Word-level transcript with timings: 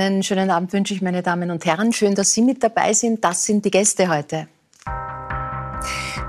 Einen 0.00 0.22
schönen 0.22 0.50
Abend 0.50 0.72
wünsche 0.72 0.94
ich, 0.94 1.02
meine 1.02 1.22
Damen 1.22 1.50
und 1.50 1.64
Herren. 1.64 1.92
Schön, 1.92 2.14
dass 2.14 2.32
Sie 2.32 2.42
mit 2.42 2.62
dabei 2.62 2.92
sind. 2.92 3.24
Das 3.24 3.44
sind 3.44 3.64
die 3.64 3.70
Gäste 3.72 4.08
heute. 4.08 4.46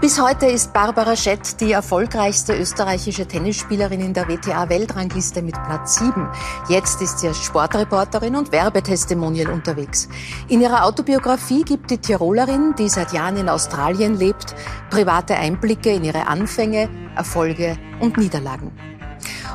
Bis 0.02 0.20
heute 0.20 0.48
ist 0.48 0.74
Barbara 0.74 1.16
Schett 1.16 1.62
die 1.62 1.74
erfolgreichste 1.74 2.58
österreichische 2.58 3.28
Tennisspielerin 3.28 4.02
in 4.02 4.14
der 4.14 4.28
WTA-Weltrangliste 4.28 5.44
mit 5.44 5.54
Platz 5.54 6.00
7. 6.00 6.28
Jetzt 6.68 7.00
ist 7.02 7.20
sie 7.20 7.28
als 7.28 7.44
Sportreporterin 7.44 8.36
und 8.36 8.52
Werbetestimonial 8.52 9.52
unterwegs. 9.52 10.10
In 10.48 10.62
ihrer 10.62 10.86
Autobiografie 10.86 11.64
gibt 11.64 11.92
die 11.92 11.98
Tirolerin, 12.00 12.74
die 12.76 12.90
seit 12.90 13.14
Jahren 13.14 13.38
in 13.38 13.50
Australien 13.50 14.16
lebt, 14.16 14.56
private 14.90 15.36
Einblicke 15.36 15.92
in 15.92 16.06
ihre 16.06 16.28
Anfänge, 16.28 16.90
Erfolge 17.16 17.78
und 18.00 18.18
Niederlagen. 18.18 18.72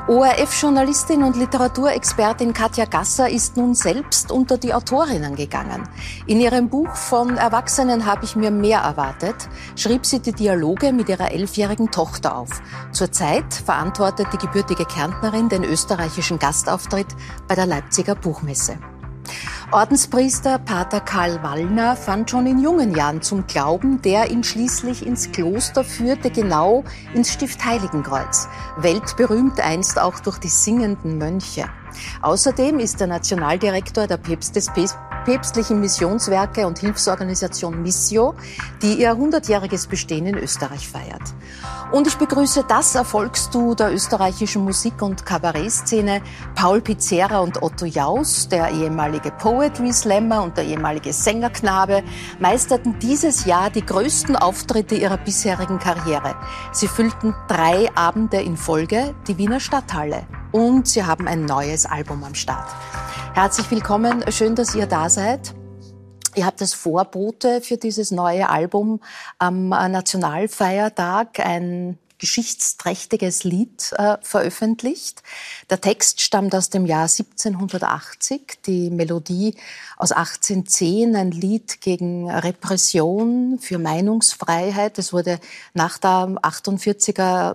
ORF-Journalistin 0.06 1.22
und 1.22 1.34
Literaturexpertin 1.34 2.52
Katja 2.52 2.84
Gasser 2.84 3.30
ist 3.30 3.56
nun 3.56 3.74
selbst 3.74 4.30
unter 4.30 4.58
die 4.58 4.74
Autorinnen 4.74 5.34
gegangen. 5.34 5.88
In 6.26 6.40
ihrem 6.40 6.68
Buch 6.68 6.94
Von 6.94 7.38
Erwachsenen 7.38 8.04
habe 8.04 8.26
ich 8.26 8.36
mir 8.36 8.50
mehr 8.50 8.80
erwartet, 8.80 9.34
schrieb 9.76 10.04
sie 10.04 10.20
die 10.20 10.34
Dialoge 10.34 10.92
mit 10.92 11.08
ihrer 11.08 11.32
elfjährigen 11.32 11.90
Tochter 11.90 12.36
auf. 12.36 12.50
Zurzeit 12.92 13.54
verantwortet 13.54 14.26
die 14.34 14.38
gebürtige 14.38 14.84
Kärntnerin 14.84 15.48
den 15.48 15.64
österreichischen 15.64 16.38
Gastauftritt 16.38 17.08
bei 17.48 17.54
der 17.54 17.64
Leipziger 17.64 18.14
Buchmesse. 18.14 18.76
Ordenspriester 19.72 20.58
Pater 20.58 21.00
Karl 21.00 21.42
Wallner 21.42 21.96
fand 21.96 22.30
schon 22.30 22.46
in 22.46 22.58
jungen 22.60 22.94
Jahren 22.94 23.22
zum 23.22 23.46
Glauben, 23.46 24.02
der 24.02 24.30
ihn 24.30 24.44
schließlich 24.44 25.04
ins 25.04 25.32
Kloster 25.32 25.82
führte, 25.84 26.30
genau 26.30 26.84
ins 27.14 27.32
Stift 27.32 27.64
Heiligenkreuz. 27.64 28.48
Weltberühmt 28.76 29.60
einst 29.60 29.98
auch 29.98 30.20
durch 30.20 30.38
die 30.38 30.48
singenden 30.48 31.18
Mönche. 31.18 31.64
Außerdem 32.22 32.78
ist 32.78 33.00
er 33.00 33.06
Nationaldirektor 33.06 34.06
der 34.06 34.16
Päpst 34.16 34.56
des 34.56 34.70
päpstlichen 35.24 35.80
Missionswerke 35.80 36.66
und 36.66 36.78
Hilfsorganisation 36.78 37.82
Missio, 37.82 38.34
die 38.82 39.00
ihr 39.00 39.12
100-jähriges 39.12 39.88
Bestehen 39.88 40.26
in 40.26 40.36
Österreich 40.36 40.86
feiert. 40.86 41.22
Und 41.92 42.06
ich 42.06 42.16
begrüße 42.16 42.64
das 42.68 42.94
Erfolgsdu 42.94 43.74
der 43.74 43.92
österreichischen 43.92 44.64
Musik- 44.64 45.00
und 45.00 45.24
Kabarettszene, 45.24 46.22
Paul 46.54 46.80
Pizzera 46.80 47.38
und 47.38 47.62
Otto 47.62 47.86
Jaus, 47.86 48.48
der 48.48 48.70
ehemalige 48.70 49.30
Poetry 49.30 49.92
Slammer 49.92 50.42
und 50.42 50.56
der 50.56 50.64
ehemalige 50.64 51.12
Sängerknabe, 51.12 52.02
meisterten 52.38 52.98
dieses 52.98 53.44
Jahr 53.44 53.70
die 53.70 53.84
größten 53.84 54.36
Auftritte 54.36 54.94
ihrer 54.94 55.18
bisherigen 55.18 55.78
Karriere. 55.78 56.34
Sie 56.72 56.88
füllten 56.88 57.34
drei 57.48 57.88
Abende 57.94 58.40
in 58.40 58.56
Folge 58.56 59.14
die 59.26 59.38
Wiener 59.38 59.60
Stadthalle 59.60 60.26
und 60.54 60.86
sie 60.86 61.04
haben 61.04 61.26
ein 61.26 61.44
neues 61.44 61.84
Album 61.84 62.22
am 62.22 62.36
Start. 62.36 62.70
Herzlich 63.34 63.68
willkommen, 63.72 64.24
schön, 64.30 64.54
dass 64.54 64.72
ihr 64.76 64.86
da 64.86 65.10
seid. 65.10 65.52
Ihr 66.36 66.46
habt 66.46 66.60
das 66.60 66.74
Vorbote 66.74 67.60
für 67.60 67.76
dieses 67.76 68.12
neue 68.12 68.48
Album 68.48 69.00
am 69.40 69.70
Nationalfeiertag, 69.70 71.40
ein 71.40 71.98
geschichtsträchtiges 72.24 73.44
Lied 73.44 73.92
äh, 73.98 74.16
veröffentlicht. 74.22 75.22
Der 75.68 75.82
Text 75.82 76.22
stammt 76.22 76.54
aus 76.54 76.70
dem 76.70 76.86
Jahr 76.86 77.02
1780, 77.02 78.60
die 78.64 78.88
Melodie 78.88 79.54
aus 79.98 80.12
1810, 80.12 81.16
ein 81.16 81.30
Lied 81.32 81.82
gegen 81.82 82.30
Repression 82.30 83.58
für 83.60 83.76
Meinungsfreiheit. 83.78 84.98
Es 84.98 85.12
wurde 85.12 85.38
nach 85.74 85.98
der 85.98 86.28
48er 86.40 87.54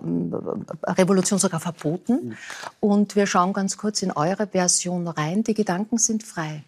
äh, 0.86 0.90
Revolution 0.92 1.40
sogar 1.40 1.58
verboten. 1.58 2.36
Und 2.78 3.16
wir 3.16 3.26
schauen 3.26 3.52
ganz 3.52 3.76
kurz 3.76 4.02
in 4.02 4.12
eure 4.12 4.46
Version 4.46 5.08
rein. 5.08 5.42
Die 5.42 5.54
Gedanken 5.54 5.98
sind 5.98 6.22
frei. 6.22 6.62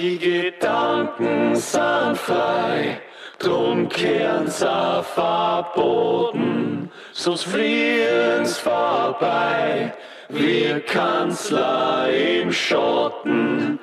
Die 0.00 0.18
Gedanken 0.18 1.54
sind 1.56 2.16
frei, 2.16 3.00
drum 3.40 3.88
kehren's 3.88 4.62
auf 4.62 5.14
verboten, 5.14 6.92
so's 7.12 7.42
fliehen's 7.42 8.58
vorbei, 8.58 9.92
wie 10.28 10.78
Kanzler 10.80 12.08
im 12.10 12.52
Schotten. 12.52 13.80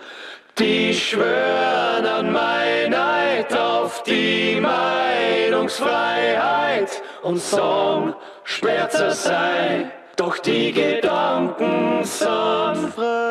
Die 0.57 0.94
schwören 0.94 2.06
an 2.06 2.31
Meinheit 2.31 3.53
auf 3.56 4.03
die 4.03 4.59
Meinungsfreiheit 4.62 7.01
und 7.22 7.39
sagen, 7.39 8.16
Sperzer 8.44 9.12
sei, 9.12 9.91
doch 10.16 10.38
die 10.39 10.72
Gedanken 10.72 12.03
sind 12.03 12.94
frei. 12.95 13.28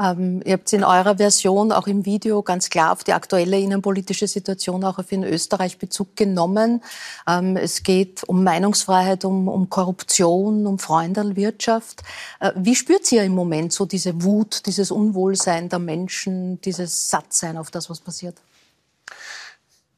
Ähm, 0.00 0.40
ihr 0.44 0.54
habt 0.54 0.72
in 0.72 0.82
eurer 0.82 1.18
Version 1.18 1.72
auch 1.72 1.86
im 1.86 2.06
Video 2.06 2.42
ganz 2.42 2.70
klar 2.70 2.92
auf 2.92 3.04
die 3.04 3.12
aktuelle 3.12 3.58
innenpolitische 3.58 4.26
Situation 4.26 4.82
auch 4.84 4.98
auf 4.98 5.12
in 5.12 5.24
Österreich 5.24 5.78
Bezug 5.78 6.16
genommen. 6.16 6.82
Ähm, 7.28 7.56
es 7.56 7.82
geht 7.82 8.24
um 8.24 8.42
Meinungsfreiheit, 8.42 9.24
um, 9.24 9.48
um 9.48 9.68
Korruption, 9.68 10.66
um 10.66 10.78
Freundelwirtschaft. 10.78 12.02
Äh, 12.38 12.52
wie 12.56 12.76
spürt 12.76 13.10
ihr 13.12 13.24
im 13.24 13.34
Moment 13.34 13.72
so 13.72 13.84
diese 13.84 14.22
Wut, 14.22 14.66
dieses 14.66 14.90
Unwohlsein 14.90 15.68
der 15.68 15.78
Menschen, 15.78 16.60
dieses 16.62 17.10
Sattsein 17.10 17.58
auf 17.58 17.70
das, 17.70 17.90
was 17.90 18.00
passiert? 18.00 18.36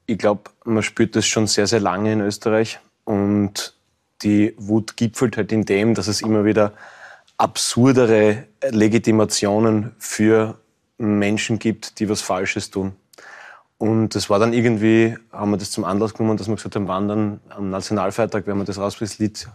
Ich 0.06 0.18
glaube, 0.18 0.50
man 0.64 0.82
spürt 0.82 1.14
das 1.14 1.26
schon 1.26 1.46
sehr, 1.46 1.68
sehr 1.68 1.80
lange 1.80 2.12
in 2.12 2.20
Österreich 2.20 2.80
und 3.04 3.74
die 4.22 4.54
Wut 4.58 4.96
gipfelt 4.96 5.36
halt 5.36 5.52
in 5.52 5.64
dem, 5.64 5.94
dass 5.94 6.08
es 6.08 6.22
immer 6.22 6.44
wieder 6.44 6.72
absurdere 7.37 8.47
Legitimationen 8.70 9.94
für 9.98 10.59
Menschen 10.98 11.59
gibt, 11.59 11.98
die 11.98 12.09
was 12.09 12.20
Falsches 12.20 12.70
tun. 12.70 12.93
Und 13.78 14.15
das 14.15 14.31
war 14.31 14.38
dann 14.38 14.53
irgendwie, 14.53 15.16
haben 15.32 15.50
wir 15.50 15.56
das 15.56 15.72
zum 15.72 15.82
Anlass 15.82 16.15
genommen, 16.15 16.37
dass 16.37 16.47
wir 16.47 16.54
gesagt 16.54 16.76
haben, 16.76 16.87
wann 16.87 17.41
am 17.48 17.71
Nationalfeiertag, 17.71 18.47
wenn 18.47 18.56
wir 18.56 18.65
das 18.65 18.78
rausbringen, 18.78 19.10
das 19.10 19.19
Lied 19.19 19.48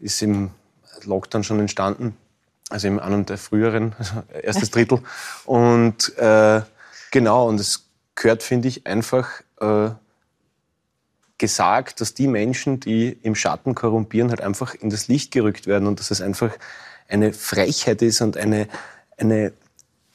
ist 0.00 0.20
im 0.20 0.50
Lockdown 1.04 1.44
schon 1.44 1.60
entstanden, 1.60 2.16
also 2.70 2.88
in 2.88 2.98
einem 2.98 3.24
der 3.24 3.38
früheren, 3.38 3.94
also 3.98 4.22
erstes 4.42 4.72
Drittel. 4.72 5.00
Und 5.44 6.16
äh, 6.18 6.62
genau, 7.12 7.48
und 7.48 7.60
es 7.60 7.88
gehört, 8.16 8.42
finde 8.42 8.66
ich, 8.66 8.84
einfach 8.84 9.28
äh, 9.60 9.90
gesagt, 11.38 12.00
dass 12.00 12.14
die 12.14 12.26
Menschen, 12.26 12.80
die 12.80 13.16
im 13.22 13.36
Schatten 13.36 13.76
korrumpieren, 13.76 14.30
halt 14.30 14.40
einfach 14.40 14.74
in 14.74 14.90
das 14.90 15.06
Licht 15.06 15.30
gerückt 15.30 15.68
werden 15.68 15.86
und 15.86 16.00
dass 16.00 16.10
es 16.10 16.20
einfach 16.20 16.50
eine 17.08 17.32
Frechheit 17.32 18.02
ist 18.02 18.20
und 18.20 18.36
eine, 18.36 18.68
eine, 19.16 19.52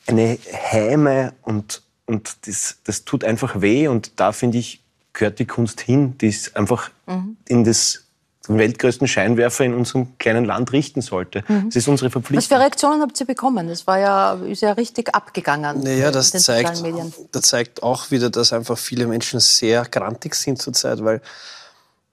eine 0.07 0.37
Häme 0.45 1.33
und, 1.41 1.81
und 2.05 2.47
das, 2.47 2.77
das 2.83 3.05
tut 3.05 3.23
einfach 3.23 3.61
weh 3.61 3.87
und 3.87 4.19
da 4.19 4.31
finde 4.31 4.59
ich, 4.59 4.81
gehört 5.11 5.39
die 5.39 5.45
Kunst 5.45 5.81
hin, 5.81 6.17
die 6.17 6.29
es 6.29 6.55
einfach 6.55 6.89
mhm. 7.07 7.37
in 7.47 7.63
das 7.63 8.03
den 8.47 8.57
weltgrößten 8.57 9.07
Scheinwerfer 9.07 9.63
in 9.63 9.73
unserem 9.73 10.17
kleinen 10.17 10.43
Land 10.43 10.73
richten 10.73 11.01
sollte. 11.01 11.43
Mhm. 11.47 11.67
Das 11.67 11.77
ist 11.77 11.87
unsere 11.87 12.09
Verpflichtung. 12.09 12.37
Was 12.37 12.57
für 12.57 12.61
Reaktionen 12.61 13.01
habt 13.01 13.17
ihr 13.19 13.25
bekommen? 13.25 13.67
Das 13.69 13.87
war 13.87 13.99
ja, 13.99 14.33
ist 14.33 14.61
ja 14.61 14.73
richtig 14.73 15.15
abgegangen. 15.15 15.81
Naja, 15.81 16.11
das 16.11 16.31
zeigt, 16.31 16.83
das 17.31 17.41
zeigt 17.43 17.83
auch 17.83 18.11
wieder, 18.11 18.29
dass 18.29 18.51
einfach 18.51 18.77
viele 18.77 19.07
Menschen 19.07 19.39
sehr 19.39 19.85
grantig 19.85 20.35
sind 20.35 20.61
zurzeit, 20.61 21.03
weil 21.03 21.21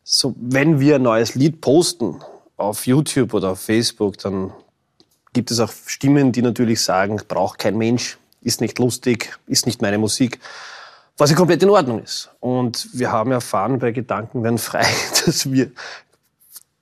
so, 0.05 0.35
wenn 0.41 0.79
wir 0.79 0.97
ein 0.97 1.03
neues 1.03 1.35
Lied 1.35 1.61
posten 1.61 2.21
auf 2.57 2.87
YouTube 2.87 3.35
oder 3.35 3.51
auf 3.51 3.61
Facebook, 3.61 4.19
dann 4.19 4.53
gibt 5.33 5.51
es 5.51 5.61
auch 5.61 5.73
Stimmen, 5.87 6.33
die 6.33 6.43
natürlich 6.43 6.83
sagen, 6.83 7.21
braucht 7.29 7.59
kein 7.59 7.77
Mensch, 7.77 8.19
ist 8.43 8.61
nicht 8.61 8.79
lustig, 8.79 9.39
ist 9.47 9.67
nicht 9.67 9.83
meine 9.83 9.99
Musik, 9.99 10.41
was 11.17 11.31
ja 11.31 11.37
komplett 11.37 11.63
in 11.63 11.71
Ordnung 11.71 12.03
ist. 12.03 12.31
Und 12.41 12.89
wir 12.93 13.13
haben 13.13 13.31
erfahren 13.33 13.79
bei 13.79 13.93
Gedanken 13.93 14.43
werden 14.43 14.59
frei, 14.59 14.87
dass 15.25 15.51
wir 15.51 15.71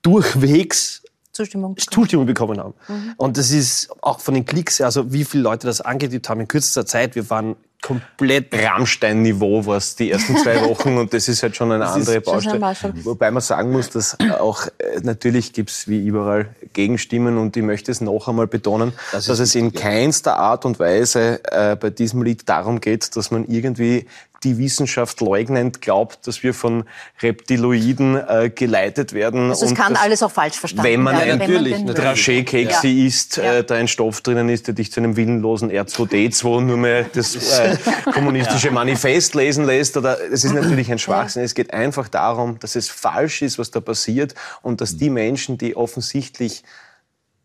durchwegs 0.01 1.03
Zustimmung 1.31 1.75
bekommen, 1.75 1.93
Zustimmung 1.93 2.25
bekommen 2.25 2.59
haben. 2.59 2.73
Mhm. 2.87 3.13
Und 3.17 3.37
das 3.37 3.51
ist 3.51 3.89
auch 4.01 4.19
von 4.19 4.33
den 4.33 4.45
Klicks, 4.45 4.81
also 4.81 5.11
wie 5.11 5.23
viele 5.23 5.43
Leute 5.43 5.67
das 5.67 5.81
angetippt 5.81 6.27
haben 6.29 6.41
in 6.41 6.47
kürzester 6.47 6.85
Zeit. 6.85 7.15
Wir 7.15 7.29
waren 7.29 7.55
komplett 7.81 8.53
Rammstein-Niveau 8.53 9.65
war 9.65 9.77
es 9.77 9.95
die 9.95 10.11
ersten 10.11 10.35
zwei 10.37 10.61
Wochen 10.69 10.97
und 10.97 11.13
das 11.13 11.27
ist 11.27 11.43
halt 11.43 11.55
schon 11.55 11.71
eine 11.71 11.85
das 11.85 11.93
andere 11.93 12.21
Baustelle. 12.21 12.61
Wobei 13.03 13.31
man 13.31 13.41
sagen 13.41 13.71
muss, 13.71 13.89
dass 13.89 14.17
auch 14.39 14.67
äh, 14.67 14.99
natürlich 15.01 15.53
gibt's 15.53 15.87
wie 15.87 16.05
überall 16.05 16.53
Gegenstimmen 16.73 17.37
und 17.37 17.55
ich 17.55 17.63
möchte 17.63 17.91
es 17.91 18.01
noch 18.01 18.27
einmal 18.27 18.47
betonen, 18.47 18.93
das 19.11 19.25
dass 19.25 19.39
es 19.39 19.55
in 19.55 19.73
keinster 19.73 20.37
Art 20.37 20.65
und 20.65 20.79
Weise 20.79 21.41
äh, 21.45 21.75
bei 21.75 21.89
diesem 21.89 22.21
Lied 22.21 22.47
darum 22.49 22.81
geht, 22.81 23.15
dass 23.15 23.31
man 23.31 23.45
irgendwie 23.45 24.05
die 24.43 24.57
Wissenschaft 24.57 25.19
leugnend 25.21 25.81
glaubt, 25.81 26.25
dass 26.27 26.43
wir 26.43 26.53
von 26.53 26.85
Reptiloiden 27.21 28.15
äh, 28.15 28.49
geleitet 28.49 29.13
werden. 29.13 29.49
Also 29.49 29.65
es 29.65 29.75
kann 29.75 29.95
alles 29.95 30.23
auch 30.23 30.31
falsch 30.31 30.57
verstanden 30.57 30.85
werden. 30.85 30.93
Wenn 30.93 31.03
man 31.03 31.27
ja, 31.27 31.35
natürlich 31.35 31.75
Dragé-Kekse 31.75 32.87
ja. 32.87 33.05
isst, 33.05 33.37
äh, 33.37 33.63
da 33.63 33.75
ein 33.75 33.87
Stoff 33.87 34.21
drinnen 34.21 34.49
ist, 34.49 34.67
der 34.67 34.73
dich 34.73 34.91
zu 34.91 35.01
einem 35.01 35.15
willenlosen 35.15 35.71
R2D2 35.71 36.61
nur 36.61 36.77
mehr 36.77 37.05
das 37.13 37.35
äh, 37.59 37.68
kommunistische 38.13 38.71
Manifest 38.71 39.35
lesen 39.35 39.65
lässt. 39.65 39.97
Oder 39.97 40.19
es 40.31 40.43
ist 40.43 40.53
natürlich 40.53 40.91
ein 40.91 40.99
Schwachsinn. 40.99 41.43
Es 41.43 41.55
geht 41.55 41.73
einfach 41.73 42.07
darum, 42.07 42.59
dass 42.59 42.75
es 42.75 42.89
falsch 42.89 43.41
ist, 43.41 43.59
was 43.59 43.71
da 43.71 43.79
passiert 43.79 44.35
und 44.61 44.81
dass 44.81 44.97
die 44.97 45.09
Menschen, 45.09 45.57
die 45.57 45.75
offensichtlich 45.75 46.63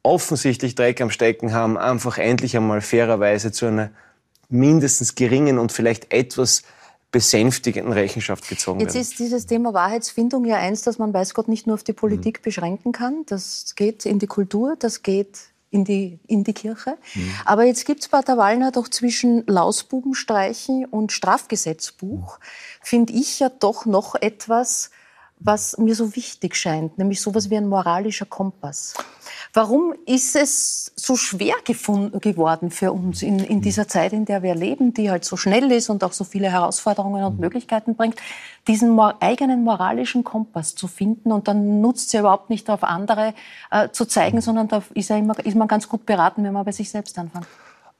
offensichtlich 0.05 0.75
Dreck 0.75 1.01
am 1.01 1.11
Stecken 1.11 1.55
haben, 1.55 1.79
einfach 1.79 2.19
endlich 2.19 2.57
einmal 2.57 2.83
fairerweise 2.83 3.53
zu 3.53 3.67
einer 3.67 3.91
mindestens 4.51 5.15
geringen 5.15 5.59
und 5.59 5.73
vielleicht 5.73 6.13
etwas 6.13 6.63
besänftigenden 7.11 7.93
Rechenschaft 7.93 8.49
gezogen 8.49 8.81
Jetzt 8.81 8.95
werden. 8.95 9.03
ist 9.03 9.19
dieses 9.19 9.47
Thema 9.47 9.73
Wahrheitsfindung 9.73 10.45
ja 10.45 10.57
eins, 10.57 10.83
das 10.83 10.99
man 10.99 11.15
weiß 11.15 11.33
Gott 11.33 11.49
nicht 11.49 11.67
nur 11.67 11.75
auf 11.75 11.85
die 11.85 11.93
Politik 11.93 12.41
mhm. 12.41 12.43
beschränken 12.43 12.93
kann. 12.93 13.25
Das 13.27 13.75
geht 13.77 14.05
in 14.05 14.19
die 14.19 14.27
Kultur, 14.27 14.77
das 14.79 15.03
geht 15.03 15.39
in 15.75 15.85
die, 15.85 16.21
in 16.29 16.45
die 16.45 16.53
Kirche. 16.53 16.97
Mhm. 17.15 17.35
Aber 17.45 17.65
jetzt 17.65 17.85
gibt 17.85 18.03
es 18.03 18.09
bei 18.09 18.21
der 18.21 18.37
Wallner 18.37 18.71
doch 18.71 18.89
zwischen 18.89 19.45
Lausbubenstreichen 19.47 20.85
und 20.87 21.11
Strafgesetzbuch, 21.11 22.39
finde 22.81 23.13
ich 23.13 23.41
ja 23.41 23.49
doch 23.49 23.85
noch 23.85 24.15
etwas, 24.15 24.91
was 25.45 25.77
mir 25.77 25.95
so 25.95 26.17
wichtig 26.17 26.57
scheint, 26.57 26.97
nämlich 26.99 27.21
sowas 27.21 27.51
wie 27.51 27.57
ein 27.57 27.69
moralischer 27.69 28.25
Kompass. 28.25 28.95
Warum 29.53 29.95
ist 30.07 30.35
es 30.35 30.93
so 30.97 31.17
schwer 31.17 31.55
geworden 31.65 32.71
für 32.71 32.93
uns 32.93 33.23
in, 33.23 33.39
in, 33.39 33.61
dieser 33.61 33.87
Zeit, 33.87 34.13
in 34.13 34.25
der 34.25 34.43
wir 34.43 34.55
leben, 34.55 34.95
die 34.95 35.11
halt 35.11 35.25
so 35.25 35.37
schnell 35.37 35.71
ist 35.71 35.91
und 35.91 36.03
auch 36.03 36.13
so 36.13 36.25
viele 36.25 36.51
Herausforderungen 36.51 37.23
und 37.25 37.39
Möglichkeiten 37.39 37.95
bringt, 37.95 38.17
diesen 38.67 38.99
eigenen 38.99 39.63
moralischen 39.63 40.25
Kompass 40.25 40.75
zu 40.75 40.89
finden? 40.89 41.31
Und 41.31 41.47
dann 41.47 41.81
nutzt 41.81 42.07
es 42.07 42.13
ja 42.13 42.21
überhaupt 42.21 42.49
nicht 42.49 42.69
auf 42.71 42.83
andere 42.83 43.35
äh, 43.71 43.91
zu 43.91 44.07
zeigen, 44.07 44.41
sondern 44.41 44.69
da 44.69 44.83
ist, 44.95 45.11
ja 45.11 45.17
immer, 45.19 45.39
ist 45.45 45.57
man 45.57 45.69
ganz 45.69 45.89
gut 45.89 46.07
beraten, 46.07 46.43
wenn 46.43 46.53
man 46.53 46.65
bei 46.65 46.73
sich 46.73 46.91
selbst 46.91 47.19
anfängt. 47.19 47.47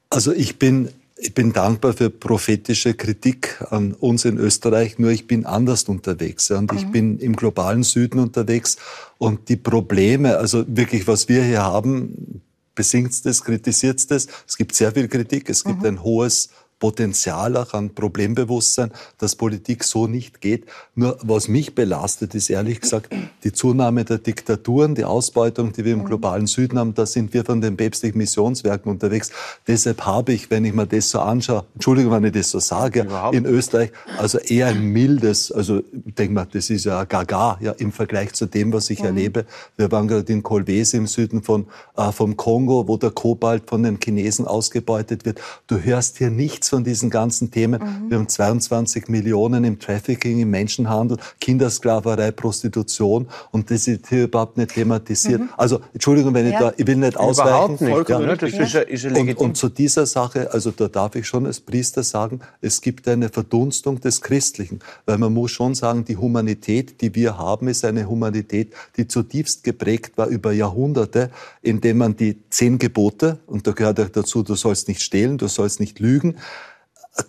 Also 0.09 0.33
ich 0.33 0.57
bin 0.57 0.89
ich 1.17 1.33
bin 1.33 1.53
dankbar 1.53 1.93
für 1.93 2.09
prophetische 2.09 2.93
Kritik 2.93 3.63
an 3.69 3.93
uns 3.93 4.25
in 4.25 4.37
Österreich, 4.37 4.99
nur 4.99 5.11
ich 5.11 5.27
bin 5.27 5.45
anders 5.45 5.83
unterwegs. 5.83 6.51
Und 6.51 6.73
ich 6.73 6.85
mhm. 6.87 6.91
bin 6.91 7.19
im 7.19 7.35
globalen 7.35 7.83
Süden 7.83 8.19
unterwegs. 8.19 8.77
Und 9.17 9.47
die 9.47 9.55
Probleme, 9.55 10.37
also 10.37 10.65
wirklich, 10.67 11.07
was 11.07 11.29
wir 11.29 11.43
hier 11.43 11.63
haben, 11.63 12.41
besingt 12.75 13.13
es, 13.25 13.43
kritisiert 13.43 13.99
es. 14.11 14.27
Es 14.45 14.57
gibt 14.57 14.75
sehr 14.75 14.91
viel 14.91 15.07
Kritik. 15.07 15.49
Es 15.49 15.63
gibt 15.63 15.79
mhm. 15.79 15.85
ein 15.85 16.03
hohes 16.03 16.49
Potenzial 16.79 17.55
auch 17.55 17.73
an 17.73 17.95
Problembewusstsein, 17.95 18.91
dass 19.17 19.35
Politik 19.35 19.83
so 19.85 20.07
nicht 20.07 20.41
geht. 20.41 20.65
Nur 20.93 21.17
was 21.21 21.47
mich 21.47 21.73
belastet, 21.73 22.35
ist 22.35 22.49
ehrlich 22.49 22.81
gesagt 22.81 23.13
die 23.45 23.53
Zunahme 23.53 24.03
der 24.03 24.17
Diktaturen, 24.17 24.93
die 24.93 25.05
Ausbeutung, 25.05 25.71
die 25.71 25.85
wir 25.85 25.93
im 25.93 25.99
mhm. 25.99 26.05
globalen 26.05 26.47
Süden 26.47 26.77
haben. 26.77 26.93
Da 26.93 27.05
sind 27.05 27.33
wir 27.33 27.45
von 27.45 27.61
den 27.61 27.77
päpstlichen 27.77 28.17
Missionswerken 28.17 28.91
unterwegs. 28.91 29.31
Deshalb 29.67 30.05
habe 30.05 30.33
ich, 30.33 30.51
wenn 30.51 30.65
ich 30.65 30.73
mir 30.73 30.85
das 30.85 31.09
so 31.09 31.19
anschaue, 31.19 31.65
Entschuldigung, 31.75 32.11
wenn 32.11 32.25
ich 32.25 32.33
das 32.33 32.51
so 32.51 32.59
sage, 32.59 33.03
Überhaupt. 33.03 33.35
in 33.35 33.45
Österreich, 33.45 33.91
also 34.17 34.37
eher 34.39 34.67
ein 34.67 34.83
mildes, 34.83 35.53
also 35.53 35.81
denke 35.93 36.33
mal, 36.33 36.47
das 36.51 36.69
ist 36.69 36.83
ja 36.83 37.05
gaga 37.05 37.57
ja, 37.61 37.71
im 37.71 37.93
Vergleich 37.93 38.33
zu 38.33 38.47
dem, 38.47 38.73
was 38.73 38.89
ich 38.89 38.99
mhm. 38.99 39.05
erlebe. 39.05 39.45
Wir 39.77 39.91
waren 39.93 40.09
gerade 40.09 40.31
in 40.31 40.43
Kolwesi 40.43 40.97
im 40.97 41.07
Süden 41.07 41.41
von, 41.41 41.67
äh, 41.95 42.11
vom 42.11 42.35
Kongo, 42.35 42.87
wo 42.89 42.97
der 42.97 43.11
Kobalt 43.11 43.63
von 43.69 43.83
den 43.83 43.97
Chinesen 44.03 44.45
ausgebeutet 44.45 45.25
wird. 45.25 45.39
Du 45.67 45.79
hörst 45.79 46.17
hier 46.17 46.29
nichts 46.29 46.64
nichts 46.65 46.69
von 46.69 46.83
diesen 46.83 47.09
ganzen 47.09 47.51
Themen. 47.51 47.81
Mhm. 47.81 48.09
Wir 48.09 48.17
haben 48.17 48.27
22 48.27 49.07
Millionen 49.07 49.63
im 49.63 49.79
Trafficking, 49.79 50.39
im 50.39 50.49
Menschenhandel, 50.49 51.17
Kindersklaverei, 51.39 52.31
Prostitution 52.31 53.27
und 53.51 53.69
das 53.71 53.87
ist 53.87 54.07
hier 54.09 54.23
überhaupt 54.23 54.57
nicht 54.57 54.71
thematisiert. 54.71 55.41
Mhm. 55.41 55.49
Also, 55.57 55.79
Entschuldigung, 55.93 56.33
wenn 56.33 56.47
ja. 56.47 56.51
ich 56.51 56.59
da, 56.59 56.73
ich 56.77 56.87
will 56.87 56.95
nicht 56.97 57.17
ausweichen. 57.17 57.77
Nicht. 57.79 58.09
Ja. 58.09 58.35
Das 58.35 58.51
ist, 58.51 58.75
ist 58.75 59.05
und, 59.05 59.37
und 59.37 59.57
zu 59.57 59.69
dieser 59.69 60.05
Sache, 60.05 60.51
also 60.51 60.71
da 60.71 60.87
darf 60.87 61.15
ich 61.15 61.27
schon 61.27 61.45
als 61.45 61.59
Priester 61.59 62.03
sagen, 62.03 62.39
es 62.61 62.81
gibt 62.81 63.07
eine 63.07 63.29
Verdunstung 63.29 63.99
des 63.99 64.21
Christlichen, 64.21 64.79
weil 65.05 65.17
man 65.17 65.33
muss 65.33 65.51
schon 65.51 65.75
sagen, 65.75 66.05
die 66.05 66.17
Humanität, 66.17 67.01
die 67.01 67.13
wir 67.15 67.37
haben, 67.37 67.67
ist 67.67 67.85
eine 67.85 68.07
Humanität, 68.07 68.73
die 68.97 69.07
zutiefst 69.07 69.63
geprägt 69.63 70.17
war 70.17 70.27
über 70.27 70.51
Jahrhunderte, 70.51 71.29
indem 71.61 71.97
man 71.99 72.15
die 72.15 72.37
zehn 72.49 72.77
Gebote, 72.77 73.39
und 73.47 73.67
da 73.67 73.71
gehört 73.71 73.99
auch 73.99 74.09
dazu, 74.09 74.43
du 74.43 74.55
sollst 74.55 74.87
nicht 74.87 75.01
stehlen, 75.01 75.37
du 75.37 75.47
sollst 75.47 75.79
nicht 75.79 75.99
lügen, 75.99 76.35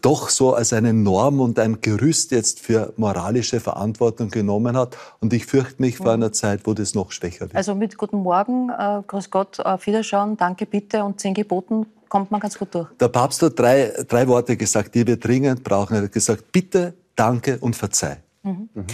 doch 0.02 0.30
so 0.30 0.54
als 0.54 0.72
eine 0.72 0.92
Norm 0.92 1.40
und 1.40 1.58
ein 1.58 1.80
Gerüst 1.80 2.32
jetzt 2.32 2.60
für 2.60 2.92
moralische 2.96 3.60
Verantwortung 3.60 4.30
genommen 4.30 4.76
hat. 4.76 4.96
Und 5.20 5.32
ich 5.32 5.46
fürchte 5.46 5.80
mich 5.80 5.98
vor 5.98 6.12
einer 6.12 6.32
Zeit, 6.32 6.62
wo 6.64 6.74
das 6.74 6.94
noch 6.94 7.12
schwächer 7.12 7.42
wird. 7.42 7.54
Also 7.54 7.74
mit 7.74 7.96
Guten 7.96 8.18
Morgen, 8.18 8.70
äh, 8.70 9.02
Grüß 9.06 9.30
Gott, 9.30 9.60
auf 9.60 9.86
Wiederschauen, 9.86 10.36
danke 10.36 10.66
bitte 10.66 11.04
und 11.04 11.20
zehn 11.20 11.34
Geboten 11.34 11.86
kommt 12.08 12.30
man 12.30 12.40
ganz 12.40 12.58
gut 12.58 12.74
durch. 12.74 12.88
Der 13.00 13.08
Papst 13.08 13.42
hat 13.42 13.58
drei, 13.58 13.92
drei 14.08 14.26
Worte 14.28 14.56
gesagt, 14.56 14.94
die 14.94 15.06
wir 15.06 15.16
dringend 15.16 15.62
brauchen. 15.62 15.96
Er 15.96 16.02
hat 16.02 16.12
gesagt, 16.12 16.50
bitte, 16.52 16.94
danke 17.14 17.58
und 17.58 17.76
verzeih. 17.76 18.18
Mhm. 18.42 18.68
Mhm. 18.74 18.86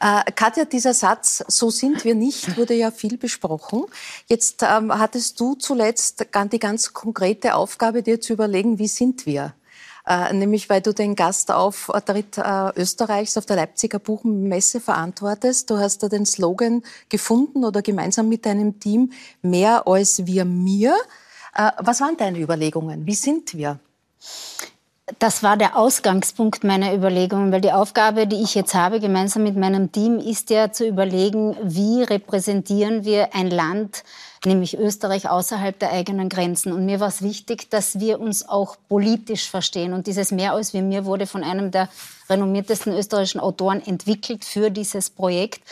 Äh, 0.00 0.32
Katja, 0.32 0.64
dieser 0.64 0.94
Satz, 0.94 1.44
so 1.48 1.70
sind 1.70 2.04
wir 2.04 2.14
nicht, 2.14 2.56
wurde 2.56 2.74
ja 2.74 2.90
viel 2.90 3.18
besprochen. 3.18 3.84
Jetzt 4.26 4.62
ähm, 4.62 4.92
hattest 4.98 5.38
du 5.40 5.54
zuletzt 5.54 6.26
die 6.52 6.58
ganz 6.58 6.92
konkrete 6.92 7.54
Aufgabe, 7.54 8.02
dir 8.02 8.20
zu 8.20 8.32
überlegen, 8.32 8.78
wie 8.78 8.88
sind 8.88 9.26
wir? 9.26 9.54
Äh, 10.06 10.34
nämlich 10.34 10.68
weil 10.68 10.82
du 10.82 10.92
den 10.92 11.16
Gastauftritt 11.16 12.36
äh, 12.36 12.70
Österreichs 12.76 13.38
auf 13.38 13.46
der 13.46 13.56
Leipziger 13.56 13.98
Buchmesse 13.98 14.80
verantwortest. 14.80 15.70
Du 15.70 15.78
hast 15.78 16.02
da 16.02 16.08
den 16.08 16.26
Slogan 16.26 16.82
gefunden 17.08 17.64
oder 17.64 17.80
gemeinsam 17.80 18.28
mit 18.28 18.44
deinem 18.44 18.78
Team 18.80 19.12
mehr 19.40 19.86
als 19.86 20.26
wir 20.26 20.44
mir. 20.44 20.94
Äh, 21.54 21.70
was 21.78 22.02
waren 22.02 22.18
deine 22.18 22.38
Überlegungen? 22.38 23.06
Wie 23.06 23.14
sind 23.14 23.54
wir? 23.54 23.78
Das 25.18 25.42
war 25.42 25.58
der 25.58 25.76
Ausgangspunkt 25.76 26.64
meiner 26.64 26.94
Überlegungen, 26.94 27.52
weil 27.52 27.60
die 27.60 27.72
Aufgabe, 27.72 28.26
die 28.26 28.42
ich 28.42 28.54
jetzt 28.54 28.74
habe, 28.74 29.00
gemeinsam 29.00 29.42
mit 29.42 29.54
meinem 29.54 29.92
Team, 29.92 30.18
ist 30.18 30.48
ja 30.48 30.72
zu 30.72 30.86
überlegen, 30.86 31.56
wie 31.62 32.02
repräsentieren 32.02 33.04
wir 33.04 33.34
ein 33.34 33.50
Land, 33.50 34.02
nämlich 34.46 34.78
Österreich 34.78 35.28
außerhalb 35.28 35.78
der 35.78 35.92
eigenen 35.92 36.28
Grenzen. 36.28 36.72
Und 36.72 36.86
mir 36.86 37.00
war 37.00 37.08
es 37.08 37.22
wichtig, 37.22 37.70
dass 37.70 38.00
wir 38.00 38.20
uns 38.20 38.48
auch 38.48 38.76
politisch 38.88 39.48
verstehen. 39.48 39.92
Und 39.92 40.06
dieses 40.06 40.30
Mehr 40.30 40.52
als 40.52 40.72
wir 40.72 40.82
mir 40.82 41.04
wurde 41.04 41.26
von 41.26 41.44
einem 41.44 41.70
der 41.70 41.88
renommiertesten 42.28 42.92
österreichischen 42.92 43.40
Autoren 43.40 43.84
entwickelt 43.84 44.44
für 44.44 44.70
dieses 44.70 45.10
Projekt. 45.10 45.62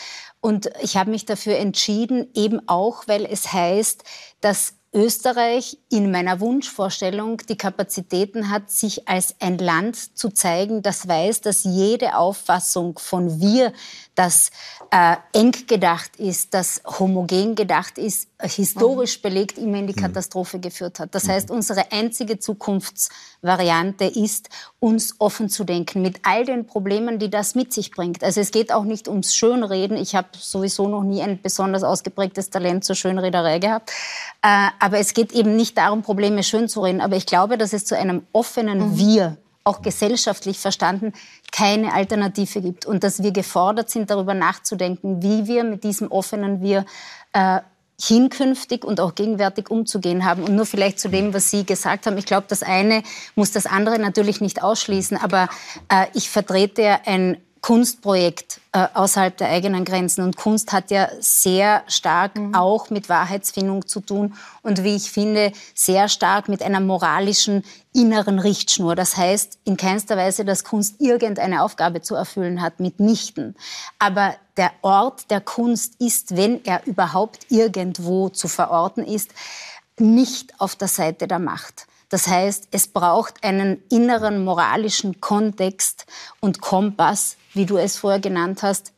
Und 0.40 0.70
ich 0.82 0.96
habe 0.96 1.10
mich 1.10 1.24
dafür 1.24 1.56
entschieden, 1.56 2.28
eben 2.34 2.68
auch, 2.68 3.06
weil 3.06 3.24
es 3.26 3.52
heißt, 3.52 4.02
dass 4.40 4.74
Österreich 4.94 5.78
in 5.88 6.10
meiner 6.10 6.40
Wunschvorstellung 6.40 7.38
die 7.48 7.56
Kapazitäten 7.56 8.50
hat, 8.50 8.70
sich 8.70 9.08
als 9.08 9.34
ein 9.40 9.56
Land 9.56 10.18
zu 10.18 10.28
zeigen, 10.28 10.82
das 10.82 11.08
weiß, 11.08 11.40
dass 11.40 11.64
jede 11.64 12.16
Auffassung 12.16 12.98
von 12.98 13.40
wir, 13.40 13.72
das 14.14 14.50
äh, 14.90 15.16
eng 15.32 15.52
gedacht 15.66 16.16
ist, 16.16 16.52
das 16.54 16.82
homogen 16.98 17.54
gedacht 17.54 17.96
ist, 17.96 18.28
historisch 18.42 19.18
mhm. 19.18 19.22
belegt 19.22 19.58
immer 19.58 19.78
in 19.78 19.86
die 19.86 19.94
mhm. 19.94 20.02
Katastrophe 20.02 20.60
geführt 20.60 20.98
hat. 21.00 21.14
Das 21.14 21.24
mhm. 21.24 21.30
heißt, 21.30 21.50
unsere 21.50 21.92
einzige 21.92 22.38
Zukunftsvariante 22.38 24.04
ist, 24.04 24.50
uns 24.80 25.14
offen 25.18 25.48
zu 25.48 25.64
denken 25.64 26.02
mit 26.02 26.20
all 26.24 26.44
den 26.44 26.66
Problemen, 26.66 27.18
die 27.18 27.30
das 27.30 27.54
mit 27.54 27.72
sich 27.72 27.90
bringt. 27.90 28.22
Also 28.22 28.40
es 28.40 28.50
geht 28.50 28.72
auch 28.72 28.84
nicht 28.84 29.08
ums 29.08 29.34
Schönreden. 29.34 29.96
Ich 29.96 30.14
habe 30.14 30.28
sowieso 30.38 30.88
noch 30.88 31.02
nie 31.02 31.22
ein 31.22 31.40
besonders 31.40 31.82
ausgeprägtes 31.82 32.50
Talent 32.50 32.84
zur 32.84 32.96
Schönrederei 32.96 33.58
gehabt. 33.58 33.90
Äh, 34.42 34.68
aber 34.78 34.98
es 34.98 35.14
geht 35.14 35.32
eben 35.32 35.56
nicht 35.56 35.78
darum, 35.78 36.02
Probleme 36.02 36.42
schön 36.42 36.68
zu 36.68 36.80
reden. 36.80 37.00
Aber 37.00 37.16
ich 37.16 37.26
glaube, 37.26 37.56
dass 37.56 37.72
es 37.72 37.84
zu 37.84 37.96
einem 37.96 38.26
offenen 38.32 38.78
mhm. 38.78 38.98
Wir 38.98 39.36
auch 39.64 39.82
gesellschaftlich 39.82 40.58
verstanden, 40.58 41.12
keine 41.50 41.92
Alternative 41.92 42.60
gibt 42.60 42.86
und 42.86 43.04
dass 43.04 43.22
wir 43.22 43.32
gefordert 43.32 43.90
sind, 43.90 44.10
darüber 44.10 44.34
nachzudenken, 44.34 45.22
wie 45.22 45.46
wir 45.46 45.64
mit 45.64 45.84
diesem 45.84 46.10
offenen 46.10 46.62
Wir 46.62 46.84
äh, 47.32 47.60
hinkünftig 48.00 48.84
und 48.84 49.00
auch 49.00 49.14
gegenwärtig 49.14 49.70
umzugehen 49.70 50.24
haben. 50.24 50.42
Und 50.42 50.56
nur 50.56 50.66
vielleicht 50.66 50.98
zu 50.98 51.08
dem, 51.08 51.34
was 51.34 51.50
Sie 51.50 51.64
gesagt 51.64 52.06
haben. 52.06 52.18
Ich 52.18 52.26
glaube, 52.26 52.46
das 52.48 52.62
eine 52.62 53.02
muss 53.36 53.52
das 53.52 53.66
andere 53.66 53.98
natürlich 53.98 54.40
nicht 54.40 54.62
ausschließen, 54.62 55.16
aber 55.16 55.48
äh, 55.88 56.06
ich 56.14 56.28
vertrete 56.28 56.82
ja 56.82 57.00
ein 57.04 57.36
Kunstprojekt 57.62 58.60
äh, 58.72 58.88
außerhalb 58.92 59.36
der 59.36 59.48
eigenen 59.48 59.84
Grenzen. 59.84 60.22
Und 60.22 60.36
Kunst 60.36 60.72
hat 60.72 60.90
ja 60.90 61.08
sehr 61.20 61.84
stark 61.86 62.36
mhm. 62.36 62.54
auch 62.54 62.90
mit 62.90 63.08
Wahrheitsfindung 63.08 63.86
zu 63.86 64.00
tun 64.00 64.34
und 64.62 64.82
wie 64.82 64.96
ich 64.96 65.12
finde, 65.12 65.52
sehr 65.72 66.08
stark 66.08 66.48
mit 66.48 66.60
einer 66.60 66.80
moralischen 66.80 67.62
inneren 67.94 68.40
Richtschnur. 68.40 68.96
Das 68.96 69.16
heißt 69.16 69.60
in 69.64 69.76
keinster 69.76 70.16
Weise, 70.16 70.44
dass 70.44 70.64
Kunst 70.64 71.00
irgendeine 71.00 71.62
Aufgabe 71.62 72.02
zu 72.02 72.16
erfüllen 72.16 72.60
hat, 72.60 72.80
mitnichten. 72.80 73.54
Aber 74.00 74.34
der 74.56 74.72
Ort 74.82 75.30
der 75.30 75.40
Kunst 75.40 75.94
ist, 76.00 76.36
wenn 76.36 76.64
er 76.64 76.84
überhaupt 76.86 77.46
irgendwo 77.48 78.28
zu 78.28 78.48
verorten 78.48 79.04
ist, 79.04 79.30
nicht 79.98 80.58
auf 80.60 80.74
der 80.74 80.88
Seite 80.88 81.28
der 81.28 81.38
Macht. 81.38 81.86
Das 82.12 82.28
heißt, 82.28 82.68
es 82.72 82.88
braucht 82.88 83.42
einen 83.42 83.82
inneren 83.88 84.44
moralischen 84.44 85.22
Kontext 85.22 86.04
und 86.40 86.60
Kompass, 86.60 87.38
wie 87.54 87.64
du 87.64 87.78
es 87.78 87.96
vorher 87.96 88.20
genannt 88.20 88.62
hast, 88.62 88.92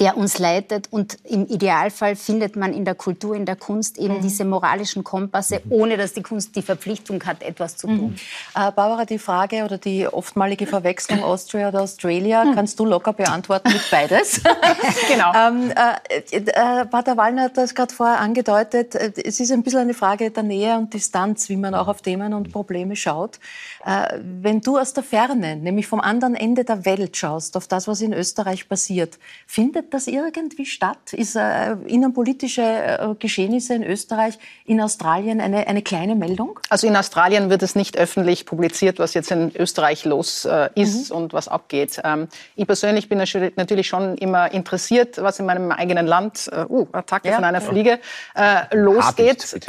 der 0.00 0.16
uns 0.16 0.38
leitet. 0.38 0.88
Und 0.90 1.18
im 1.24 1.46
Idealfall 1.46 2.14
findet 2.14 2.56
man 2.56 2.72
in 2.72 2.84
der 2.84 2.94
Kultur, 2.94 3.34
in 3.34 3.46
der 3.46 3.56
Kunst 3.56 3.98
eben 3.98 4.18
mhm. 4.18 4.22
diese 4.22 4.44
moralischen 4.44 5.02
Kompasse, 5.02 5.60
ohne 5.70 5.96
dass 5.96 6.12
die 6.12 6.22
Kunst 6.22 6.54
die 6.54 6.62
Verpflichtung 6.62 7.24
hat, 7.24 7.42
etwas 7.42 7.76
zu 7.76 7.88
tun. 7.88 8.10
Mhm. 8.10 8.14
Äh, 8.54 8.72
Barbara, 8.72 9.04
die 9.04 9.18
Frage 9.18 9.64
oder 9.64 9.78
die 9.78 10.06
oftmalige 10.06 10.66
Verwechslung 10.66 11.22
Austria 11.24 11.68
oder 11.68 11.82
Australia 11.82 12.44
mhm. 12.44 12.54
kannst 12.54 12.78
du 12.78 12.84
locker 12.84 13.12
beantworten 13.12 13.72
mit 13.72 13.90
beides. 13.90 14.40
genau. 15.08 15.32
ähm, 15.34 15.72
äh, 15.72 16.36
äh, 16.36 16.86
Pater 16.86 17.16
Wallner 17.16 17.44
hat 17.44 17.56
das 17.56 17.74
gerade 17.74 17.92
vorher 17.92 18.20
angedeutet. 18.20 18.94
Äh, 18.94 19.12
es 19.24 19.40
ist 19.40 19.50
ein 19.50 19.62
bisschen 19.62 19.80
eine 19.80 19.94
Frage 19.94 20.30
der 20.30 20.44
Nähe 20.44 20.76
und 20.76 20.94
Distanz, 20.94 21.48
wie 21.48 21.56
man 21.56 21.74
auch 21.74 21.88
auf 21.88 22.02
Themen 22.02 22.34
und 22.34 22.52
Probleme 22.52 22.94
schaut. 22.94 23.40
Äh, 23.84 24.18
wenn 24.22 24.60
du 24.60 24.78
aus 24.78 24.92
der 24.92 25.02
Ferne, 25.02 25.56
nämlich 25.56 25.86
vom 25.88 26.00
anderen 26.00 26.36
Ende 26.36 26.64
der 26.64 26.84
Welt 26.84 27.16
schaust, 27.16 27.56
auf 27.56 27.66
das, 27.66 27.88
was 27.88 28.00
in 28.00 28.12
Österreich 28.12 28.68
passiert, 28.68 29.18
findet 29.46 29.87
das 29.94 30.06
irgendwie 30.06 30.66
statt? 30.66 31.12
Ist 31.12 31.36
äh, 31.36 31.72
innenpolitische 31.86 32.62
äh, 32.62 33.14
Geschehnisse 33.18 33.74
in 33.74 33.82
Österreich, 33.82 34.38
in 34.64 34.80
Australien 34.80 35.40
eine, 35.40 35.66
eine 35.66 35.82
kleine 35.82 36.14
Meldung? 36.14 36.58
Also 36.68 36.86
in 36.86 36.96
Australien 36.96 37.50
wird 37.50 37.62
es 37.62 37.74
nicht 37.74 37.96
öffentlich 37.96 38.46
publiziert, 38.46 38.98
was 38.98 39.14
jetzt 39.14 39.30
in 39.30 39.52
Österreich 39.56 40.04
los 40.04 40.44
äh, 40.44 40.70
ist 40.74 41.10
mhm. 41.10 41.16
und 41.16 41.32
was 41.32 41.48
abgeht. 41.48 42.00
Ähm, 42.04 42.28
ich 42.56 42.66
persönlich 42.66 43.08
bin 43.08 43.18
natürlich 43.18 43.86
schon 43.86 44.16
immer 44.16 44.52
interessiert, 44.52 45.20
was 45.22 45.38
in 45.38 45.46
meinem 45.46 45.70
eigenen 45.72 46.06
Land, 46.06 46.50
äh, 46.52 46.64
uh, 46.68 46.86
Attacke 46.92 47.28
ja. 47.28 47.34
von 47.34 47.44
einer 47.44 47.60
Fliege, 47.60 47.98
äh, 48.34 48.76
losgeht. 48.76 49.44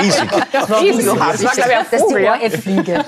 Riesig. 0.00 0.30
Das 0.52 0.70
war 0.70 0.80
riesig. 0.80 1.06
Das 1.06 1.44
war, 1.44 1.52
glaube 1.52 1.70
ich, 1.70 1.76
ein 1.76 1.98
Vogel, 1.98 2.38
die 2.44 2.56
Fliege. 2.56 3.04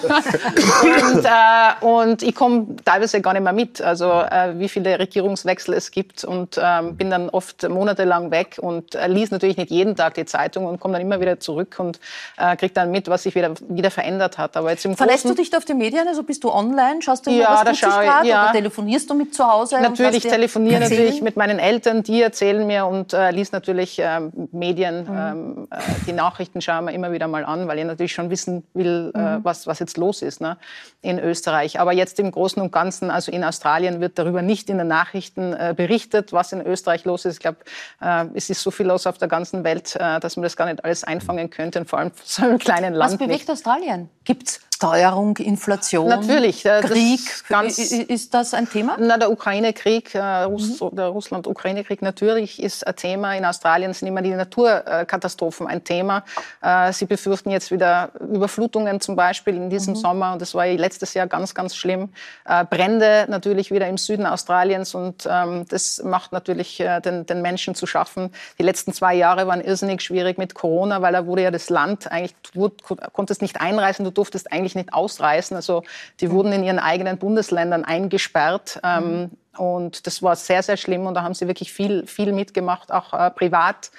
und, 0.82 1.24
äh, 1.24 1.84
und 1.84 2.22
ich 2.22 2.34
komme 2.34 2.76
teilweise 2.84 3.20
gar 3.20 3.32
nicht 3.32 3.42
mehr 3.42 3.52
mit, 3.52 3.80
also 3.80 4.10
äh, 4.10 4.58
wie 4.58 4.68
viele 4.68 4.98
Regierungswechsel 4.98 5.74
es 5.74 5.90
gibt 5.90 6.07
und 6.24 6.60
ähm, 6.62 6.96
bin 6.96 7.10
dann 7.10 7.28
oft 7.28 7.68
monatelang 7.68 8.30
weg 8.30 8.56
und 8.60 8.94
äh, 8.94 9.06
lies 9.08 9.30
natürlich 9.30 9.56
nicht 9.56 9.70
jeden 9.70 9.96
Tag 9.96 10.14
die 10.14 10.24
Zeitung 10.24 10.66
und 10.66 10.80
komme 10.80 10.94
dann 10.94 11.02
immer 11.02 11.20
wieder 11.20 11.40
zurück 11.40 11.76
und 11.78 12.00
äh, 12.36 12.56
kriege 12.56 12.72
dann 12.72 12.90
mit, 12.90 13.08
was 13.08 13.22
sich 13.24 13.34
wieder, 13.34 13.54
wieder 13.68 13.90
verändert 13.90 14.38
hat. 14.38 14.56
Aber 14.56 14.70
jetzt 14.70 14.84
im 14.84 14.96
Verlässt 14.96 15.24
du 15.24 15.34
dich 15.34 15.50
da 15.50 15.58
auf 15.58 15.64
die 15.64 15.74
Medien? 15.74 16.06
Also 16.08 16.22
bist 16.22 16.44
du 16.44 16.50
online? 16.50 17.02
Schaust 17.02 17.26
du 17.26 17.30
immer, 17.30 17.40
ja, 17.40 17.62
was 17.64 17.78
tut 17.78 17.92
sich 17.92 18.30
ja. 18.30 18.44
oder 18.44 18.52
telefonierst 18.52 19.08
du 19.10 19.14
mit 19.14 19.34
zu 19.34 19.46
Hause? 19.46 19.80
Natürlich 19.80 20.22
telefoniere 20.22 20.80
natürlich 20.80 21.22
mit 21.22 21.36
meinen 21.36 21.58
Eltern, 21.58 22.02
die 22.02 22.22
erzählen 22.22 22.66
mir 22.66 22.86
und 22.86 23.12
äh, 23.12 23.30
lies 23.30 23.52
natürlich 23.52 23.98
ähm, 24.02 24.32
Medien, 24.52 25.04
mhm. 25.04 25.18
ähm, 25.18 25.68
äh, 25.70 25.76
die 26.06 26.12
Nachrichten 26.12 26.60
schauen 26.60 26.86
wir 26.86 26.92
immer 26.92 27.12
wieder 27.12 27.28
mal 27.28 27.44
an, 27.44 27.68
weil 27.68 27.78
ich 27.78 27.84
natürlich 27.84 28.12
schon 28.12 28.30
wissen 28.30 28.64
will, 28.74 29.12
äh, 29.14 29.18
mhm. 29.18 29.44
was, 29.44 29.66
was 29.66 29.78
jetzt 29.78 29.96
los 29.96 30.22
ist 30.22 30.40
ne, 30.40 30.58
in 31.02 31.18
Österreich. 31.18 31.80
Aber 31.80 31.92
jetzt 31.92 32.18
im 32.20 32.30
Großen 32.30 32.60
und 32.60 32.72
Ganzen, 32.72 33.10
also 33.10 33.32
in 33.32 33.44
Australien 33.44 34.00
wird 34.00 34.18
darüber 34.18 34.42
nicht 34.42 34.70
in 34.70 34.78
den 34.78 34.88
Nachrichten 34.88 35.52
äh, 35.52 35.74
berichtet, 35.98 36.32
was 36.32 36.52
in 36.52 36.60
Österreich 36.60 37.04
los 37.04 37.24
ist. 37.24 37.34
Ich 37.34 37.40
glaube, 37.40 37.58
äh, 38.00 38.26
es 38.34 38.50
ist 38.50 38.62
so 38.62 38.70
viel 38.70 38.86
los 38.86 39.06
auf 39.06 39.18
der 39.18 39.28
ganzen 39.28 39.64
Welt, 39.64 39.96
äh, 39.96 40.20
dass 40.20 40.36
man 40.36 40.42
das 40.44 40.56
gar 40.56 40.66
nicht 40.66 40.84
alles 40.84 41.04
einfangen 41.04 41.50
könnte, 41.50 41.80
und 41.80 41.88
vor 41.88 41.98
allem 41.98 42.12
so 42.24 42.44
einem 42.44 42.58
kleinen 42.58 42.94
Land. 42.94 43.12
Was 43.12 43.18
bewegt 43.18 43.40
nicht. 43.40 43.50
Australien? 43.50 44.08
Gibt's 44.24 44.60
Teuerung, 44.78 45.36
Inflation, 45.38 46.08
Natürlich, 46.08 46.62
Krieg, 46.62 47.20
ganz, 47.48 47.78
ist 47.78 48.34
das 48.34 48.54
ein 48.54 48.68
Thema? 48.68 48.96
Na, 48.98 49.18
der 49.18 49.30
Ukraine-Krieg, 49.30 50.14
äh, 50.14 50.42
Russ, 50.42 50.80
mhm. 50.80 50.94
der 50.94 51.06
Russland-Ukraine-Krieg 51.06 52.00
natürlich 52.02 52.62
ist 52.62 52.86
ein 52.86 52.94
Thema. 52.94 53.34
In 53.34 53.44
Australien 53.44 53.92
sind 53.92 54.08
immer 54.08 54.22
die 54.22 54.30
Naturkatastrophen 54.30 55.66
ein 55.66 55.82
Thema. 55.82 56.24
Äh, 56.62 56.92
sie 56.92 57.06
befürchten 57.06 57.50
jetzt 57.50 57.70
wieder 57.70 58.12
Überflutungen 58.20 59.00
zum 59.00 59.16
Beispiel 59.16 59.56
in 59.56 59.68
diesem 59.68 59.94
mhm. 59.94 59.98
Sommer 59.98 60.32
und 60.32 60.42
das 60.42 60.54
war 60.54 60.66
letztes 60.66 61.14
Jahr 61.14 61.26
ganz, 61.26 61.54
ganz 61.54 61.74
schlimm. 61.74 62.10
Äh, 62.44 62.64
Brände 62.64 63.26
natürlich 63.28 63.70
wieder 63.70 63.88
im 63.88 63.98
Süden 63.98 64.26
Australiens 64.26 64.94
und 64.94 65.28
ähm, 65.28 65.66
das 65.68 66.02
macht 66.04 66.32
natürlich 66.32 66.80
äh, 66.80 67.00
den, 67.00 67.26
den 67.26 67.42
Menschen 67.42 67.74
zu 67.74 67.86
schaffen. 67.86 68.30
Die 68.58 68.62
letzten 68.62 68.92
zwei 68.92 69.14
Jahre 69.14 69.46
waren 69.46 69.60
irrsinnig 69.60 70.02
schwierig 70.02 70.38
mit 70.38 70.54
Corona, 70.54 71.02
weil 71.02 71.12
da 71.12 71.26
wurde 71.26 71.42
ja 71.42 71.50
das 71.50 71.68
Land 71.68 72.10
eigentlich, 72.10 72.36
du 72.54 72.70
konntest 73.12 73.42
nicht 73.42 73.60
einreisen, 73.60 74.04
du 74.04 74.10
durftest 74.10 74.52
eigentlich 74.52 74.67
eigentlich 74.68 74.74
nicht 74.74 74.92
ausreisen. 74.92 75.56
Also 75.56 75.82
die 76.20 76.30
wurden 76.30 76.52
in 76.52 76.64
ihren 76.64 76.78
eigenen 76.78 77.18
Bundesländern 77.18 77.84
eingesperrt. 77.84 78.80
Ähm, 78.84 79.30
und 79.56 80.06
das 80.06 80.22
war 80.22 80.36
sehr, 80.36 80.62
sehr 80.62 80.76
schlimm. 80.76 81.06
Und 81.06 81.14
da 81.14 81.22
haben 81.22 81.34
sie 81.34 81.46
wirklich 81.46 81.72
viel, 81.72 82.06
viel 82.06 82.32
mitgemacht, 82.32 82.92
auch 82.92 83.12
äh, 83.12 83.30
privat. 83.30 83.90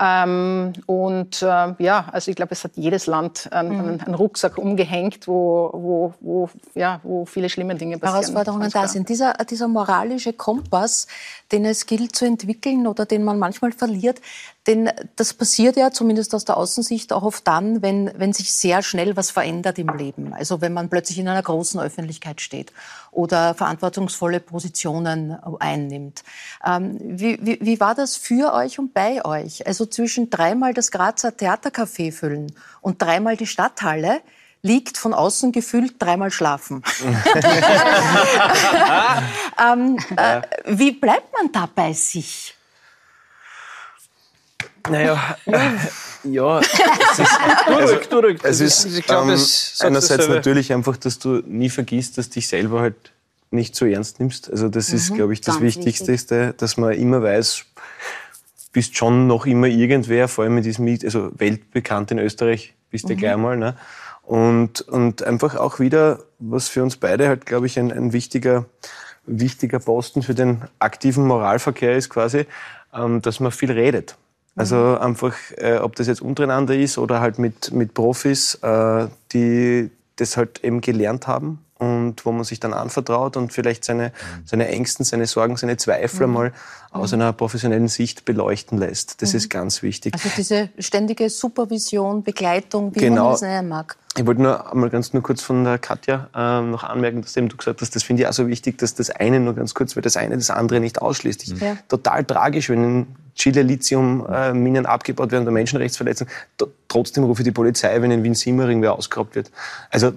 Ähm, 0.00 0.74
und 0.86 1.42
äh, 1.42 1.74
ja, 1.78 2.06
also 2.12 2.30
ich 2.30 2.36
glaube, 2.36 2.52
es 2.52 2.62
hat 2.62 2.72
jedes 2.76 3.06
Land 3.06 3.52
einen, 3.52 3.94
mhm. 3.94 4.00
einen 4.00 4.14
Rucksack 4.14 4.56
umgehängt, 4.56 5.26
wo, 5.26 5.70
wo, 5.72 6.14
wo, 6.20 6.50
ja, 6.74 7.00
wo 7.02 7.24
viele 7.24 7.48
schlimme 7.48 7.74
Dinge 7.74 7.98
passieren. 7.98 8.22
Herausforderungen 8.22 8.70
da 8.70 8.86
sind. 8.86 9.08
Dieser, 9.08 9.34
dieser 9.34 9.66
moralische 9.66 10.32
Kompass, 10.32 11.08
den 11.50 11.64
es 11.64 11.86
gilt 11.86 12.14
zu 12.14 12.26
entwickeln 12.26 12.86
oder 12.86 13.06
den 13.06 13.24
man 13.24 13.40
manchmal 13.40 13.72
verliert, 13.72 14.20
denn 14.68 14.90
das 15.16 15.32
passiert 15.32 15.76
ja 15.78 15.90
zumindest 15.90 16.34
aus 16.34 16.44
der 16.44 16.58
Außensicht 16.58 17.14
auch 17.14 17.22
oft 17.22 17.46
dann, 17.48 17.80
wenn, 17.80 18.12
wenn 18.16 18.34
sich 18.34 18.52
sehr 18.52 18.82
schnell 18.82 19.16
was 19.16 19.30
verändert 19.30 19.78
im 19.78 19.88
Leben. 19.88 20.34
Also 20.34 20.60
wenn 20.60 20.74
man 20.74 20.90
plötzlich 20.90 21.18
in 21.18 21.26
einer 21.26 21.42
großen 21.42 21.80
Öffentlichkeit 21.80 22.42
steht 22.42 22.74
oder 23.10 23.54
verantwortungsvolle 23.54 24.40
Positionen 24.40 25.38
einnimmt. 25.58 26.22
Ähm, 26.66 26.98
wie, 27.00 27.38
wie, 27.40 27.58
wie 27.62 27.80
war 27.80 27.94
das 27.94 28.18
für 28.18 28.52
euch 28.52 28.78
und 28.78 28.92
bei 28.92 29.24
euch? 29.24 29.66
Also 29.66 29.86
zwischen 29.86 30.28
dreimal 30.28 30.74
das 30.74 30.90
Grazer 30.90 31.30
Theatercafé 31.30 32.12
füllen 32.12 32.52
und 32.82 33.00
dreimal 33.00 33.38
die 33.38 33.46
Stadthalle 33.46 34.20
liegt 34.60 34.98
von 34.98 35.14
außen 35.14 35.50
gefühlt 35.50 35.94
dreimal 35.98 36.30
schlafen. 36.30 36.82
ähm, 39.64 39.96
äh, 40.14 40.42
wie 40.66 40.92
bleibt 40.92 41.32
man 41.32 41.50
da 41.52 41.70
bei 41.74 41.94
sich? 41.94 42.57
Naja, 44.90 45.36
äh, 45.46 45.58
ja, 46.24 46.60
es 46.60 47.18
ist, 47.18 47.38
also, 47.66 47.94
durchgerückt. 47.94 48.44
Es 48.44 48.60
ist 48.60 48.84
ich 48.84 49.06
glaub, 49.06 49.24
ähm, 49.24 49.38
einerseits 49.80 50.28
natürlich 50.28 50.72
einfach, 50.72 50.96
dass 50.96 51.18
du 51.18 51.42
nie 51.46 51.70
vergisst, 51.70 52.18
dass 52.18 52.30
dich 52.30 52.48
selber 52.48 52.80
halt 52.80 53.12
nicht 53.50 53.74
so 53.74 53.86
ernst 53.86 54.20
nimmst. 54.20 54.50
Also 54.50 54.68
das 54.68 54.90
mhm, 54.90 54.96
ist, 54.96 55.14
glaube 55.14 55.32
ich, 55.32 55.40
das 55.40 55.60
Wichtigste, 55.60 56.12
wichtig. 56.12 56.58
dass 56.58 56.76
man 56.76 56.92
immer 56.92 57.22
weiß, 57.22 57.64
bist 58.72 58.96
schon 58.96 59.26
noch 59.26 59.46
immer 59.46 59.66
irgendwer, 59.66 60.28
vor 60.28 60.44
allem 60.44 60.58
in 60.58 60.62
diesem, 60.62 60.86
also 60.86 61.30
weltbekannt 61.34 62.10
in 62.10 62.18
Österreich 62.18 62.74
bist 62.90 63.08
du 63.08 63.14
mhm. 63.14 63.18
gleich 63.18 63.36
mal. 63.36 63.56
Ne? 63.56 63.76
Und, 64.22 64.82
und 64.82 65.22
einfach 65.22 65.56
auch 65.56 65.80
wieder, 65.80 66.20
was 66.38 66.68
für 66.68 66.82
uns 66.82 66.96
beide 66.96 67.28
halt, 67.28 67.46
glaube 67.46 67.66
ich, 67.66 67.78
ein, 67.78 67.90
ein 67.90 68.12
wichtiger, 68.12 68.66
wichtiger 69.24 69.78
Posten 69.78 70.22
für 70.22 70.34
den 70.34 70.62
aktiven 70.78 71.26
Moralverkehr 71.26 71.96
ist 71.96 72.10
quasi, 72.10 72.46
ähm, 72.92 73.22
dass 73.22 73.40
man 73.40 73.52
viel 73.52 73.72
redet. 73.72 74.16
Also 74.58 74.76
mhm. 74.76 74.98
einfach, 74.98 75.34
äh, 75.56 75.78
ob 75.78 75.96
das 75.96 76.08
jetzt 76.08 76.20
untereinander 76.20 76.74
ist 76.74 76.98
oder 76.98 77.20
halt 77.20 77.38
mit, 77.38 77.72
mit 77.72 77.94
Profis, 77.94 78.56
äh, 78.56 79.06
die 79.32 79.90
das 80.16 80.36
halt 80.36 80.64
eben 80.64 80.80
gelernt 80.80 81.26
haben 81.28 81.60
und 81.78 82.24
wo 82.24 82.32
man 82.32 82.44
sich 82.44 82.60
dann 82.60 82.72
anvertraut 82.72 83.36
und 83.36 83.52
vielleicht 83.52 83.84
seine, 83.84 84.08
mhm. 84.08 84.42
seine 84.44 84.68
Ängsten, 84.68 85.04
seine 85.04 85.26
Sorgen, 85.26 85.56
seine 85.56 85.76
Zweifel 85.76 86.26
mhm. 86.26 86.32
mal 86.32 86.52
aus 86.90 87.12
mhm. 87.12 87.20
einer 87.20 87.32
professionellen 87.32 87.88
Sicht 87.88 88.24
beleuchten 88.24 88.78
lässt. 88.78 89.22
Das 89.22 89.32
mhm. 89.32 89.36
ist 89.36 89.50
ganz 89.50 89.82
wichtig. 89.82 90.14
Also 90.14 90.28
diese 90.36 90.70
ständige 90.78 91.30
Supervision, 91.30 92.22
Begleitung, 92.22 92.94
wie 92.94 93.00
genau. 93.00 93.24
man 93.24 93.32
das 93.32 93.42
nennen 93.42 93.68
mag. 93.68 93.96
Ich 94.16 94.26
wollte 94.26 94.42
nur 94.42 94.72
einmal 94.72 94.90
ganz 94.90 95.12
nur 95.12 95.22
kurz 95.22 95.42
von 95.42 95.62
der 95.62 95.78
Katja 95.78 96.28
äh, 96.34 96.60
noch 96.62 96.82
anmerken, 96.82 97.22
dass 97.22 97.36
eben 97.36 97.48
du 97.48 97.56
gesagt 97.56 97.80
hast, 97.80 97.94
das 97.94 98.02
finde 98.02 98.22
ich 98.22 98.28
auch 98.28 98.32
so 98.32 98.48
wichtig, 98.48 98.78
dass 98.78 98.94
das 98.94 99.10
eine 99.10 99.38
nur 99.38 99.54
ganz 99.54 99.74
kurz, 99.74 99.94
weil 99.94 100.02
das 100.02 100.16
eine 100.16 100.36
das 100.36 100.50
andere 100.50 100.80
nicht 100.80 101.00
ausschließt. 101.00 101.44
Ich, 101.44 101.60
ja. 101.60 101.76
Total 101.88 102.24
tragisch, 102.24 102.68
wenn 102.68 102.82
in 102.82 103.06
Chile 103.36 103.62
Lithium-Minen 103.62 104.84
äh, 104.84 104.88
abgebaut 104.88 105.30
werden 105.30 105.44
oder 105.44 105.52
Menschenrechtsverletzungen. 105.52 106.32
Trotzdem 106.88 107.22
rufe 107.22 107.42
ich 107.42 107.44
die 107.44 107.52
Polizei, 107.52 108.02
wenn 108.02 108.10
in 108.10 108.24
Wien-Simmering 108.24 108.82
wer 108.82 108.94
ausgeraubt 108.94 109.36
wird. 109.36 109.52
Also, 109.90 110.14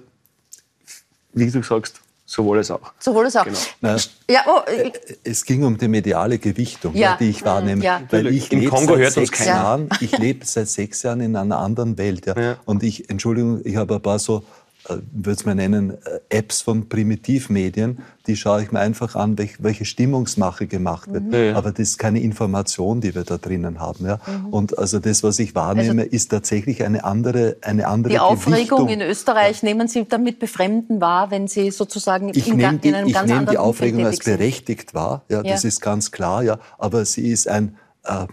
wie 1.34 1.50
du 1.50 1.64
sagst, 1.64 2.02
Sowohl 2.32 2.60
als 2.60 2.72
auch. 2.72 2.94
Sowohl 2.98 3.26
als 3.26 3.36
auch. 3.36 3.44
Genau. 3.44 3.58
Na, 3.82 3.98
ja, 4.30 4.46
oh, 4.48 4.62
äh, 4.66 4.90
es 5.26 5.44
ging 5.44 5.66
um 5.66 5.78
die 5.78 5.90
mediale 5.90 6.40
Gewichtung, 6.40 6.96
ja. 6.96 7.18
die 7.20 7.30
ich 7.30 7.44
wahrnehme. 7.44 7.84
Ja. 7.84 8.04
Weil 8.10 8.28
ich 8.28 8.50
Im 8.54 8.70
Kongo 8.70 8.96
hört 8.96 9.18
uns 9.18 9.34
keiner. 9.34 9.52
Jahren, 9.52 9.90
ich 10.00 10.18
lebe 10.18 10.46
seit 10.46 10.70
sechs 10.70 11.04
Jahren 11.04 11.20
in 11.20 11.36
einer 11.36 11.60
anderen 11.60 11.98
Welt. 11.98 12.28
Ja. 12.28 12.56
Und 12.64 12.84
ich, 12.84 13.10
Entschuldigung, 13.10 13.60
ich 13.66 13.76
habe 13.76 13.96
ein 13.96 14.02
paar 14.02 14.18
so 14.18 14.44
würde 14.90 15.32
es 15.32 15.46
mal 15.46 15.56
nennen, 15.56 15.92
äh, 15.92 16.20
Apps 16.30 16.62
von 16.62 16.90
Primitivmedien, 16.90 18.00
die 18.28 18.36
schaue 18.36 18.64
ich 18.64 18.72
mir 18.72 18.80
einfach 18.80 19.16
an, 19.16 19.38
welche 19.60 19.86
Stimmungsmache 19.86 20.68
gemacht 20.68 21.12
wird. 21.12 21.26
Mhm. 21.26 21.34
Ja, 21.34 21.56
Aber 21.56 21.72
das 21.72 21.80
ist 21.80 21.98
keine 21.98 22.20
Information, 22.20 23.02
die 23.02 23.14
wir 23.14 23.24
da 23.24 23.38
drinnen 23.38 23.80
haben. 23.80 24.06
Ja? 24.06 24.20
Mhm. 24.26 24.48
Und 24.48 24.78
also 24.78 25.00
das, 25.00 25.24
was 25.24 25.40
ich 25.40 25.56
wahrnehme, 25.56 26.04
also, 26.04 26.16
ist 26.16 26.30
tatsächlich 26.30 26.84
eine 26.84 27.04
andere, 27.04 27.58
eine 27.62 27.88
andere 27.88 28.14
Die 28.14 28.20
Aufregung 28.20 28.88
in 28.90 29.02
Österreich, 29.02 29.64
nehmen 29.64 29.88
Sie 29.88 30.06
damit 30.08 30.40
Befremden 30.40 31.00
wahr, 31.00 31.32
wenn 31.32 31.48
Sie 31.48 31.72
sozusagen 31.72 32.30
ich 32.30 32.48
in, 32.48 32.58
nehme 32.58 32.78
die, 32.78 32.90
in 32.90 32.96
einem 32.96 33.08
ich 33.08 33.14
ganz 33.14 33.30
nehme 33.30 33.46
die 33.46 33.58
Aufregung 33.58 34.06
als 34.06 34.20
berechtigt 34.20 34.94
wahr, 34.94 35.24
ja, 35.30 35.44
das 35.44 35.64
ist 35.64 35.82
ganz 35.82 36.12
klar, 36.12 36.44
ja. 36.44 36.60
Aber 36.78 37.06
sie 37.06 37.30
ist 37.30 37.48
ein, 37.48 37.78
äh, 38.04 38.26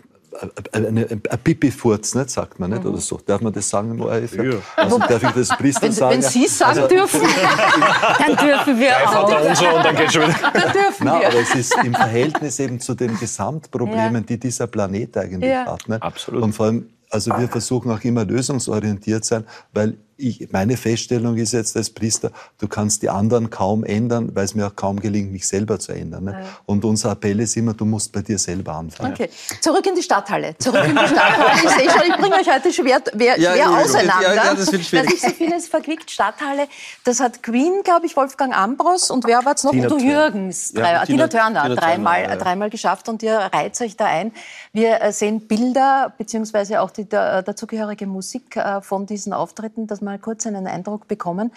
ein 0.73 1.21
Pipi-Furz, 1.45 2.15
nicht, 2.15 2.31
sagt 2.31 2.61
man 2.61 2.71
nicht, 2.71 2.85
oder 2.85 2.99
so. 2.99 3.19
Darf 3.25 3.41
man 3.41 3.53
das 3.53 3.69
sagen 3.69 3.91
im 3.93 4.01
ORF? 4.01 4.35
Ja. 4.35 4.59
Also 4.77 4.99
darf 4.99 5.23
ich 5.23 5.31
das 5.31 5.49
Priester 5.49 5.83
wenn, 5.83 5.93
sagen? 5.93 6.15
Wenn 6.15 6.23
Sie 6.23 6.45
es 6.45 6.59
sagen 6.59 6.79
also, 6.79 6.89
dürfen, 6.89 7.21
dann 8.19 8.37
dürfen 8.37 8.79
wir 8.79 8.97
auch. 9.09 9.25
Und, 9.25 9.57
so, 9.57 9.69
und 9.69 9.85
dann 9.85 9.97
geht's 9.97 10.13
schon 10.13 10.23
wieder. 10.23 10.53
Dann 10.53 10.73
dürfen 10.73 11.05
Nein, 11.07 11.21
wir. 11.21 11.29
aber 11.29 11.41
es 11.41 11.55
ist 11.55 11.77
im 11.85 11.95
Verhältnis 11.95 12.59
eben 12.61 12.81
zu 12.81 12.95
den 12.95 13.19
Gesamtproblemen, 13.19 14.15
Ja. 14.15 14.21
die 14.21 14.39
dieser 14.39 14.67
Planet 14.67 15.17
eigentlich 15.17 15.51
Ja. 15.51 15.67
hat. 15.67 15.89
Nicht? 15.89 16.03
Absolut. 16.03 16.43
Und 16.43 16.53
vor 16.53 16.67
allem, 16.67 16.89
also 17.11 17.31
wir 17.37 17.49
versuchen 17.49 17.91
auch 17.91 18.03
immer 18.05 18.25
lösungsorientiert 18.25 19.25
sein, 19.25 19.45
weil 19.73 19.97
ich, 20.19 20.49
meine 20.53 20.77
Feststellung 20.77 21.37
ist 21.37 21.53
jetzt 21.53 21.77
als 21.77 21.91
Priester, 21.91 22.33
du 22.59 22.67
kannst 22.69 23.03
die 23.03 23.09
anderen 23.09 23.51
kaum 23.51 23.85
ändern, 23.85 24.35
weil 24.35 24.45
es 24.45 24.55
mir 24.55 24.67
auch 24.67 24.75
kaum 24.75 24.99
gelingt, 24.99 25.31
mich 25.33 25.47
selber 25.47 25.79
zu 25.79 25.93
ändern. 25.93 26.25
Nicht? 26.25 26.37
Und 26.67 26.85
unser 26.85 27.13
Appell 27.13 27.39
ist 27.41 27.57
immer, 27.57 27.73
du 27.73 27.85
musst 27.85 28.13
bei 28.13 28.21
dir 28.23 28.37
selber 28.37 28.75
anfangen. 28.75 29.13
Okay, 29.13 29.31
zurück 29.61 29.87
in 29.87 29.95
die 29.95 30.03
Stadthalle. 30.03 30.57
Zurück 30.59 30.85
in 30.85 30.97
die 30.97 31.07
Stadthalle. 31.07 31.53
Ich 31.55 31.71
sehe 31.71 31.91
schon, 31.91 32.03
ich 32.11 32.17
bringe 32.17 32.35
euch 32.35 32.53
heute 32.53 32.73
schwer, 32.73 33.01
schwer, 33.15 33.39
Ja, 33.39 33.69
auseinander. 33.79 34.35
ja, 34.35 34.55
das 34.55 34.73
wird 34.73 34.85
schwierig. 34.85 35.07
Dass 35.07 35.15
ich 35.15 35.21
so 35.23 35.29
vieles 35.31 35.69
verquickt. 35.69 36.11
Stadthalle, 36.11 36.67
das 37.05 37.21
hat 37.21 37.43
Queen, 37.45 37.83
glaube 37.85 38.07
ich, 38.07 38.17
Wolfgang 38.17 38.57
Ambros 38.57 39.11
und 39.13 39.25
wer 39.25 39.45
war 39.45 39.55
es 39.55 39.63
noch? 39.63 39.71
Tina 39.71 39.87
Udo 39.87 39.99
Turner. 39.99 40.11
Jürgens. 40.13 40.73
Ja, 40.73 40.81
Drei, 40.81 41.05
Tina- 41.07 41.29
Tina, 41.29 41.29
Turner, 41.29 41.63
Tina 41.63 41.75
dreimal, 41.77 42.21
Turner, 42.23 42.35
ja. 42.35 42.41
dreimal 42.43 42.71
geschafft 42.71 43.09
und 43.09 43.23
ihr 43.23 43.37
reiht 43.39 43.81
euch 43.81 43.97
da 43.97 44.07
ein. 44.07 44.33
Wir 44.73 45.01
äh, 45.01 45.13
sehen 45.13 45.47
Bilder, 45.47 46.13
beziehungsweise 46.19 46.81
auch 46.81 46.91
die 46.91 47.09
da- 47.09 47.43
dazugehörige 47.43 48.07
Musik 48.07 48.57
äh, 48.57 48.81
von 48.81 49.07
diesen 49.07 49.33
Auftritten, 49.33 49.87
dass 49.87 50.01
wir 50.11 50.19
kurz 50.19 50.47
einen 50.47 50.67
Eindruck 50.67 51.09
bekommen. 51.09 51.53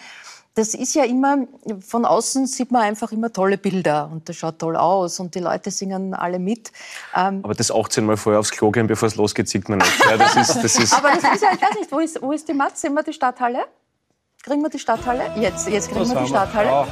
Das 0.54 0.74
ist 0.74 0.94
ja 0.94 1.04
immer, 1.04 1.46
von 1.80 2.04
außen 2.04 2.46
sieht 2.46 2.70
man 2.72 2.82
einfach 2.82 3.10
immer 3.10 3.32
tolle 3.32 3.56
Bilder 3.56 4.10
und 4.12 4.28
das 4.28 4.36
schaut 4.36 4.58
toll 4.58 4.76
aus 4.76 5.18
und 5.18 5.34
die 5.34 5.38
Leute 5.40 5.70
singen 5.70 6.12
alle 6.12 6.38
mit. 6.38 6.72
Ähm, 7.16 7.40
Aber 7.42 7.54
das 7.54 7.70
18 7.70 8.04
Mal 8.04 8.18
vorher 8.18 8.38
aufs 8.38 8.50
Klo 8.50 8.70
gehen, 8.70 8.86
bevor 8.86 9.06
es 9.06 9.16
losgeht, 9.16 9.48
sieht 9.48 9.70
man 9.70 9.78
nicht. 9.78 10.04
Ja, 10.04 10.18
das 10.18 10.36
ist, 10.36 10.62
das 10.62 10.78
ist, 10.78 10.92
Aber 10.92 11.08
das 11.08 11.24
ist 11.34 11.42
ja, 11.42 11.52
ich 11.54 11.62
weiß 11.62 11.74
nicht, 11.80 11.90
wo 11.90 12.00
ist, 12.00 12.20
wo 12.20 12.32
ist 12.32 12.46
die 12.46 12.52
Matz? 12.54 12.82
Sehen 12.82 12.92
wir 12.92 13.02
die 13.02 13.14
Stadthalle? 13.14 13.64
Kriegen 14.42 14.60
wir 14.60 14.68
die 14.68 14.78
Stadthalle? 14.78 15.30
Jetzt, 15.36 15.68
jetzt 15.68 15.90
kriegen 15.90 16.06
wir 16.10 16.20
die 16.20 16.28
Stadthalle. 16.28 16.86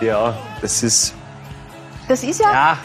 ja, 0.00 0.36
das 0.60 0.82
ist, 0.84 1.12
Das 2.06 2.22
ist 2.22 2.38
ja, 2.38 2.52
Ja, 2.52 2.78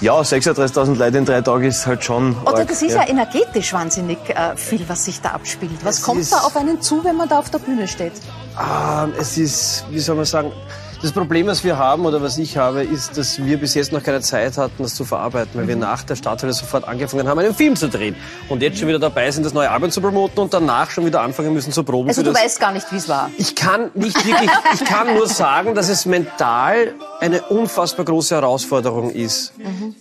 ja, 0.00 0.14
36.000 0.20 0.96
Leute 0.96 1.18
in 1.18 1.24
drei 1.24 1.40
Tagen 1.40 1.64
ist 1.64 1.86
halt 1.86 2.04
schon. 2.04 2.36
oder 2.42 2.58
arg, 2.58 2.68
das 2.68 2.82
ist 2.82 2.94
ja, 2.94 3.06
energetisch 3.08 3.72
wahnsinnig 3.72 4.18
äh, 4.28 4.56
viel, 4.56 4.88
was 4.88 5.04
sich 5.04 5.20
da 5.20 5.30
abspielt. 5.30 5.72
Was 5.82 6.02
kommt 6.02 6.20
ist- 6.20 6.32
da 6.32 6.38
auf 6.38 6.56
einen 6.56 6.80
zu, 6.80 7.02
wenn 7.04 7.16
man 7.16 7.28
da 7.28 7.38
auf 7.38 7.50
der 7.50 7.58
Bühne 7.58 7.86
steht? 7.88 8.12
Ähm, 8.58 9.12
es 9.18 9.36
ist, 9.38 9.84
wie 9.90 9.98
soll 10.00 10.16
man 10.16 10.24
sagen, 10.24 10.52
das 11.00 11.12
Problem, 11.12 11.46
was 11.46 11.62
wir 11.62 11.78
haben 11.78 12.04
oder 12.06 12.20
was 12.22 12.38
ich 12.38 12.56
habe, 12.56 12.82
ist, 12.82 13.16
dass 13.16 13.44
wir 13.44 13.58
bis 13.58 13.74
jetzt 13.74 13.92
noch 13.92 14.02
keine 14.02 14.20
Zeit 14.20 14.58
hatten, 14.58 14.82
das 14.82 14.94
zu 14.96 15.04
verarbeiten, 15.04 15.52
weil 15.54 15.68
wir 15.68 15.76
Mhm. 15.76 15.82
nach 15.82 16.02
der 16.02 16.16
Stadthalle 16.16 16.52
sofort 16.52 16.88
angefangen 16.88 17.28
haben, 17.28 17.38
einen 17.38 17.54
Film 17.54 17.76
zu 17.76 17.88
drehen. 17.88 18.16
Und 18.48 18.62
jetzt 18.62 18.78
schon 18.78 18.88
wieder 18.88 18.98
dabei 18.98 19.30
sind, 19.30 19.44
das 19.46 19.52
neue 19.54 19.70
Album 19.70 19.90
zu 19.92 20.00
promoten 20.00 20.40
und 20.40 20.52
danach 20.52 20.90
schon 20.90 21.06
wieder 21.06 21.20
anfangen 21.20 21.52
müssen 21.52 21.72
zu 21.72 21.84
proben. 21.84 22.08
Also 22.08 22.22
du 22.22 22.32
das 22.32 22.42
weißt 22.42 22.60
gar 22.60 22.72
nicht, 22.72 22.90
wie 22.90 22.96
es 22.96 23.08
war. 23.08 23.30
ich 23.38 23.54
kann 23.54 23.90
nicht 23.94 24.26
wirklich, 24.26 24.50
ich 24.74 24.84
kann 24.84 25.14
nur 25.14 25.28
sagen, 25.28 25.74
dass 25.76 25.88
es 25.88 26.04
mental 26.04 26.94
eine 27.20 27.42
unfassbar 27.42 28.04
große 28.04 28.34
Herausforderung 28.34 29.10
ist, 29.10 29.52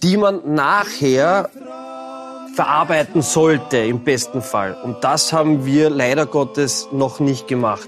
die 0.02 0.18
man 0.18 0.40
nachher 0.56 1.50
verarbeiten 2.56 3.22
sollte, 3.22 3.78
im 3.78 4.04
besten 4.04 4.42
Fall. 4.42 4.76
Und 4.84 5.04
das 5.04 5.32
haben 5.32 5.66
wir 5.66 5.92
leider 5.92 6.26
Gottes 6.26 6.88
noch 6.92 7.20
nicht 7.20 7.48
gemacht. 7.48 7.88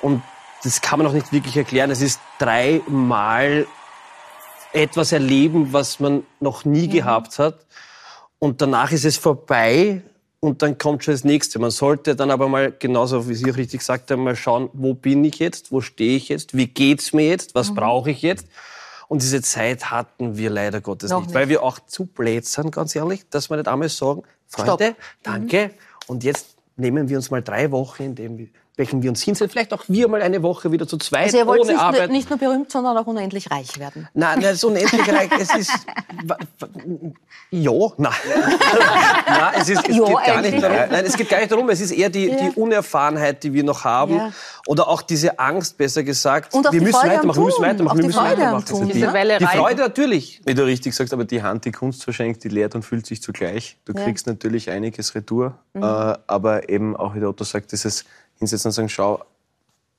Und 0.00 0.22
das 0.66 0.80
kann 0.80 0.98
man 0.98 1.06
auch 1.06 1.12
nicht 1.12 1.32
wirklich 1.32 1.56
erklären. 1.56 1.90
Es 1.90 2.02
ist 2.02 2.20
dreimal 2.38 3.66
etwas 4.72 5.12
erleben, 5.12 5.72
was 5.72 6.00
man 6.00 6.24
noch 6.40 6.64
nie 6.64 6.88
gehabt 6.88 7.38
hat. 7.38 7.64
Und 8.38 8.60
danach 8.60 8.92
ist 8.92 9.04
es 9.04 9.16
vorbei 9.16 10.02
und 10.40 10.62
dann 10.62 10.76
kommt 10.76 11.04
schon 11.04 11.14
das 11.14 11.24
nächste. 11.24 11.58
Man 11.58 11.70
sollte 11.70 12.16
dann 12.16 12.30
aber 12.30 12.48
mal, 12.48 12.72
genauso 12.72 13.28
wie 13.28 13.34
Sie 13.34 13.50
auch 13.50 13.56
richtig 13.56 13.80
gesagt 13.80 14.10
haben, 14.10 14.24
mal 14.24 14.36
schauen, 14.36 14.68
wo 14.72 14.92
bin 14.92 15.24
ich 15.24 15.38
jetzt, 15.38 15.72
wo 15.72 15.80
stehe 15.80 16.16
ich 16.16 16.28
jetzt, 16.28 16.56
wie 16.56 16.66
geht's 16.66 17.12
mir 17.12 17.28
jetzt, 17.28 17.54
was 17.54 17.74
brauche 17.74 18.10
ich 18.10 18.22
jetzt. 18.22 18.46
Und 19.08 19.22
diese 19.22 19.40
Zeit 19.40 19.90
hatten 19.90 20.36
wir 20.36 20.50
leider 20.50 20.80
Gottes 20.80 21.10
nicht, 21.10 21.20
nicht. 21.26 21.34
weil 21.34 21.48
wir 21.48 21.62
auch 21.62 21.78
zu 21.78 22.06
blöd 22.06 22.44
sind, 22.44 22.72
ganz 22.72 22.94
ehrlich, 22.96 23.24
dass 23.30 23.50
wir 23.50 23.56
nicht 23.56 23.68
einmal 23.68 23.88
sagen, 23.88 24.24
Freunde, 24.48 24.96
danke, 25.22 25.70
und 26.08 26.24
jetzt 26.24 26.56
nehmen 26.76 27.08
wir 27.08 27.16
uns 27.16 27.30
mal 27.30 27.42
drei 27.42 27.70
Wochen, 27.70 28.02
in 28.02 28.14
denen 28.16 28.38
wir, 28.38 28.48
welchen 28.76 29.02
wir 29.02 29.08
uns 29.10 29.22
hinsetzen, 29.22 29.50
vielleicht 29.50 29.72
auch 29.72 29.84
wir 29.88 30.06
mal 30.08 30.20
eine 30.22 30.42
Woche 30.42 30.70
wieder 30.70 30.86
zu 30.86 30.98
zweit, 30.98 31.24
Also 31.24 31.38
ihr 31.38 31.46
wollt 31.46 31.62
ohne 31.62 31.72
nicht, 31.72 31.80
Arbeit. 31.80 32.10
nicht 32.10 32.28
nur 32.28 32.38
berühmt, 32.38 32.70
sondern 32.70 32.96
auch 32.98 33.06
unendlich 33.06 33.50
reich 33.50 33.78
werden. 33.78 34.06
Nein, 34.12 34.40
nein, 34.40 34.54
so 34.54 34.68
unendlich 34.68 35.08
reich. 35.10 35.30
Es 35.40 35.54
ist. 35.56 35.72
Ja, 37.50 37.72
nein. 37.96 38.12
nein, 39.26 39.52
es, 39.60 39.68
ist, 39.68 39.88
es 39.88 39.96
Ja, 39.96 40.04
geht 40.04 40.24
gar 40.26 40.40
nicht 40.42 40.62
darum. 40.62 40.76
Nein, 40.90 41.04
es 41.06 41.16
geht 41.16 41.28
gar 41.28 41.38
nicht 41.38 41.50
darum. 41.52 41.68
Es 41.70 41.80
ist 41.80 41.92
eher 41.92 42.10
die, 42.10 42.26
Ja. 42.26 42.36
die 42.36 42.50
Unerfahrenheit, 42.60 43.42
die 43.44 43.52
wir 43.52 43.64
noch 43.64 43.84
haben. 43.84 44.16
Ja. 44.16 44.32
Oder 44.66 44.88
auch 44.88 45.00
diese 45.02 45.38
Angst, 45.38 45.78
besser 45.78 46.02
gesagt. 46.02 46.52
Und 46.54 46.66
auch 46.66 46.72
wir 46.72 46.80
die 46.80 46.86
müssen 46.86 46.98
Freude 47.00 47.12
am 47.20 47.28
weitermachen, 47.28 47.38
wir 47.38 47.44
müssen 47.44 47.62
weitermachen, 47.62 47.96
wir 47.98 48.02
die 48.02 48.06
müssen 48.08 48.18
Freude 48.18 48.32
am 48.32 48.40
weitermachen. 48.40 48.66
Tun, 48.66 48.88
Diese 48.88 49.06
ne? 49.06 49.12
Wellerei. 49.12 49.38
Die 49.38 49.58
Freude 49.58 49.82
natürlich. 49.82 50.40
wie 50.44 50.54
du 50.54 50.64
richtig 50.64 50.94
sagst, 50.94 51.12
aber 51.12 51.24
die 51.24 51.42
Hand, 51.42 51.64
die 51.64 51.72
Kunst 51.72 52.04
verschenkt, 52.04 52.42
die 52.44 52.48
lehrt 52.48 52.74
und 52.74 52.82
fühlt 52.82 53.06
sich 53.06 53.22
zugleich. 53.22 53.78
Du 53.84 53.94
kriegst 53.94 54.26
natürlich 54.26 54.68
einiges 54.70 55.14
retour, 55.14 55.54
äh, 55.74 55.80
aber 55.80 56.68
eben 56.68 56.96
auch, 56.96 57.14
wie 57.14 57.20
der 57.20 57.28
Otto 57.28 57.44
sagt, 57.44 57.72
dieses 57.72 58.04
Hinsetzen 58.38 58.68
und 58.68 58.72
sagen, 58.72 58.88
schau, 58.88 59.24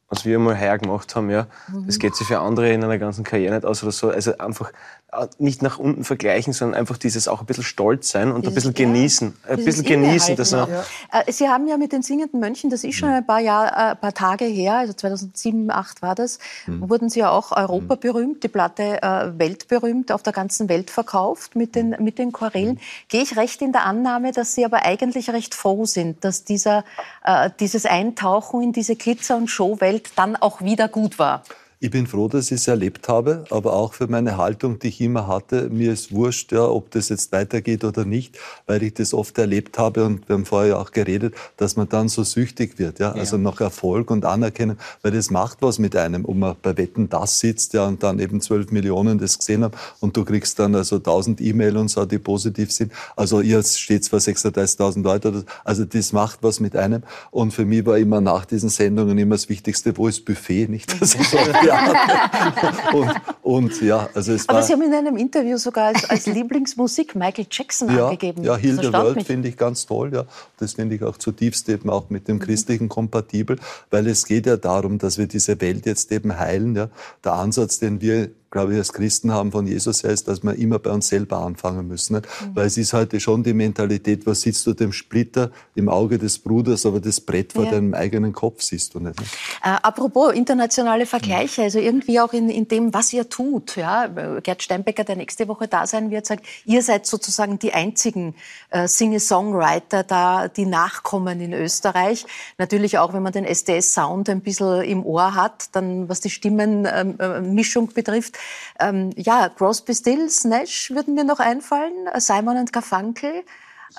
was 0.09 0.23
wir 0.25 0.39
mal 0.39 0.59
heuer 0.59 0.77
gemacht 0.77 1.15
haben, 1.15 1.29
ja, 1.29 1.47
das 1.85 1.99
geht 1.99 2.15
sich 2.15 2.27
für 2.27 2.39
andere 2.39 2.71
in 2.71 2.83
einer 2.83 2.97
ganzen 2.97 3.23
Karriere 3.25 3.55
nicht 3.55 3.65
aus 3.65 3.83
oder 3.83 3.91
so. 3.91 4.09
Also 4.09 4.37
einfach 4.37 4.71
äh, 5.11 5.27
nicht 5.37 5.61
nach 5.61 5.79
unten 5.79 6.03
vergleichen, 6.05 6.53
sondern 6.53 6.79
einfach 6.79 6.97
dieses 6.97 7.27
auch 7.27 7.41
ein 7.41 7.45
bisschen 7.45 7.63
stolz 7.65 8.09
sein 8.09 8.31
und 8.31 8.47
ein 8.47 8.53
bisschen 8.53 8.73
Dieses- 8.73 8.79
ja, 8.79 8.85
genießen. 8.93 9.37
Ein 9.47 9.57
dieses 9.57 9.65
bisschen 9.83 10.01
genießen, 10.01 10.35
dass 10.37 10.51
man, 10.51 10.61
auch. 10.61 10.67
Äh, 10.67 11.31
Sie 11.31 11.49
haben 11.49 11.67
ja 11.67 11.77
mit 11.77 11.91
den 11.91 12.03
singenden 12.03 12.39
Mönchen, 12.39 12.69
das 12.69 12.85
ist 12.85 12.95
schon 12.95 13.09
ein 13.09 13.25
paar, 13.25 13.39
Jahr, 13.39 13.67
äh, 13.67 13.91
ein 13.91 13.97
paar 13.97 14.13
Tage 14.13 14.45
her, 14.45 14.75
also 14.75 14.93
2007, 14.93 15.65
2008 15.67 16.01
war 16.01 16.15
das, 16.15 16.39
wurden 16.67 17.09
Sie 17.09 17.19
ja 17.19 17.29
auch 17.31 17.51
Europa 17.51 17.95
berühmt, 17.95 18.43
die 18.43 18.47
Platte 18.47 19.01
äh, 19.01 19.37
weltberühmt, 19.37 20.11
auf 20.11 20.23
der 20.23 20.33
ganzen 20.33 20.69
Welt 20.69 20.89
verkauft 20.89 21.55
mit 21.55 21.75
den, 21.75 21.95
mit 21.99 22.17
den 22.17 22.31
Chorälen. 22.31 22.79
Gehe 23.09 23.23
ich 23.23 23.35
recht 23.35 23.61
in 23.61 23.71
der 23.73 23.85
Annahme, 23.85 24.31
dass 24.31 24.55
Sie 24.55 24.63
aber 24.63 24.83
eigentlich 24.83 25.29
recht 25.31 25.53
froh 25.53 25.85
sind, 25.85 26.23
dass 26.23 26.43
dieser, 26.45 26.85
äh, 27.25 27.49
dieses 27.59 27.85
Eintauchen 27.85 28.61
in 28.61 28.71
diese 28.71 28.95
Glitzer- 28.95 29.35
und 29.37 29.47
Showwelt 29.47 29.96
dann 30.15 30.35
auch 30.35 30.61
wieder 30.61 30.87
gut 30.87 31.19
war? 31.19 31.43
Ich 31.79 31.91
bin 31.91 32.07
froh, 32.07 32.27
dass 32.27 32.47
ich 32.47 32.53
es 32.53 32.67
erlebt 32.67 33.07
habe, 33.07 33.43
aber 33.51 33.73
auch 33.73 33.93
für 33.93 34.07
meine 34.07 34.37
Haltung, 34.37 34.79
die 34.79 34.87
ich 34.87 34.99
immer 34.99 35.27
hatte. 35.27 35.69
Mir 35.69 35.93
ist 35.93 36.11
wurscht, 36.11 36.51
ja, 36.51 36.63
ob 36.63 36.89
das 36.89 37.09
jetzt 37.09 37.31
weitergeht 37.31 37.83
oder 37.83 38.03
nicht, 38.03 38.39
weil 38.65 38.81
ich 38.81 38.95
das 38.95 39.13
oft 39.13 39.37
erlebt 39.37 39.77
habe 39.77 40.03
und 40.03 40.27
wir 40.27 40.37
haben 40.37 40.45
vorher 40.47 40.69
ja 40.69 40.77
auch 40.77 40.89
geredet, 40.89 41.35
dass 41.55 41.75
man 41.75 41.87
dann 41.87 42.09
so 42.09 42.23
süchtig 42.23 42.79
wird, 42.79 42.97
ja, 42.97 43.11
also 43.11 43.37
nach 43.37 43.61
Erfolg 43.61 44.09
und 44.09 44.25
Anerkennung, 44.25 44.77
weil 45.03 45.11
das 45.11 45.29
macht 45.29 45.59
was 45.61 45.77
mit 45.77 45.95
einem, 45.95 46.25
ob 46.25 46.35
man 46.35 46.55
bei 46.63 46.75
Wetten 46.77 47.09
das 47.09 47.39
sitzt, 47.39 47.73
ja, 47.73 47.85
und 47.85 48.01
dann 48.01 48.17
eben 48.17 48.41
12 48.41 48.71
Millionen 48.71 49.19
das 49.19 49.37
gesehen 49.37 49.63
haben 49.63 49.75
und 49.99 50.17
du 50.17 50.25
kriegst 50.25 50.57
dann 50.57 50.73
also 50.73 50.95
1000 50.95 51.41
E-Mail 51.41 51.77
und 51.77 51.89
so, 51.89 52.05
die 52.05 52.17
positiv 52.17 52.71
sind. 52.71 52.91
Also 53.15 53.41
ihr 53.41 53.61
steht 53.61 54.03
zwar 54.03 54.19
36.000 54.19 55.03
Leute, 55.03 55.27
oder 55.27 55.39
so. 55.41 55.45
also 55.63 55.85
das 55.85 56.11
macht 56.11 56.39
was 56.41 56.59
mit 56.59 56.75
einem 56.75 57.03
und 57.29 57.53
für 57.53 57.65
mich 57.65 57.85
war 57.85 57.99
immer 57.99 58.19
nach 58.19 58.45
diesen 58.45 58.69
Sendungen 58.69 59.15
immer 59.19 59.35
das 59.35 59.47
Wichtigste, 59.47 59.95
wo 59.95 60.07
ist 60.07 60.25
Buffet, 60.25 60.69
nicht? 60.69 60.87
Das 61.07 61.13
ist 61.13 61.31
so, 61.31 61.37
ja. 61.67 62.93
und, 62.93 63.11
und 63.43 63.81
ja, 63.81 64.09
also 64.13 64.31
es 64.33 64.47
Aber 64.49 64.59
war... 64.59 64.63
Sie 64.63 64.73
haben 64.73 64.81
in 64.81 64.93
einem 64.93 65.17
Interview 65.17 65.57
sogar 65.57 65.85
als, 65.87 66.09
als 66.09 66.25
Lieblingsmusik 66.25 67.15
Michael 67.15 67.45
Jackson 67.51 67.95
Ja, 67.95 68.05
angegeben. 68.05 68.43
ja 68.43 68.55
Heal 68.55 68.77
the 68.81 68.91
World 68.93 69.23
finde 69.23 69.47
ich 69.49 69.57
ganz 69.57 69.85
toll. 69.85 70.11
Ja. 70.13 70.25
Das 70.57 70.73
finde 70.73 70.95
ich 70.95 71.03
auch 71.03 71.17
zutiefst 71.17 71.69
eben 71.69 71.89
auch 71.89 72.09
mit 72.09 72.23
Mhm. 72.23 72.25
dem 72.25 72.39
Christlichen 72.39 72.89
kompatibel, 72.89 73.57
weil 73.91 74.07
es 74.07 74.25
geht 74.25 74.45
ja 74.47 74.57
darum, 74.57 74.97
dass 74.97 75.17
wir 75.17 75.27
diese 75.27 75.59
Welt 75.61 75.85
jetzt 75.85 76.11
eben 76.11 76.37
heilen. 76.39 76.75
Ja. 76.75 76.89
Der 77.23 77.33
Ansatz, 77.33 77.79
den 77.79 78.01
wir 78.01 78.29
glaube 78.49 78.73
ich, 78.73 78.79
als 78.79 78.93
Christen 78.93 79.31
haben 79.31 79.51
von 79.51 79.67
Jesus 79.67 80.03
her, 80.03 80.11
ist, 80.11 80.27
dass 80.27 80.43
wir 80.43 80.53
immer 80.55 80.79
bei 80.79 80.91
uns 80.91 81.07
selber 81.07 81.37
anfangen 81.39 81.87
müssen. 81.87 82.15
Nicht? 82.15 82.27
Mhm. 82.41 82.55
Weil 82.55 82.65
es 82.67 82.77
ist 82.77 82.93
heute 82.93 83.19
schon 83.19 83.43
die 83.43 83.53
Mentalität, 83.53 84.25
was 84.25 84.41
siehst 84.41 84.65
du 84.65 84.73
dem 84.73 84.93
Splitter 84.93 85.51
im 85.75 85.89
Auge 85.89 86.17
des 86.17 86.39
Bruders, 86.39 86.85
aber 86.85 86.99
das 86.99 87.19
Brett 87.19 87.53
vor 87.53 87.65
Ja. 87.65 87.71
deinem 87.71 87.93
eigenen 87.93 88.33
Kopf 88.33 88.61
siehst 88.61 88.93
du 88.93 88.99
nicht. 88.99 89.19
Äh, 89.63 89.69
apropos 89.81 90.33
internationale 90.33 91.05
Vergleiche, 91.05 91.63
also 91.63 91.79
irgendwie 91.79 92.19
auch 92.19 92.33
in, 92.33 92.49
in 92.49 92.67
dem, 92.67 92.93
was 92.93 93.11
ihr 93.13 93.29
tut. 93.29 93.75
Ja? 93.75 94.07
Gerd 94.41 94.63
Steinbecker, 94.63 95.03
der 95.03 95.17
nächste 95.17 95.47
Woche 95.47 95.67
da 95.67 95.85
sein 95.85 96.09
wird, 96.09 96.25
sagt, 96.25 96.45
ihr 96.65 96.81
seid 96.81 97.05
sozusagen 97.05 97.59
die 97.59 97.73
einzigen 97.73 98.33
äh, 98.69 98.87
Singer-Songwriter 98.87 100.03
da, 100.03 100.47
die 100.47 100.65
nachkommen 100.65 101.41
in 101.41 101.53
Österreich. 101.53 102.25
Natürlich 102.57 102.97
auch, 102.97 103.13
wenn 103.13 103.23
man 103.23 103.33
den 103.33 103.45
SDS-Sound 103.45 104.29
ein 104.29 104.41
bisschen 104.41 104.83
im 104.83 105.05
Ohr 105.05 105.35
hat, 105.35 105.69
dann 105.73 106.07
was 106.09 106.21
die 106.21 106.29
Stimmenmischung 106.29 107.87
betrifft. 107.93 108.37
Ähm, 108.79 109.11
ja, 109.15 109.49
Crosby, 109.49 109.95
Stills, 109.95 110.43
Nash 110.43 110.91
würden 110.91 111.13
mir 111.13 111.23
noch 111.23 111.39
einfallen, 111.39 112.07
äh, 112.13 112.19
Simon 112.19 112.57
und 112.57 112.73
Garfunkel. 112.73 113.43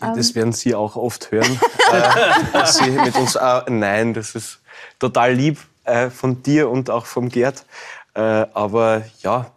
das 0.01 0.35
werden 0.35 0.53
Sie 0.53 0.75
auch 0.75 0.97
oft 0.97 1.31
hören, 1.31 1.59
äh, 1.93 2.53
dass 2.53 2.79
Sie 2.79 2.91
mit 2.91 3.17
uns, 3.17 3.37
äh, 3.37 3.63
nein, 3.69 4.15
das 4.15 4.35
ist 4.35 4.61
total 4.99 5.33
lieb 5.33 5.59
äh, 5.85 6.11
von 6.11 6.43
dir 6.43 6.69
und 6.71 6.91
auch 6.91 7.07
vom 7.07 7.29
Gerd. 7.29 7.65
Äh, 8.15 8.21
aber 8.21 9.03
ja, 9.23 9.51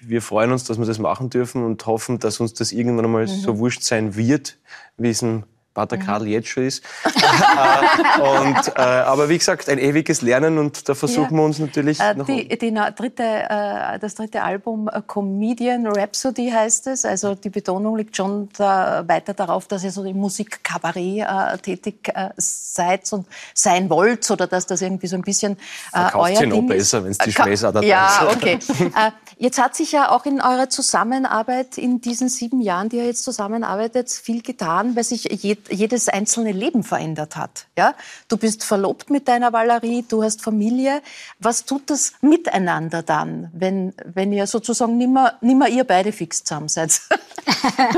wir 0.00 0.22
freuen 0.22 0.52
uns, 0.52 0.64
dass 0.64 0.78
wir 0.78 0.86
das 0.86 0.98
machen 0.98 1.30
dürfen 1.30 1.64
und 1.64 1.84
hoffen, 1.86 2.18
dass 2.18 2.40
uns 2.40 2.54
das 2.54 2.72
irgendwann 2.72 3.04
einmal 3.04 3.26
mhm. 3.26 3.40
so 3.40 3.58
wurscht 3.58 3.82
sein 3.82 4.16
wird, 4.16 4.56
wie 4.96 5.10
es 5.10 5.22
ein 5.22 5.44
Pater 5.74 5.96
mhm. 5.96 6.00
Karl 6.00 6.26
jetzt 6.26 6.48
schon 6.48 6.64
ist. 6.64 6.82
Äh, 7.28 8.20
und, 8.20 8.68
äh, 8.76 8.80
aber 8.80 9.28
wie 9.28 9.38
gesagt, 9.38 9.68
ein 9.68 9.78
ewiges 9.78 10.22
Lernen 10.22 10.58
und 10.58 10.88
da 10.88 10.94
versuchen 10.94 11.34
ja. 11.34 11.36
wir 11.36 11.44
uns 11.44 11.58
natürlich 11.58 12.00
äh, 12.00 12.14
die, 12.26 12.48
die 12.48 12.74
dritte, 12.74 13.22
äh, 13.22 13.98
Das 13.98 14.14
dritte 14.14 14.42
Album 14.42 14.88
äh, 14.92 15.00
Comedian 15.06 15.86
Rhapsody 15.86 16.50
heißt 16.50 16.88
es. 16.88 17.04
Also 17.04 17.34
die 17.34 17.50
Betonung 17.50 17.96
liegt 17.96 18.16
schon 18.16 18.48
da 18.56 19.04
weiter 19.06 19.34
darauf, 19.34 19.66
dass 19.66 19.84
ihr 19.84 19.90
so 19.90 20.04
im 20.04 20.16
Musikkabarett 20.16 21.26
äh, 21.26 21.58
tätig 21.58 22.12
seid 22.36 23.12
und 23.12 23.26
sein 23.54 23.90
wollt 23.90 24.30
oder 24.30 24.46
dass 24.46 24.66
das 24.66 24.82
irgendwie 24.82 25.06
so 25.06 25.16
ein 25.16 25.22
bisschen 25.22 25.56
äh, 25.92 26.14
euer 26.14 26.40
Ding 26.40 26.50
noch 26.50 26.62
besser, 26.62 27.04
wenn 27.04 27.12
es 27.12 27.18
die 27.18 27.32
Schmähser 27.32 27.72
da 27.72 27.82
Ja, 27.82 28.28
okay. 28.30 28.58
jetzt 29.38 29.60
hat 29.60 29.76
sich 29.76 29.92
ja 29.92 30.10
auch 30.10 30.26
in 30.26 30.40
eurer 30.40 30.68
Zusammenarbeit 30.68 31.78
in 31.78 32.00
diesen 32.00 32.28
sieben 32.28 32.60
Jahren, 32.60 32.88
die 32.88 32.96
ihr 32.96 33.06
jetzt 33.06 33.24
zusammenarbeitet, 33.24 34.10
viel 34.10 34.42
getan, 34.42 34.96
weil 34.96 35.04
sich 35.04 35.24
jed 35.24 35.57
jedes 35.70 36.08
einzelne 36.08 36.52
Leben 36.52 36.82
verändert 36.82 37.36
hat. 37.36 37.66
Ja? 37.76 37.94
Du 38.28 38.36
bist 38.36 38.64
verlobt 38.64 39.10
mit 39.10 39.28
deiner 39.28 39.52
Valerie, 39.52 40.04
du 40.08 40.22
hast 40.22 40.42
Familie. 40.42 41.02
Was 41.38 41.64
tut 41.64 41.90
das 41.90 42.12
miteinander 42.20 43.02
dann, 43.02 43.50
wenn, 43.52 43.94
wenn 44.04 44.32
ihr 44.32 44.46
sozusagen 44.46 44.96
nimmer, 44.96 45.34
nimmer 45.40 45.68
ihr 45.68 45.84
beide 45.84 46.12
fix 46.12 46.44
zusammen 46.44 46.68
seid? 46.68 47.00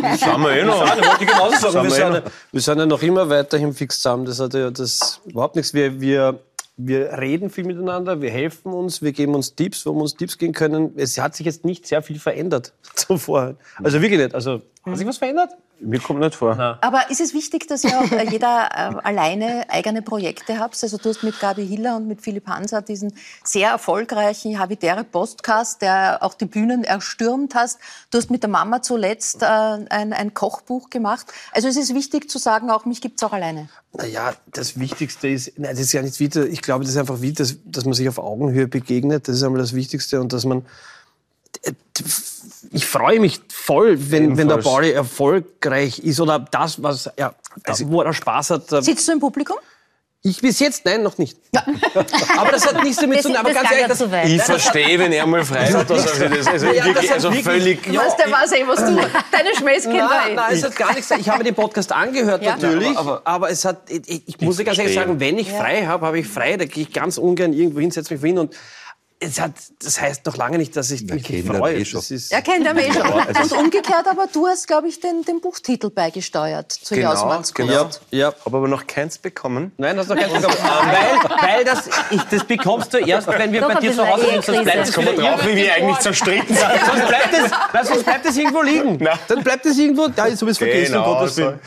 Das 0.01 0.23
haben 0.23 0.45
wir 0.45 0.53
eh 0.53 0.65
noch. 0.65 0.85
Ich 1.21 1.27
genauso 1.27 1.71
sagen. 1.71 1.89
Wir, 1.89 1.91
sind, 1.91 2.15
eh 2.15 2.23
wir 2.53 2.61
sind 2.61 2.79
ja 2.79 2.87
noch 2.87 3.03
immer 3.03 3.29
weiterhin 3.29 3.75
fix 3.75 3.97
zusammen. 3.97 4.25
Das 4.25 4.39
hat 4.39 4.55
ja 4.55 4.71
das 4.71 5.21
überhaupt 5.27 5.57
nichts. 5.57 5.75
Wir, 5.75 6.01
wir, 6.01 6.41
wir 6.87 7.19
reden 7.19 7.51
viel 7.51 7.65
miteinander, 7.65 8.21
wir 8.21 8.31
helfen 8.31 8.73
uns, 8.73 9.03
wir 9.03 9.13
geben 9.13 9.35
uns 9.35 9.55
Tipps, 9.55 9.85
wo 9.87 9.93
wir 9.93 10.03
uns 10.03 10.15
Tipps 10.15 10.39
geben 10.39 10.53
können. 10.53 10.93
Es 10.97 11.19
hat 11.19 11.35
sich 11.35 11.47
jetzt 11.47 11.65
nicht 11.65 11.87
sehr 11.87 12.03
viel 12.03 12.19
verändert 12.19 12.73
zuvor. 12.95 13.57
Also 13.83 14.01
wirklich 14.01 14.21
nicht. 14.21 14.35
Also, 14.35 14.63
hat 14.85 14.97
sich 14.97 15.07
was 15.07 15.19
verändert? 15.19 15.51
Mir 15.81 15.99
kommt 15.99 16.21
nicht 16.21 16.35
vor. 16.35 16.55
Na. 16.57 16.79
Aber 16.83 17.11
ist 17.11 17.21
es 17.21 17.33
wichtig, 17.33 17.67
dass 17.67 17.85
ihr 17.85 17.99
auch 17.99 18.11
äh, 18.13 18.29
jeder 18.31 18.69
äh, 18.71 19.01
alleine 19.03 19.65
eigene 19.71 20.03
Projekte 20.03 20.59
habt? 20.59 20.81
Also 20.83 20.99
du 20.99 21.09
hast 21.09 21.23
mit 21.23 21.41
Gabi 21.41 21.67
Hiller 21.67 21.97
und 21.97 22.07
mit 22.07 22.21
Philipp 22.21 22.47
Hanser 22.47 22.83
diesen 22.83 23.15
sehr 23.45 23.71
erfolgreichen 23.71 24.59
Habitäre 24.59 25.05
Postcast, 25.05 25.81
der 25.81 26.19
auch 26.23 26.35
die 26.35 26.45
Bühnen 26.45 26.85
erstürmt 26.85 27.55
hast. 27.55 27.79
Du 28.11 28.19
hast 28.19 28.31
mit 28.31 28.43
der 28.43 28.51
Mama 28.51 28.83
zuletzt 28.83 29.43
äh, 29.43 29.47
ein, 29.47 30.13
ein, 30.13 30.35
Kochbuch 30.35 30.91
gemacht. 30.91 31.27
Also 31.53 31.69
es 31.69 31.77
ist 31.77 31.95
wichtig 31.95 32.31
zu 32.31 32.39
sagen, 32.39 32.71
auch 32.71 32.85
mich 32.85 33.01
gibt's 33.01 33.23
auch 33.23 33.33
alleine. 33.33 33.69
Naja, 33.93 34.35
das 34.53 34.79
Wichtigste 34.79 35.29
ist, 35.29 35.59
nein, 35.59 35.73
das 35.73 35.81
ist 35.81 35.93
ja 35.93 36.03
nicht 36.03 36.21
wieder, 36.21 36.47
ich 36.47 36.63
glaube, 36.63 36.85
das 36.85 36.93
ist 36.93 36.99
einfach 36.99 37.21
wichtig, 37.23 37.39
dass, 37.39 37.57
dass 37.65 37.85
man 37.85 37.95
sich 37.95 38.09
auf 38.09 38.19
Augenhöhe 38.19 38.69
begegnet. 38.69 39.29
Das 39.29 39.37
ist 39.37 39.43
einmal 39.43 39.61
das 39.61 39.75
Wichtigste 39.75 40.21
und 40.21 40.33
dass 40.33 40.45
man 40.45 40.65
ich 42.73 42.87
freue 42.87 43.19
mich 43.19 43.41
voll, 43.53 43.97
wenn, 44.11 44.37
wenn 44.37 44.49
der 44.49 44.59
Pauli 44.59 44.93
erfolgreich 44.93 45.99
ist 45.99 46.21
oder 46.21 46.39
das, 46.39 46.83
was 46.83 47.11
ja, 47.19 47.35
also, 47.65 47.91
wo 47.91 48.03
er 48.03 48.13
Spaß 48.13 48.51
hat. 48.51 48.85
Sitzt 48.85 49.09
du 49.09 49.13
im 49.13 49.21
Publikum? 49.21 49.57
Ich 50.23 50.43
bis 50.43 50.59
jetzt, 50.59 50.85
nein, 50.85 51.03
noch 51.03 51.17
nicht. 51.17 51.39
Ja. 51.55 51.65
aber 52.37 52.53
das 52.53 52.67
hat 52.67 52.83
nichts 52.85 52.99
damit 52.99 53.23
zu 53.23 53.29
tun. 53.29 53.39
Aber 53.39 53.55
ganz 53.55 53.71
ehrlich, 53.71 53.87
das, 53.87 54.03
ich 54.27 54.43
verstehe, 54.43 54.99
wenn 54.99 55.13
er 55.13 55.27
mal 55.27 55.43
frei 55.43 55.73
hat, 55.73 55.89
dass 55.89 56.21
er 56.21 56.29
das, 56.29 56.47
also, 56.47 56.67
ja, 56.67 56.85
wirklich, 56.85 57.11
also 57.11 57.33
völlig. 57.33 57.87
Ja, 57.87 58.03
weißt 58.03 58.19
du, 58.19 58.31
was, 58.31 58.53
ey, 58.53 58.69
was 58.69 58.81
du, 58.81 58.97
deine 59.33 59.57
Schmähskinder. 59.57 60.09
Nein, 60.09 60.35
nein, 60.35 60.53
es 60.53 60.63
hat 60.63 60.77
gar 60.77 60.93
nichts. 60.93 61.11
Ich 61.11 61.29
habe 61.31 61.43
den 61.43 61.55
Podcast 61.55 61.91
angehört 61.91 62.43
ja. 62.43 62.57
natürlich, 62.57 62.95
aber, 62.99 63.23
aber, 63.25 63.51
es 63.51 63.65
hat. 63.65 63.79
Ich, 63.89 64.29
ich 64.29 64.41
muss 64.43 64.59
ich 64.59 64.67
ganz 64.67 64.79
ehrlich 64.79 64.95
sagen, 64.95 65.19
wenn 65.21 65.39
ich 65.39 65.51
frei 65.51 65.87
habe, 65.87 66.05
habe 66.05 66.19
ich 66.19 66.29
frei. 66.29 66.59
Da 66.59 66.67
gehe 66.67 66.83
ich 66.83 66.93
ganz 66.93 67.17
ungern 67.17 67.55
irgendwo 67.55 67.81
hin, 67.81 67.91
setze 67.91 68.13
mich 68.13 68.23
hin 68.23 68.39
und 68.39 68.55
es 69.23 69.39
hat, 69.39 69.53
das 69.83 70.01
heißt 70.01 70.25
noch 70.25 70.37
lange 70.37 70.57
nicht, 70.57 70.75
dass 70.77 70.91
ich 70.91 71.03
mich 71.03 71.45
freue. 71.47 71.77
Eh 71.77 71.85
das 71.85 72.11
ist 72.11 72.33
er 72.33 72.41
kennt 72.43 72.67
er 72.67 72.75
eh 72.77 72.93
schon. 72.93 73.03
Und 73.03 73.53
umgekehrt, 73.53 74.07
aber 74.09 74.27
du 74.33 74.47
hast, 74.47 74.67
glaube 74.67 74.89
ich, 74.89 74.99
den, 74.99 75.23
den 75.23 75.41
Buchtitel 75.41 75.91
beigesteuert 75.91 76.73
zu 76.73 76.95
genau, 76.95 77.11
Jausmanns 77.11 77.53
genau. 77.53 77.73
Ja, 77.73 77.91
ja. 78.11 78.35
Habe 78.45 78.57
aber 78.57 78.69
noch 78.69 78.87
keins 78.87 79.19
bekommen. 79.19 79.73
Nein, 79.77 79.99
hast 79.99 80.09
noch 80.09 80.17
keins 80.17 80.33
bekommen. 80.33 80.57
weil 80.61 81.61
weil 81.61 81.65
das, 81.65 81.89
ich, 82.11 82.23
das 82.23 82.45
bekommst 82.45 82.95
du 82.95 82.99
erst, 82.99 83.29
wenn 83.29 83.53
wir 83.53 83.61
Doch, 83.61 83.75
bei 83.75 83.81
dir 83.81 83.93
zu 83.93 84.07
Hause 84.07 84.27
sind. 84.27 84.45
Sonst 84.45 84.63
bleibt 84.63 84.89
es 84.89 84.95
Kommt 84.95 85.19
drauf, 85.19 85.47
wie 85.47 85.57
wir 85.57 85.75
eigentlich 85.75 85.99
zerstritten 85.99 86.57
sind. 86.57 86.69
sonst, 86.87 87.09
bleibt 87.09 87.35
es, 87.35 87.89
sonst 87.89 88.05
bleibt 88.05 88.27
es 88.27 88.37
irgendwo 88.37 88.63
liegen. 88.63 88.99
Na. 89.01 89.19
Dann 89.29 89.43
bleibt 89.43 89.67
es 89.67 89.79
irgendwo, 89.79 90.09
ja, 90.09 90.27
jetzt 90.27 90.41
habe 90.41 90.51
ich 90.51 90.57
es 90.57 90.59
vergessen, 90.59 90.93
genau, 90.95 91.13
um 91.13 91.19
Gottes 91.19 91.37
Willen. 91.37 91.61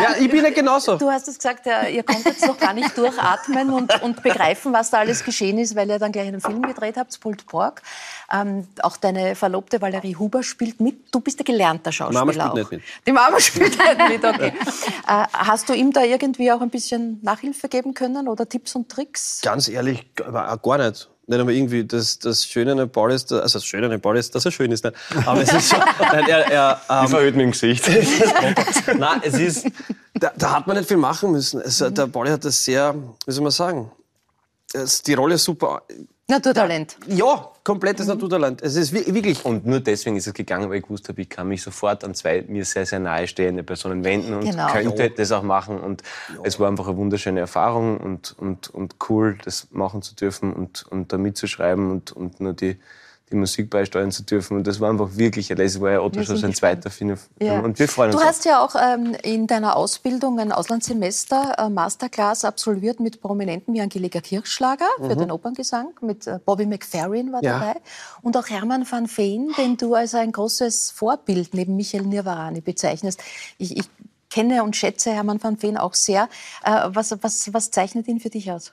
Ja, 0.00 0.14
ich 0.18 0.30
bin 0.30 0.44
ja 0.44 0.50
genauso. 0.50 0.96
Du 0.96 1.10
hast 1.10 1.28
es 1.28 1.36
gesagt, 1.36 1.66
ihr 1.66 2.02
konntet 2.02 2.40
noch 2.46 2.58
gar 2.58 2.72
nicht 2.72 2.96
durchatmen 2.96 3.70
und, 3.70 4.02
und 4.02 4.22
begreifen, 4.22 4.72
was 4.72 4.90
da 4.90 4.98
alles 4.98 5.24
geschehen 5.24 5.58
ist, 5.58 5.74
weil 5.74 5.88
ihr 5.88 5.98
dann 5.98 6.12
gleich 6.12 6.28
einen 6.28 6.40
Film 6.40 6.62
gedreht 6.76 6.96
habt, 6.96 7.18
Pult 7.20 7.46
Borg. 7.46 7.82
Ähm, 8.32 8.68
auch 8.82 8.96
deine 8.96 9.34
Verlobte 9.34 9.80
Valerie 9.80 10.16
Huber 10.16 10.42
spielt 10.42 10.80
mit. 10.80 11.12
Du 11.12 11.20
bist 11.20 11.38
der 11.38 11.44
gelernter 11.44 11.90
Schauspieler 11.90 12.20
Mama 12.20 12.32
spielt 12.32 12.46
auch. 12.46 12.54
nicht 12.54 12.70
mit. 12.70 12.82
Die 13.06 13.12
Mama 13.12 13.40
spielt 13.46 13.76
nicht 13.78 14.08
mit, 14.08 14.24
okay. 14.24 14.52
äh, 15.08 15.24
hast 15.32 15.68
du 15.68 15.74
ihm 15.74 15.92
da 15.92 16.04
irgendwie 16.04 16.52
auch 16.52 16.60
ein 16.60 16.70
bisschen 16.70 17.20
Nachhilfe 17.22 17.68
geben 17.68 17.94
können 17.94 18.28
oder 18.28 18.48
Tipps 18.48 18.74
und 18.74 18.88
Tricks? 18.88 19.40
Ganz 19.42 19.68
ehrlich, 19.68 20.14
gar 20.14 20.78
nicht. 20.78 21.08
Nicht 21.28 21.40
einmal 21.40 21.54
irgendwie 21.56 21.84
das, 21.84 22.20
das 22.20 22.46
Schöne 22.46 22.80
an 22.80 22.88
Paul 22.88 23.10
ist, 23.10 23.32
also 23.32 23.58
das 23.58 23.64
Schöne 23.64 23.92
an 23.92 24.00
Paul 24.00 24.16
ist, 24.16 24.32
dass 24.36 24.44
er 24.44 24.52
schön 24.52 24.70
ist. 24.70 24.84
Nicht? 24.84 24.96
Aber 25.26 25.42
es 25.42 25.52
ist 25.52 25.70
schon, 25.70 25.80
nein, 26.00 26.24
er, 26.28 26.52
er, 26.52 26.80
ähm, 26.88 27.08
verhüllt 27.08 27.34
mit 27.34 27.46
dem 27.46 27.50
Gesicht. 27.50 27.84
nein, 28.96 29.20
es 29.24 29.34
ist, 29.34 29.66
da, 30.14 30.30
da, 30.36 30.52
hat 30.52 30.68
man 30.68 30.76
nicht 30.76 30.86
viel 30.86 30.96
machen 30.96 31.32
müssen. 31.32 31.60
Es, 31.60 31.80
mhm. 31.80 31.94
Der 31.96 32.06
Pauli 32.06 32.30
hat 32.30 32.44
das 32.44 32.64
sehr, 32.64 32.94
wie 33.26 33.32
soll 33.32 33.42
man 33.42 33.50
sagen, 33.50 33.90
es, 34.72 35.02
die 35.02 35.14
Rolle 35.14 35.36
super 35.36 35.82
Naturtalent. 36.28 36.96
Ja, 37.06 37.52
komplettes 37.62 38.06
mhm. 38.06 38.14
Naturtalent. 38.14 38.60
Es 38.60 38.74
ist 38.74 38.92
wirklich. 38.92 39.44
Und 39.44 39.64
nur 39.64 39.78
deswegen 39.78 40.16
ist 40.16 40.26
es 40.26 40.34
gegangen, 40.34 40.68
weil 40.68 40.78
ich 40.78 40.82
gewusst 40.82 41.08
habe, 41.08 41.20
ich 41.20 41.28
kann 41.28 41.46
mich 41.46 41.62
sofort 41.62 42.02
an 42.02 42.14
zwei 42.14 42.44
mir 42.48 42.64
sehr, 42.64 42.84
sehr 42.84 42.98
nahestehende 42.98 43.62
Personen 43.62 44.02
wenden 44.02 44.34
und 44.34 44.44
genau. 44.44 44.66
könnte 44.72 45.04
ja. 45.04 45.08
das 45.08 45.30
auch 45.30 45.44
machen. 45.44 45.78
Und 45.78 46.02
ja. 46.34 46.40
es 46.42 46.58
war 46.58 46.66
einfach 46.68 46.88
eine 46.88 46.96
wunderschöne 46.96 47.38
Erfahrung 47.38 47.98
und, 47.98 48.34
und, 48.38 48.70
und 48.70 48.96
cool, 49.08 49.38
das 49.44 49.68
machen 49.70 50.02
zu 50.02 50.16
dürfen 50.16 50.52
und, 50.52 50.84
und 50.90 51.12
da 51.12 51.18
mitzuschreiben 51.18 51.92
und, 51.92 52.10
und 52.10 52.40
nur 52.40 52.54
die, 52.54 52.76
die 53.30 53.36
Musik 53.36 53.70
beisteuern 53.70 54.12
zu 54.12 54.22
dürfen. 54.22 54.56
Und 54.56 54.66
das 54.66 54.78
war 54.78 54.88
einfach 54.88 55.16
wirklich, 55.16 55.50
es 55.50 55.80
war 55.80 55.90
ja 55.90 56.00
Otto 56.00 56.22
schon 56.22 56.36
sein 56.36 56.54
zweiter 56.54 56.90
Film. 56.90 57.18
Ja. 57.40 57.58
Und 57.60 57.78
wir 57.78 57.88
freuen 57.88 58.12
uns. 58.12 58.20
Du 58.20 58.26
hast 58.26 58.44
ja 58.44 58.64
auch 58.64 58.76
ähm, 58.76 59.16
in 59.22 59.48
deiner 59.48 59.76
Ausbildung 59.76 60.38
ein 60.38 60.52
Auslandssemester 60.52 61.56
äh, 61.58 61.68
Masterclass 61.68 62.44
absolviert 62.44 63.00
mit 63.00 63.20
Prominenten 63.20 63.74
wie 63.74 63.80
Angelika 63.80 64.20
Kirchschlager 64.20 64.86
mhm. 64.98 65.10
für 65.10 65.16
den 65.16 65.30
Operngesang, 65.32 65.88
mit 66.00 66.26
äh, 66.28 66.38
Bobby 66.44 66.66
McFerrin 66.66 67.32
war 67.32 67.42
ja. 67.42 67.58
dabei 67.58 67.80
und 68.22 68.36
auch 68.36 68.48
Hermann 68.48 68.86
van 68.88 69.08
Veen, 69.08 69.52
den 69.58 69.76
du 69.76 69.94
als 69.94 70.14
ein 70.14 70.30
großes 70.30 70.92
Vorbild 70.92 71.52
neben 71.52 71.74
Michael 71.74 72.04
Nirvarani 72.04 72.60
bezeichnest. 72.60 73.20
Ich, 73.58 73.76
ich 73.76 73.88
kenne 74.30 74.62
und 74.62 74.76
schätze 74.76 75.10
Hermann 75.10 75.42
van 75.42 75.60
Veen 75.60 75.76
auch 75.76 75.94
sehr. 75.94 76.28
Äh, 76.62 76.90
was, 76.90 77.16
was, 77.22 77.52
was 77.52 77.72
zeichnet 77.72 78.06
ihn 78.06 78.20
für 78.20 78.30
dich 78.30 78.52
aus? 78.52 78.72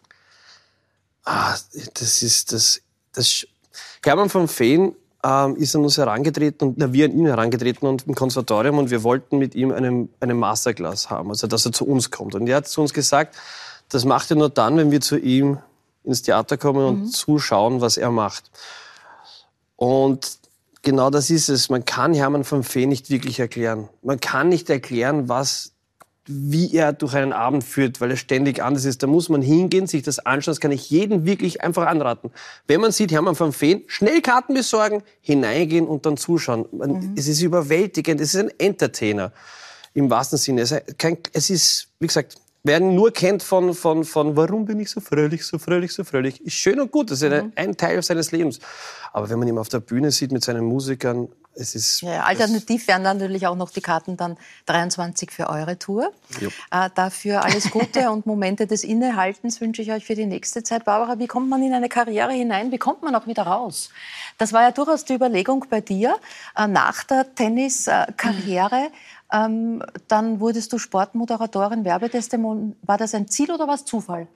Ah, 1.26 1.56
das 1.94 2.22
ist 2.22 2.52
das, 2.52 2.82
das 3.14 3.48
Hermann 4.04 4.30
von 4.30 4.48
Feen 4.48 4.96
ähm, 5.24 5.56
ist 5.56 5.76
an 5.76 5.84
uns 5.84 5.98
herangetreten 5.98 6.70
und 6.70 6.78
na, 6.78 6.92
wir 6.92 7.06
an 7.06 7.12
ihn 7.12 7.26
herangetreten 7.26 7.88
und 7.88 8.08
im 8.08 8.16
Konservatorium 8.16 8.78
und 8.78 8.92
wir 8.92 9.04
wollten 9.04 9.38
mit 9.38 9.56
ihm 9.56 9.72
einen, 9.72 10.10
einen 10.20 10.38
Masterclass 10.38 11.10
haben, 11.10 11.30
also 11.30 11.48
dass 11.48 11.66
er 11.66 11.72
zu 11.72 11.86
uns 11.86 12.12
kommt. 12.12 12.36
Und 12.36 12.48
er 12.48 12.58
hat 12.58 12.68
zu 12.68 12.82
uns 12.82 12.94
gesagt, 12.94 13.36
das 13.90 14.06
macht 14.06 14.32
er 14.32 14.38
nur 14.38 14.50
dann, 14.50 14.78
wenn 14.78 14.92
wir 14.92 15.02
zu 15.02 15.18
ihm 15.18 15.60
ins 16.04 16.22
Theater 16.22 16.58
kommen 16.58 16.86
und 16.86 17.00
mhm. 17.02 17.08
zuschauen, 17.08 17.82
was 17.82 17.98
er 17.98 18.12
macht. 18.12 18.52
Und 19.76 20.40
genau 20.82 21.10
das 21.10 21.30
ist 21.30 21.50
es. 21.50 21.70
Man 21.70 21.86
kann 21.86 22.14
Hermann 22.14 22.44
von 22.44 22.64
Fee 22.64 22.86
nicht 22.86 23.10
wirklich 23.10 23.40
erklären. 23.40 23.90
Man 24.02 24.20
kann 24.20 24.50
nicht 24.50 24.70
erklären, 24.70 25.30
was 25.30 25.73
wie 26.26 26.74
er 26.76 26.94
durch 26.94 27.16
einen 27.16 27.34
Abend 27.34 27.64
führt, 27.64 28.00
weil 28.00 28.12
er 28.12 28.18
ständig 28.18 28.64
anders 28.64 28.86
ist. 28.86 29.04
Da 29.04 29.08
muss 29.08 29.28
man 29.30 29.42
hingehen, 29.42 29.88
sich 29.88 30.04
das 30.04 30.20
anschauen. 30.20 30.54
Das 30.54 30.62
kann 30.62 30.72
ich 30.72 30.90
jedem 30.90 31.26
wirklich 31.26 31.62
einfach 31.62 31.86
anraten. 31.88 32.32
Wenn 32.68 32.82
man 32.82 32.92
sieht, 32.92 33.12
Hermann 33.12 33.38
van 33.38 33.52
Feen, 33.52 33.84
schnell 33.88 34.22
Karten 34.22 34.54
besorgen, 34.54 35.04
hineingehen 35.22 35.86
und 35.86 36.06
dann 36.06 36.16
zuschauen. 36.16 36.66
Man, 36.72 36.92
mhm. 36.92 37.14
Es 37.18 37.28
ist 37.28 37.42
überwältigend. 37.42 38.22
Es 38.22 38.34
ist 38.34 38.40
ein 38.40 38.52
Entertainer 38.58 39.34
im 39.94 40.10
wahrsten 40.10 40.38
Sinne. 40.38 40.62
Es 40.62 40.72
ist, 40.72 40.98
kein, 40.98 41.18
es 41.34 41.50
ist 41.50 41.90
wie 42.00 42.08
gesagt, 42.08 42.36
wer 42.64 42.80
ihn 42.80 42.96
nur 42.96 43.12
kennt 43.12 43.44
von, 43.44 43.74
von, 43.74 44.06
von 44.06 44.36
warum 44.38 44.66
bin 44.66 44.80
ich 44.80 44.90
so 44.90 45.02
fröhlich, 45.02 45.46
so 45.46 45.60
fröhlich, 45.60 45.92
so 45.92 46.04
fröhlich, 46.04 46.42
ist 46.42 46.54
schön 46.54 46.80
und 46.80 46.92
gut. 46.92 47.12
Das 47.12 47.22
ist 47.22 47.32
mhm. 47.32 47.52
ein 47.56 47.76
Teil 47.76 48.02
seines 48.02 48.32
Lebens. 48.32 48.60
Aber 49.12 49.30
wenn 49.30 49.40
man 49.40 49.48
ihn 49.48 49.58
auf 49.58 49.70
der 49.70 49.82
Bühne 49.82 50.12
sieht 50.12 50.32
mit 50.32 50.44
seinen 50.44 50.64
Musikern, 50.64 51.28
es 51.56 51.76
ist. 51.76 52.02
Ja, 52.02 52.24
alternativ 52.24 52.88
wären 52.88 53.04
natürlich 53.04 53.48
auch 53.48 53.56
noch 53.56 53.70
die 53.70 53.82
Karten 53.82 54.18
dann 54.18 54.38
23 54.66 55.32
für 55.32 55.50
eure 55.50 55.78
Tour. 55.78 56.12
Äh, 56.72 56.90
dafür 56.96 57.44
alles 57.44 57.70
Gute 57.70 58.12
und 58.12 58.26
Momente 58.26 58.68
des 58.68 58.84
Innehaltens 58.84 59.62
wünsche 59.62 59.82
ich 59.82 59.92
euch 59.92 60.06
für 60.06 60.16
die 60.16 60.26
nächste 60.26 60.64
Zeit. 60.64 60.86
Barbara, 60.86 61.20
wie 61.20 61.28
kommt 61.28 61.50
man 61.50 61.62
in 61.64 61.74
eine 61.74 61.90
Karriere 61.90 62.34
hinein? 62.34 62.72
Wie 62.72 62.78
kommt 62.78 63.04
man 63.04 63.16
auch 63.16 63.28
wieder 63.28 63.44
raus? 63.44 63.90
Das 64.38 64.54
war 64.54 64.62
ja 64.62 64.72
durchaus 64.72 65.06
die 65.06 65.14
Überlegung 65.14 65.66
bei 65.70 65.82
dir 65.82 66.18
äh, 66.58 66.68
nach 66.68 67.04
der 67.04 67.34
Tenniskarriere. 67.36 68.90
Ähm, 69.32 69.84
dann 70.08 70.40
wurdest 70.40 70.74
du 70.74 70.78
Sportmoderatorin, 70.78 71.86
Werbetestimon. 71.86 72.76
War 72.84 72.98
das 72.98 73.16
ein 73.16 73.28
Ziel 73.28 73.52
oder 73.52 73.68
war 73.68 73.76
es 73.76 73.86
Zufall? 73.86 74.28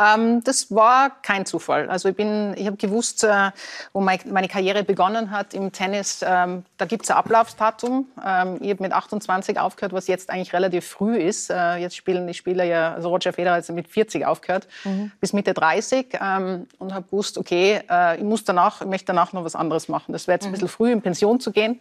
Ähm, 0.00 0.42
das 0.44 0.74
war 0.74 1.10
kein 1.22 1.44
Zufall. 1.44 1.90
Also 1.90 2.08
ich 2.08 2.16
bin, 2.16 2.54
ich 2.56 2.66
habe 2.66 2.76
gewusst, 2.76 3.22
äh, 3.24 3.50
wo 3.92 4.00
mein, 4.00 4.18
meine 4.30 4.48
Karriere 4.48 4.82
begonnen 4.82 5.30
hat 5.30 5.52
im 5.52 5.72
Tennis. 5.72 6.24
Ähm, 6.26 6.64
da 6.78 6.86
gibt 6.86 7.04
es 7.04 7.10
ein 7.10 7.16
Ablaufdatum. 7.18 8.06
Ähm, 8.24 8.58
ich 8.60 8.70
habe 8.70 8.82
mit 8.82 8.92
28 8.92 9.58
aufgehört, 9.58 9.92
was 9.92 10.06
jetzt 10.06 10.30
eigentlich 10.30 10.52
relativ 10.52 10.86
früh 10.86 11.16
ist. 11.16 11.50
Äh, 11.50 11.76
jetzt 11.76 11.96
spielen 11.96 12.26
die 12.26 12.34
Spieler 12.34 12.64
ja, 12.64 12.94
also 12.94 13.10
Roger 13.10 13.32
Federer 13.32 13.56
hat 13.56 13.68
mit 13.70 13.88
40 13.88 14.24
aufgehört, 14.24 14.66
mhm. 14.84 15.12
bis 15.20 15.32
Mitte 15.32 15.52
30 15.52 16.18
ähm, 16.20 16.66
und 16.78 16.94
habe 16.94 17.04
gewusst, 17.06 17.36
okay, 17.36 17.82
äh, 17.90 18.16
ich 18.16 18.24
muss 18.24 18.44
danach, 18.44 18.80
ich 18.80 18.86
möchte 18.86 19.06
danach 19.06 19.32
noch 19.32 19.44
was 19.44 19.54
anderes 19.54 19.88
machen. 19.88 20.12
Das 20.12 20.26
wäre 20.26 20.36
jetzt 20.36 20.44
ein 20.44 20.50
mhm. 20.50 20.52
bisschen 20.54 20.68
früh, 20.68 20.92
in 20.92 21.02
Pension 21.02 21.40
zu 21.40 21.52
gehen. 21.52 21.80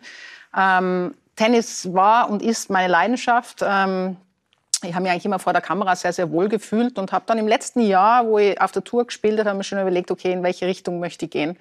Ähm, 0.58 1.14
Tennis 1.36 1.94
war 1.94 2.30
und 2.30 2.42
ist 2.42 2.70
meine 2.70 2.92
Leidenschaft. 2.92 3.64
Ähm, 3.64 4.18
ich 4.84 4.94
habe 4.94 5.04
mich 5.04 5.12
eigentlich 5.12 5.26
immer 5.26 5.40
vor 5.40 5.54
der 5.54 5.62
Kamera 5.62 5.96
sehr, 5.96 6.14
sehr 6.14 6.32
wohl 6.32 6.50
gefühlt 6.50 6.98
und 6.98 7.12
habe 7.12 7.26
dann 7.28 7.38
im 7.38 7.48
letzten 7.48 7.82
Jahr, 7.82 8.26
wo 8.26 8.38
ich 8.38 8.60
auf 8.60 8.72
der 8.72 8.84
Tour 8.84 9.06
gespielt 9.06 9.40
habe, 9.40 9.58
mir 9.58 9.64
schon 9.64 9.80
überlegt, 9.80 10.12
okay, 10.12 10.32
in 10.32 10.44
welche 10.44 10.68
Richtung 10.68 11.00
möchte 11.00 11.26
ich 11.26 11.32
gehen. 11.32 11.58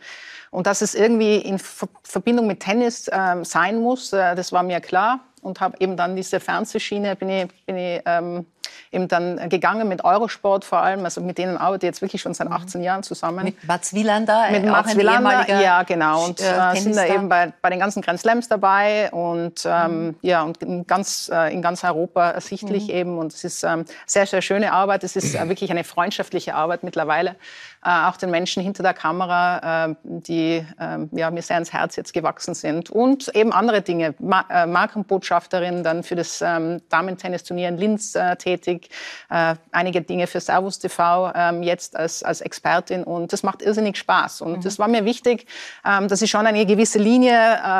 Und 0.51 0.67
dass 0.67 0.81
es 0.81 0.95
irgendwie 0.95 1.37
in 1.37 1.59
Verbindung 1.59 2.47
mit 2.47 2.61
Tennis 2.61 3.11
ähm, 3.13 3.45
sein 3.45 3.81
muss, 3.81 4.13
äh, 4.13 4.35
das 4.35 4.53
war 4.53 4.63
mir 4.63 4.81
klar 4.81 5.21
und 5.43 5.61
habe 5.61 5.77
eben 5.81 5.97
dann 5.97 6.17
diese 6.17 6.41
Fernsehschiene, 6.41 7.17
bin 7.17 7.29
ich, 7.29 7.49
bin 7.67 7.77
ich 7.77 8.03
ähm, 8.07 8.47
eben 8.93 9.09
dann 9.09 9.49
gegangen 9.49 9.89
mit 9.89 10.05
Eurosport 10.05 10.65
vor 10.65 10.79
allem. 10.79 11.05
Also 11.05 11.21
mit 11.21 11.39
denen 11.39 11.57
arbeite 11.57 11.87
ich 11.87 11.91
jetzt 11.91 12.03
wirklich 12.03 12.23
schon 12.23 12.35
seit 12.35 12.51
18 12.51 12.81
mhm. 12.81 12.85
Jahren 12.85 13.03
zusammen. 13.03 13.45
Mit 13.45 13.67
Mats 13.67 13.95
Wielander, 13.95 14.51
mit 14.51 14.67
Mats 14.67 14.97
Wielander, 14.97 15.47
ja 15.61 15.83
genau. 15.83 16.25
Und 16.25 16.41
äh, 16.41 16.77
sind 16.77 16.97
da 16.97 17.07
eben 17.07 17.29
bei, 17.29 17.53
bei 17.61 17.71
den 17.71 17.79
ganzen 17.79 18.03
Grand 18.03 18.21
Slams 18.21 18.49
dabei 18.49 19.11
und 19.13 19.63
ähm, 19.67 20.07
mhm. 20.07 20.17
ja 20.23 20.43
und 20.43 20.63
in 20.63 20.87
ganz 20.87 21.31
äh, 21.33 21.53
in 21.53 21.63
ganz 21.63 21.85
Europa 21.85 22.31
ersichtlich 22.31 22.89
mhm. 22.89 22.95
eben. 22.95 23.19
Und 23.19 23.33
es 23.33 23.45
ist 23.45 23.65
ähm, 23.65 23.85
sehr 24.07 24.27
sehr 24.27 24.43
schöne 24.43 24.73
Arbeit. 24.73 25.05
Es 25.05 25.17
ist 25.17 25.35
äh, 25.35 25.49
wirklich 25.49 25.71
eine 25.71 25.85
freundschaftliche 25.85 26.55
Arbeit 26.55 26.83
mittlerweile. 26.83 27.37
Äh, 27.85 27.91
auch 28.09 28.17
den 28.17 28.31
Menschen 28.31 28.63
hinter 28.63 28.83
der 28.83 28.95
Kamera, 28.95 29.87
äh, 29.87 29.95
die 30.03 30.65
äh, 30.79 30.99
ja, 31.13 31.31
mir 31.31 31.43
sehr 31.43 31.57
ans 31.57 31.73
Herz 31.73 31.95
jetzt 31.95 32.13
gewachsen 32.13 32.55
sind. 32.55 32.91
Und 32.91 33.29
eben 33.37 33.53
andere 33.53 33.83
Dinge. 33.83 34.15
Ma 34.19 34.45
äh, 34.51 34.67
Markenbotschafterin 34.67 35.85
dann 35.85 36.03
für 36.03 36.17
das 36.17 36.43
ähm, 36.43 36.81
Damen-Tennisturnier 36.89 37.69
in 37.69 37.77
Linz 37.77 38.15
äh, 38.15 38.37
tätig. 38.59 38.91
Äh, 39.31 39.55
einige 39.73 40.03
Dinge 40.03 40.27
für 40.27 40.41
Servus 40.41 40.79
TV 40.79 41.33
ähm, 41.35 41.63
jetzt 41.63 41.97
als, 41.97 42.23
als 42.23 42.41
Expertin. 42.41 43.05
Und 43.05 43.33
das 43.33 43.43
macht 43.43 43.63
irrsinnig 43.63 43.97
Spaß. 43.97 44.43
Und 44.43 44.65
es 44.65 44.79
mhm. 44.79 44.83
war 44.83 44.89
mir 44.89 45.05
wichtig, 45.05 45.47
ähm, 45.85 46.09
dass 46.09 46.23
ich 46.23 46.31
schon 46.31 46.47
eine 46.47 46.67
gewisse 46.67 46.99
Linie 46.99 47.29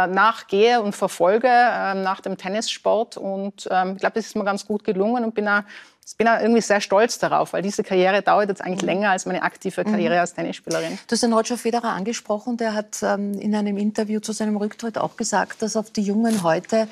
nachgehe 0.09 0.81
und 0.81 0.95
verfolge 0.95 1.49
nach 1.49 2.21
dem 2.21 2.37
Tennissport. 2.37 3.17
Und 3.17 3.69
ähm, 3.71 3.93
ich 3.95 4.01
glaube, 4.01 4.15
das 4.15 4.27
ist 4.27 4.37
mir 4.37 4.45
ganz 4.45 4.67
gut 4.67 4.85
gelungen 4.85 5.25
und 5.25 5.35
bin 5.35 5.49
auch 5.49 5.63
ich 6.11 6.17
bin 6.17 6.27
auch 6.27 6.41
irgendwie 6.41 6.63
sehr 6.63 6.81
stolz 6.81 7.19
darauf, 7.19 7.53
weil 7.53 7.63
diese 7.63 7.83
Karriere 7.83 8.23
dauert 8.23 8.49
jetzt 8.49 8.63
eigentlich 8.63 8.83
mhm. 8.83 8.89
länger 8.89 9.11
als 9.11 9.27
meine 9.27 9.43
aktive 9.43 9.85
Karriere 9.85 10.15
mhm. 10.15 10.21
als 10.21 10.33
Tennisspielerin. 10.33 10.99
Du 11.07 11.13
hast 11.13 11.23
den 11.23 11.33
Roger 11.33 11.59
Federer 11.59 11.91
angesprochen, 11.91 12.57
der 12.57 12.75
hat 12.75 13.03
ähm, 13.03 13.35
in 13.35 13.55
einem 13.55 13.77
Interview 13.77 14.19
zu 14.21 14.33
seinem 14.33 14.57
Rücktritt 14.57 14.97
auch 14.97 15.17
gesagt, 15.17 15.61
dass 15.61 15.77
auf 15.77 15.91
die 15.91 16.03
Jungen 16.03 16.43
heute 16.43 16.89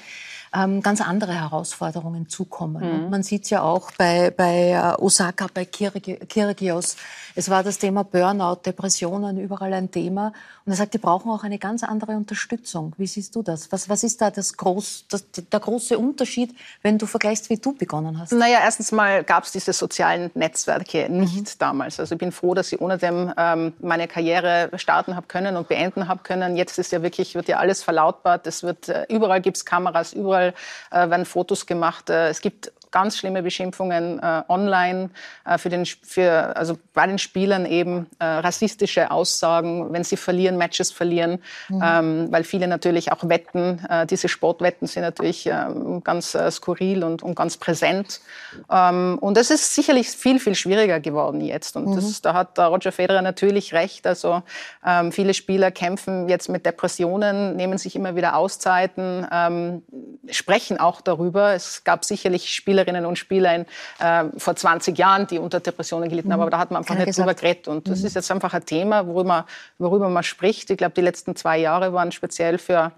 ähm, 0.57 0.81
ganz 0.83 1.01
andere 1.01 1.35
Herausforderungen 1.35 2.29
zukommen. 2.29 2.83
Mhm. 2.83 3.05
Und 3.05 3.11
man 3.11 3.23
sieht 3.23 3.51
ja 3.51 3.63
auch 3.63 3.91
bei, 3.99 4.31
bei 4.31 4.71
äh, 4.71 5.03
Osaka, 5.03 5.47
bei 5.53 5.67
Kyrgios, 5.67 6.97
es 7.35 7.51
war 7.51 7.63
das 7.63 7.79
Thema 7.79 8.03
Burnout, 8.03 8.61
Depressionen, 8.65 9.39
überall 9.39 9.75
ein 9.75 9.91
Thema. 9.91 10.33
Und 10.67 10.73
er 10.73 10.77
sagt, 10.77 10.95
die 10.95 10.99
brauchen 10.99 11.31
auch 11.31 11.45
eine 11.45 11.61
ganz 11.61 11.85
andere 11.85 12.17
Unterstützung. 12.17 12.93
Wie 12.99 13.07
siehst 13.07 13.37
du 13.37 13.43
das? 13.43 13.71
Was, 13.71 13.89
was 13.89 14.03
ist 14.03 14.21
da 14.21 14.33
das 14.33 14.57
groß, 14.57 15.05
das, 15.09 15.25
der 15.31 15.61
große 15.61 15.97
Unterschied, 15.97 16.57
wenn 16.83 16.99
du 16.99 17.07
vergleichst, 17.07 17.49
wie 17.51 17.57
du 17.57 17.73
begonnen 17.73 18.19
hast? 18.19 18.33
Naja, 18.33 18.59
erstens 18.65 18.91
mal 18.91 19.23
gab 19.23 19.45
es 19.45 19.53
diese 19.53 19.73
sozialen 19.73 20.33
Netzwerke 20.35 21.09
nicht 21.09 21.37
mhm. 21.37 21.59
damals. 21.61 22.01
Also 22.01 22.17
ich 22.17 22.19
bin 22.19 22.33
froh, 22.33 22.53
dass 22.55 22.73
ich 22.73 22.81
ohne 22.81 22.99
dem 22.99 23.33
ähm, 23.37 23.75
meine 23.79 24.09
Karriere 24.09 24.71
starten 24.75 25.15
habe 25.15 25.29
können 25.29 25.57
und 25.57 25.69
beenden 25.69 26.09
habe 26.09 26.25
können. 26.25 26.57
Jetzt 26.57 26.81
ist 26.81 26.91
ja 26.91 27.01
wirklich, 27.01 27.37
wird 27.37 27.47
ja 27.47 27.59
alles 27.59 27.85
verlautbart. 27.85 28.45
Es 28.49 28.65
wird, 28.65 28.89
äh, 28.89 29.07
überall 29.09 29.41
gibt 29.41 29.59
es 29.59 29.65
Kameras, 29.65 30.15
überall 30.15 30.53
äh, 30.91 31.09
werden 31.09 31.27
Fotos 31.27 31.67
gemacht. 31.67 32.11
Äh, 32.11 32.31
es 32.31 32.41
gibt 32.41 32.73
ganz 32.97 33.19
schlimme 33.19 33.43
Beschimpfungen 33.43 34.19
äh, 34.21 34.43
online 34.49 35.11
äh, 35.45 35.59
für 35.59 35.69
den, 35.69 35.85
für, 35.85 36.57
also 36.57 36.79
bei 36.95 37.07
den 37.07 37.19
Spielern 37.19 37.67
eben 37.67 38.07
äh, 38.19 38.25
rassistische 38.25 39.11
Aussagen, 39.11 39.93
wenn 39.93 40.03
sie 40.03 40.17
verlieren, 40.17 40.57
Matches 40.57 40.93
verlieren, 40.93 41.43
mhm. 41.69 41.83
ähm, 41.85 42.29
weil 42.31 42.43
viele 42.43 42.67
natürlich 42.67 43.13
auch 43.13 43.29
wetten. 43.29 43.85
Äh, 43.91 44.07
diese 44.07 44.31
Sportwetten 44.31 44.89
sind 44.89 45.03
natürlich 45.03 45.47
ähm, 45.47 46.03
ganz 46.05 46.35
äh, 46.35 46.51
skurril 46.51 47.05
und, 47.05 47.23
und 47.23 47.35
ganz 47.35 47.59
präsent. 47.59 48.23
Ähm, 48.71 49.19
und 49.21 49.37
es 49.37 49.51
ist 49.51 49.75
sicherlich 49.75 50.09
viel, 50.09 50.41
viel 50.41 50.55
schwieriger 50.55 50.99
geworden 50.99 51.43
jetzt. 51.43 51.77
Und 51.77 51.91
mhm. 51.91 51.97
das, 51.97 52.23
da 52.23 52.33
hat 52.33 52.59
Roger 52.59 52.93
Federer 52.93 53.21
natürlich 53.21 53.75
recht. 53.75 54.07
Also 54.07 54.43
ähm, 54.87 55.13
viele 55.13 55.35
Spieler 55.35 55.71
kämpfen 55.71 56.31
jetzt 56.31 56.49
mit 56.49 56.65
Depressionen, 56.65 57.57
nehmen 57.57 57.77
sich 57.77 57.95
immer 57.95 58.17
wieder 58.17 58.37
Auszeiten, 58.37 59.27
ähm, 59.31 59.83
sprechen 60.31 60.81
auch 60.81 61.03
darüber. 61.03 61.53
Es 61.53 61.85
gab 61.85 62.03
sicherlich 62.03 62.55
Spieler, 62.55 62.86
Spielerinnen 62.87 63.07
und 63.07 63.19
Spieler 63.19 63.55
in, 63.55 63.67
äh, 63.99 64.25
vor 64.39 64.55
20 64.55 64.97
Jahren, 64.97 65.27
die 65.27 65.39
unter 65.39 65.61
Depressionen 65.61 66.09
gelitten 66.09 66.33
haben, 66.33 66.39
mhm. 66.39 66.43
aber 66.43 66.51
da 66.51 66.59
hat 66.59 66.71
man 66.71 66.79
einfach 66.79 66.95
Keine 66.95 67.07
nicht 67.07 67.19
drüber 67.19 67.35
geredet. 67.35 67.69
Und 67.69 67.89
das 67.89 68.01
mhm. 68.01 68.07
ist 68.07 68.15
jetzt 68.15 68.31
einfach 68.31 68.55
ein 68.55 68.65
Thema, 68.65 69.07
worüber, 69.07 69.47
worüber 69.79 70.09
man 70.09 70.23
spricht. 70.23 70.71
Ich 70.71 70.79
glaube, 70.79 70.95
die 70.95 71.01
letzten 71.01 71.35
zwei 71.37 71.59
Jahre 71.59 71.93
waren 71.93 72.13
speziell 72.13 72.59
für 72.59 72.93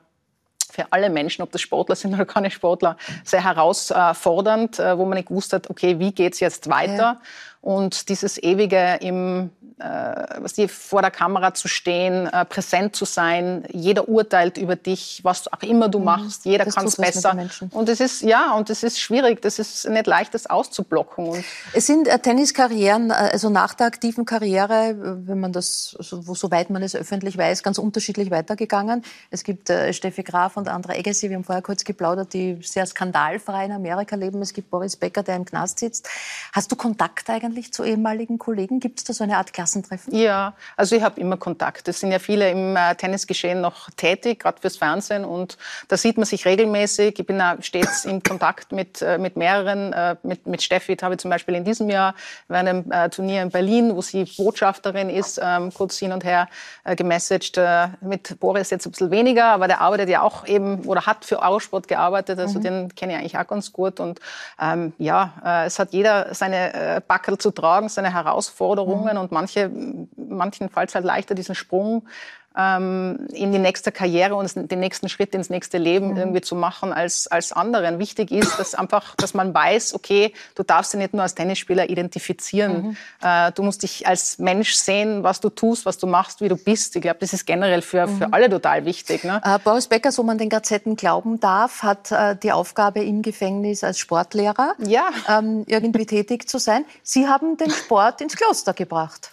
für 0.70 0.84
alle 0.92 1.08
Menschen, 1.08 1.40
ob 1.42 1.50
das 1.50 1.62
Sportler 1.62 1.96
sind 1.96 2.12
oder 2.12 2.26
keine 2.26 2.50
Sportler, 2.50 2.98
sehr 3.24 3.42
herausfordernd, 3.42 4.78
äh, 4.78 4.98
wo 4.98 5.06
man 5.06 5.16
nicht 5.16 5.28
gewusst 5.28 5.54
hat, 5.54 5.70
okay, 5.70 5.98
wie 5.98 6.12
geht's 6.12 6.40
jetzt 6.40 6.68
weiter? 6.68 6.96
Ja. 6.96 7.20
Und 7.68 8.08
dieses 8.08 8.42
ewige 8.42 8.96
im, 9.02 9.50
äh, 9.78 10.68
vor 10.68 11.02
der 11.02 11.10
Kamera 11.10 11.52
zu 11.52 11.68
stehen, 11.68 12.26
äh, 12.26 12.46
präsent 12.46 12.96
zu 12.96 13.04
sein, 13.04 13.64
jeder 13.70 14.08
urteilt 14.08 14.56
über 14.56 14.74
dich, 14.74 15.20
was 15.22 15.52
auch 15.52 15.60
immer 15.60 15.90
du 15.90 15.98
mhm. 15.98 16.06
machst, 16.06 16.46
jeder 16.46 16.64
kann 16.64 16.86
es 16.86 16.96
besser. 16.96 17.36
Und 17.72 17.90
es 17.90 18.00
ist 18.00 18.22
ja, 18.22 18.54
und 18.54 18.70
es 18.70 18.82
ist 18.82 18.98
schwierig, 18.98 19.42
das 19.42 19.58
ist 19.58 19.86
nicht 19.86 20.06
leicht, 20.06 20.32
das 20.32 20.46
auszublocken. 20.46 21.28
Und 21.28 21.44
es 21.74 21.86
sind 21.86 22.08
äh, 22.08 22.18
Tenniskarrieren, 22.18 23.10
äh, 23.10 23.32
also 23.32 23.50
nach 23.50 23.74
der 23.74 23.88
aktiven 23.88 24.24
Karriere, 24.24 24.96
wenn 25.26 25.38
man 25.38 25.52
das, 25.52 25.94
so, 26.00 26.22
soweit 26.22 26.70
man 26.70 26.82
es 26.82 26.96
öffentlich 26.96 27.36
weiß, 27.36 27.62
ganz 27.62 27.76
unterschiedlich 27.76 28.30
weitergegangen. 28.30 29.04
Es 29.30 29.44
gibt 29.44 29.68
äh, 29.68 29.92
Steffi 29.92 30.22
Graf 30.22 30.56
und 30.56 30.68
Andra 30.68 30.94
Agassi, 30.94 31.28
wir 31.28 31.36
haben 31.36 31.44
vorher 31.44 31.60
kurz 31.60 31.84
geplaudert, 31.84 32.32
die 32.32 32.58
sehr 32.62 32.86
skandalfrei 32.86 33.66
in 33.66 33.72
Amerika 33.72 34.16
leben. 34.16 34.40
Es 34.40 34.54
gibt 34.54 34.70
Boris 34.70 34.96
Becker, 34.96 35.22
der 35.22 35.36
im 35.36 35.44
Knast 35.44 35.80
sitzt. 35.80 36.08
Hast 36.54 36.72
du 36.72 36.76
Kontakt 36.76 37.28
eigentlich? 37.28 37.57
Eigentlich 37.58 37.72
zu 37.72 37.84
ehemaligen 37.84 38.38
Kollegen? 38.38 38.80
Gibt 38.80 39.00
es 39.00 39.04
da 39.04 39.12
so 39.12 39.24
eine 39.24 39.36
Art 39.36 39.52
Klassentreffen? 39.52 40.14
Ja, 40.14 40.54
also 40.76 40.94
ich 40.94 41.02
habe 41.02 41.20
immer 41.20 41.36
Kontakt. 41.36 41.88
Es 41.88 42.00
sind 42.00 42.12
ja 42.12 42.18
viele 42.18 42.50
im 42.50 42.76
äh, 42.76 42.94
Tennisgeschehen 42.94 43.60
noch 43.60 43.90
tätig, 43.96 44.40
gerade 44.40 44.60
fürs 44.60 44.76
Fernsehen. 44.76 45.24
Und 45.24 45.58
da 45.88 45.96
sieht 45.96 46.16
man 46.16 46.26
sich 46.26 46.46
regelmäßig. 46.46 47.18
Ich 47.18 47.26
bin 47.26 47.40
auch 47.40 47.60
stets 47.60 48.04
in 48.04 48.22
Kontakt 48.22 48.72
mit, 48.72 49.02
äh, 49.02 49.18
mit 49.18 49.36
mehreren. 49.36 49.92
Äh, 49.92 50.16
mit, 50.22 50.46
mit 50.46 50.62
Steffi 50.62 50.96
habe 50.96 51.14
ich 51.14 51.20
zum 51.20 51.30
Beispiel 51.30 51.54
in 51.54 51.64
diesem 51.64 51.90
Jahr 51.90 52.14
bei 52.46 52.58
einem 52.58 52.90
Turnier 53.10 53.42
in 53.42 53.50
Berlin, 53.50 53.94
wo 53.94 54.02
sie 54.02 54.24
Botschafterin 54.24 55.10
ist, 55.10 55.40
ähm, 55.42 55.72
kurz 55.72 55.98
hin 55.98 56.12
und 56.12 56.24
her 56.24 56.48
gemessaged. 56.84 57.58
Mit 58.00 58.38
Boris 58.40 58.70
jetzt 58.70 58.86
ein 58.86 58.92
bisschen 58.92 59.10
weniger, 59.10 59.46
aber 59.46 59.68
der 59.68 59.80
arbeitet 59.80 60.08
ja 60.08 60.22
auch 60.22 60.46
eben 60.46 60.84
oder 60.84 61.06
hat 61.06 61.24
für 61.24 61.40
Eurosport 61.40 61.88
gearbeitet. 61.88 62.38
Also 62.38 62.58
mhm. 62.58 62.62
den 62.62 62.94
kenne 62.94 63.12
ich 63.14 63.18
eigentlich 63.18 63.38
auch 63.38 63.46
ganz 63.46 63.72
gut. 63.72 64.00
Und 64.00 64.20
ähm, 64.60 64.92
ja, 64.98 65.64
es 65.66 65.78
hat 65.78 65.92
jeder 65.92 66.34
seine 66.34 66.74
äh, 66.74 67.00
Backel 67.06 67.37
zu 67.38 67.50
tragen, 67.50 67.88
seine 67.88 68.12
Herausforderungen 68.12 69.14
mhm. 69.14 69.20
und 69.20 69.32
manche, 69.32 69.70
manchenfalls 70.16 70.94
halt 70.94 71.04
leichter 71.04 71.34
diesen 71.34 71.54
Sprung 71.54 72.06
in 72.56 73.52
die 73.52 73.58
nächste 73.58 73.92
Karriere 73.92 74.34
und 74.34 74.50
den 74.70 74.80
nächsten 74.80 75.08
Schritt 75.08 75.32
ins 75.32 75.48
nächste 75.48 75.78
Leben 75.78 76.12
mhm. 76.12 76.16
irgendwie 76.16 76.40
zu 76.40 76.56
machen 76.56 76.92
als, 76.92 77.28
als 77.28 77.52
anderen. 77.52 78.00
Wichtig 78.00 78.32
ist, 78.32 78.58
dass 78.58 78.74
einfach, 78.74 79.14
dass 79.14 79.32
man 79.32 79.54
weiß, 79.54 79.94
okay, 79.94 80.32
du 80.56 80.64
darfst 80.64 80.92
dich 80.92 80.98
nicht 80.98 81.14
nur 81.14 81.22
als 81.22 81.36
Tennisspieler 81.36 81.88
identifizieren. 81.88 82.82
Mhm. 82.82 82.96
Äh, 83.22 83.52
du 83.52 83.62
musst 83.62 83.84
dich 83.84 84.08
als 84.08 84.40
Mensch 84.40 84.74
sehen, 84.74 85.22
was 85.22 85.38
du 85.38 85.50
tust, 85.50 85.86
was 85.86 85.98
du 85.98 86.08
machst, 86.08 86.40
wie 86.40 86.48
du 86.48 86.56
bist. 86.56 86.96
Ich 86.96 87.02
glaube, 87.02 87.18
das 87.20 87.32
ist 87.32 87.46
generell 87.46 87.80
für, 87.80 88.08
für 88.08 88.26
mhm. 88.26 88.34
alle 88.34 88.50
total 88.50 88.84
wichtig. 88.84 89.22
Ne? 89.22 89.40
Äh, 89.44 89.60
Boris 89.62 89.86
Becker, 89.86 90.10
so 90.10 90.24
man 90.24 90.38
den 90.38 90.48
Gazetten 90.48 90.96
glauben 90.96 91.38
darf, 91.38 91.84
hat 91.84 92.10
äh, 92.10 92.34
die 92.34 92.50
Aufgabe 92.50 93.04
im 93.04 93.22
Gefängnis 93.22 93.84
als 93.84 94.00
Sportlehrer 94.00 94.74
ja. 94.78 95.10
ähm, 95.28 95.64
irgendwie 95.68 96.06
tätig 96.06 96.48
zu 96.48 96.58
sein. 96.58 96.84
Sie 97.04 97.28
haben 97.28 97.56
den 97.56 97.70
Sport 97.70 98.20
ins 98.20 98.34
Kloster 98.34 98.72
gebracht. 98.72 99.30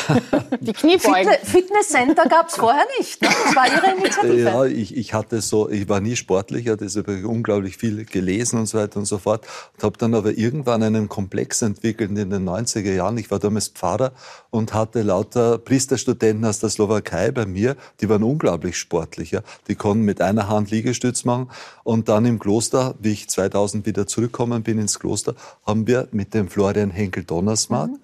die 0.60 0.72
Kniebeugen. 0.72 1.30
Fitness 1.30 1.84
Fitnesscenter 1.84 2.28
gab 2.28 2.48
es 2.48 2.53
vorher 2.56 2.84
nicht. 2.98 3.20
Ne? 3.22 3.28
Das 3.28 3.56
war 3.56 3.66
Ihre 3.66 3.96
Initiative. 3.98 4.40
Ja, 4.40 4.64
ich, 4.64 4.96
ich 4.96 5.14
hatte 5.14 5.40
so, 5.40 5.68
ich 5.68 5.88
war 5.88 6.00
nie 6.00 6.16
sportlicher, 6.16 6.76
deshalb 6.76 7.06
habe 7.08 7.18
ich 7.18 7.24
unglaublich 7.24 7.76
viel 7.76 8.04
gelesen 8.04 8.58
und 8.58 8.66
so 8.66 8.78
weiter 8.78 8.98
und 8.98 9.06
so 9.06 9.18
fort. 9.18 9.46
Und 9.74 9.82
habe 9.82 9.98
dann 9.98 10.14
aber 10.14 10.36
irgendwann 10.36 10.82
einen 10.82 11.08
Komplex 11.08 11.62
entwickelt 11.62 12.10
in 12.10 12.30
den 12.30 12.48
90er 12.48 12.92
Jahren. 12.92 13.18
Ich 13.18 13.30
war 13.30 13.38
damals 13.38 13.68
Pfarrer 13.68 14.12
und 14.50 14.74
hatte 14.74 15.02
lauter 15.02 15.58
Priesterstudenten 15.58 16.44
aus 16.44 16.60
der 16.60 16.70
Slowakei 16.70 17.30
bei 17.30 17.46
mir, 17.46 17.76
die 18.00 18.08
waren 18.08 18.22
unglaublich 18.22 18.76
sportlicher. 18.76 19.42
Die 19.68 19.74
konnten 19.74 20.04
mit 20.04 20.20
einer 20.20 20.48
Hand 20.48 20.70
Liegestütz 20.70 21.24
machen. 21.24 21.50
Und 21.82 22.08
dann 22.08 22.24
im 22.24 22.38
Kloster, 22.38 22.94
wie 23.00 23.12
ich 23.12 23.28
2000 23.28 23.86
wieder 23.86 24.06
zurückgekommen 24.06 24.62
bin 24.62 24.78
ins 24.78 24.98
Kloster, 24.98 25.34
haben 25.66 25.86
wir 25.86 26.08
mit 26.12 26.34
dem 26.34 26.48
Florian 26.48 26.90
Henkel-Donnersmark, 26.90 27.90
mhm 27.90 27.98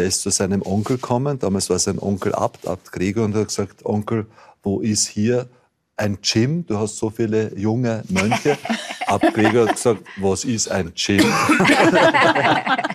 der 0.00 0.08
ist 0.08 0.22
zu 0.22 0.30
seinem 0.30 0.62
Onkel 0.62 0.96
gekommen, 0.96 1.38
damals 1.38 1.68
war 1.68 1.78
sein 1.78 1.98
Onkel 1.98 2.34
Abt, 2.34 2.66
Abt 2.66 2.90
Gregor, 2.90 3.26
und 3.26 3.34
hat 3.34 3.48
gesagt, 3.48 3.84
Onkel, 3.84 4.24
wo 4.62 4.80
ist 4.80 5.06
hier 5.06 5.46
ein 5.98 6.16
Gym? 6.22 6.64
Du 6.66 6.78
hast 6.78 6.96
so 6.96 7.10
viele 7.10 7.54
junge 7.54 8.02
Mönche. 8.08 8.56
Abt 9.06 9.34
Gregor 9.34 9.68
hat 9.68 9.76
gesagt, 9.76 10.00
was 10.16 10.44
ist 10.44 10.70
ein 10.70 10.92
Gym? 10.94 11.22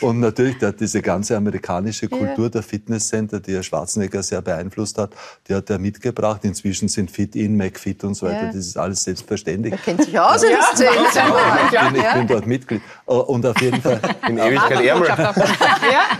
Und 0.00 0.20
natürlich, 0.20 0.58
der 0.58 0.68
hat 0.68 0.80
diese 0.80 1.00
ganze 1.00 1.36
amerikanische 1.36 2.08
Kultur 2.08 2.50
der 2.50 2.62
Fitnesscenter, 2.62 3.40
die 3.40 3.54
Herr 3.54 3.62
Schwarzenegger 3.62 4.22
sehr 4.22 4.42
beeinflusst 4.42 4.98
hat, 4.98 5.12
die 5.48 5.54
hat 5.54 5.70
er 5.70 5.78
mitgebracht. 5.78 6.40
Inzwischen 6.44 6.88
sind 6.88 7.10
Fit-In, 7.10 7.56
McFit 7.56 8.04
und 8.04 8.14
so 8.14 8.26
weiter. 8.26 8.42
Ja. 8.42 8.46
Das 8.48 8.56
ist 8.56 8.76
alles 8.76 9.04
selbstverständlich. 9.04 9.72
Er 9.72 9.78
kennt 9.78 10.02
sich 10.04 10.18
aus 10.18 10.42
in 10.42 10.50
der 10.50 10.62
Szene. 10.74 10.90
Ich 11.72 11.80
bin, 11.80 11.96
ich 11.96 12.12
bin 12.12 12.26
dort 12.26 12.46
Mitglied. 12.46 12.82
Äh, 13.06 13.12
Und 13.12 13.46
auf 13.46 13.60
jeden 13.60 13.80
Fall, 13.80 14.00
In 14.28 14.38
Ewigkeit 14.38 14.84
Ärmel. 14.84 15.08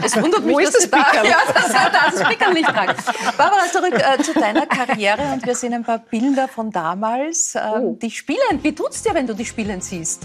Es 0.02 0.16
wundert 0.16 0.44
mich, 0.44 0.54
Wo 0.54 0.60
dass 0.60 0.68
ist 0.70 0.74
das 0.76 0.82
Sie 0.84 0.90
da, 0.90 0.96
Pickerl? 1.04 1.26
ja, 1.26 1.36
dass 1.52 1.66
Sie 1.68 1.72
da 1.72 2.10
das 2.10 2.28
Pickerl 2.28 2.52
nicht 2.54 2.68
tragen. 2.68 2.94
Barbara, 3.36 3.62
zurück 3.72 3.94
äh, 3.94 4.22
zu 4.22 4.32
deiner 4.34 4.66
Karriere 4.66 5.22
und 5.34 5.44
wir 5.46 5.54
sehen 5.54 5.74
ein 5.74 5.84
paar 5.84 5.98
Bilder 5.98 6.48
von 6.48 6.70
damals. 6.70 7.54
Ähm, 7.56 7.98
Die 7.98 8.10
Spielen, 8.10 8.62
wie 8.62 8.74
tut's 8.74 9.02
dir, 9.02 9.14
wenn 9.14 9.26
du 9.26 9.34
die 9.34 9.44
Spielen 9.44 9.80
siehst? 9.80 10.22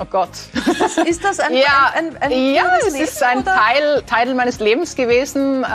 Oh 0.00 0.04
Gott. 0.10 0.30
Ist 1.06 1.22
das 1.22 1.38
ein, 1.38 1.54
Ja, 1.54 1.92
ein, 1.94 2.16
ein, 2.16 2.32
ein 2.32 2.54
ja 2.54 2.64
es 2.78 2.92
Leben, 2.92 3.04
ist 3.04 3.22
ein 3.22 3.38
oder? 3.38 3.54
Teil, 3.54 4.02
Teil 4.02 4.34
meines 4.34 4.58
Lebens 4.58 4.96
gewesen, 4.96 5.62
äh, 5.62 5.66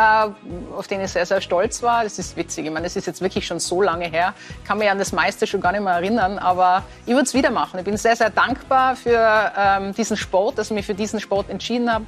auf 0.75 0.88
den 0.88 1.01
ich 1.01 1.12
sehr, 1.12 1.25
sehr 1.25 1.39
stolz 1.39 1.82
war. 1.82 2.03
Das 2.03 2.19
ist 2.19 2.36
witzig. 2.36 2.65
Ich 2.65 2.71
meine, 2.71 2.86
das 2.86 2.97
ist 2.97 3.08
jetzt 3.08 3.21
wirklich 3.21 3.47
schon 3.47 3.60
so 3.60 3.82
lange 3.82 4.08
her. 4.08 4.34
Ich 4.62 4.67
kann 4.67 4.77
mich 4.77 4.89
an 4.89 4.99
das 4.99 5.13
meiste 5.13 5.47
schon 5.47 5.62
gar 5.62 5.71
nicht 5.71 5.82
mehr 5.82 5.93
erinnern, 5.93 6.38
aber 6.38 6.84
ich 7.05 7.13
würde 7.13 7.23
es 7.23 7.34
wieder 7.34 7.49
machen. 7.49 7.79
Ich 7.79 7.86
bin 7.86 7.95
sehr, 7.95 8.15
sehr 8.15 8.29
dankbar 8.29 8.97
für 8.97 9.53
ähm, 9.58 9.93
diesen 9.93 10.17
Sport, 10.17 10.58
dass 10.58 10.67
ich 10.67 10.75
mich 10.75 10.86
für 10.86 10.95
diesen 10.95 11.21
Sport 11.21 11.49
entschieden 11.49 11.91
habe, 11.91 12.05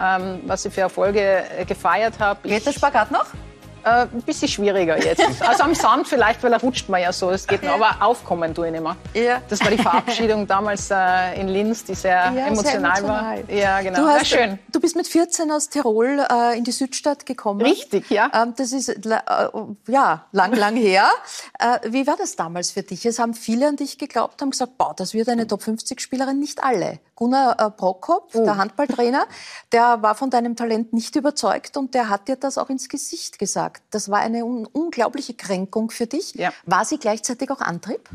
ähm, 0.00 0.40
was 0.46 0.64
ich 0.64 0.72
für 0.72 0.80
Erfolge 0.80 1.20
äh, 1.58 1.66
gefeiert 1.66 2.18
habe. 2.18 2.48
Geht 2.48 2.64
der 2.64 2.72
Spagat 2.72 3.10
noch? 3.10 3.26
Äh, 3.84 4.02
ein 4.02 4.22
bisschen 4.22 4.48
schwieriger 4.48 4.98
jetzt. 5.02 5.22
Also 5.46 5.62
am 5.64 5.74
Sand 5.74 6.06
vielleicht, 6.06 6.42
weil 6.42 6.52
er 6.52 6.60
rutscht 6.60 6.88
man 6.88 7.00
ja 7.00 7.12
so. 7.12 7.30
Es 7.30 7.46
geht 7.46 7.62
noch, 7.62 7.74
aber 7.80 8.04
aufkommen 8.04 8.54
tue 8.54 8.66
ich 8.66 8.72
nicht 8.72 8.82
mehr. 8.82 8.96
Ja. 9.14 9.40
Das 9.48 9.60
war 9.60 9.70
die 9.70 9.78
Verabschiedung 9.78 10.46
damals 10.46 10.90
äh, 10.90 11.40
in 11.40 11.48
Linz, 11.48 11.84
die 11.84 11.94
sehr, 11.94 12.10
Ja, 12.16 12.32
sehr 12.32 12.46
emotional, 12.48 12.98
emotional. 12.98 13.44
war. 13.48 13.54
Ja, 13.54 13.80
genau. 13.80 14.00
Du, 14.00 14.06
Sehr 14.06 14.14
hast, 14.20 14.26
schön. 14.28 14.58
du 14.70 14.80
bist 14.80 14.96
mit 14.96 15.06
14 15.08 15.50
aus 15.50 15.68
Tirol 15.68 16.24
äh, 16.30 16.58
in 16.58 16.64
die 16.64 16.72
Südstadt 16.72 17.26
gekommen. 17.26 17.60
Richtig, 17.62 18.10
ja. 18.10 18.30
Ähm, 18.34 18.54
das 18.56 18.72
ist 18.72 18.88
äh, 18.88 19.18
ja 19.88 20.24
lang, 20.32 20.52
lang 20.54 20.76
her. 20.76 21.08
Äh, 21.58 21.78
wie 21.90 22.06
war 22.06 22.16
das 22.16 22.36
damals 22.36 22.70
für 22.72 22.82
dich? 22.82 23.06
Es 23.06 23.18
haben 23.18 23.34
viele 23.34 23.68
an 23.68 23.76
dich 23.76 23.98
geglaubt, 23.98 24.40
haben 24.42 24.50
gesagt, 24.50 24.76
boah, 24.78 24.94
das 24.96 25.14
wird 25.14 25.28
eine 25.28 25.46
Top 25.46 25.62
50 25.62 26.00
Spielerin, 26.00 26.38
nicht 26.38 26.62
alle. 26.62 27.00
Gunnar 27.16 27.70
Prokop, 27.76 28.30
Oh. 28.34 28.44
der 28.44 28.56
Handballtrainer, 28.56 29.26
der 29.72 30.00
war 30.02 30.14
von 30.14 30.30
deinem 30.30 30.56
Talent 30.56 30.92
nicht 30.92 31.16
überzeugt 31.16 31.76
und 31.76 31.94
der 31.94 32.08
hat 32.08 32.28
dir 32.28 32.36
das 32.36 32.56
auch 32.58 32.70
ins 32.70 32.88
Gesicht 32.88 33.38
gesagt. 33.38 33.69
Das 33.90 34.10
war 34.10 34.20
eine 34.20 34.44
un 34.44 34.66
unglaubliche 34.66 35.34
Kränkung 35.34 35.90
für 35.90 36.06
dich. 36.06 36.34
Ja. 36.34 36.52
War 36.66 36.84
sie 36.84 36.98
gleichzeitig 36.98 37.50
auch 37.50 37.60
Antrieb? 37.60 38.08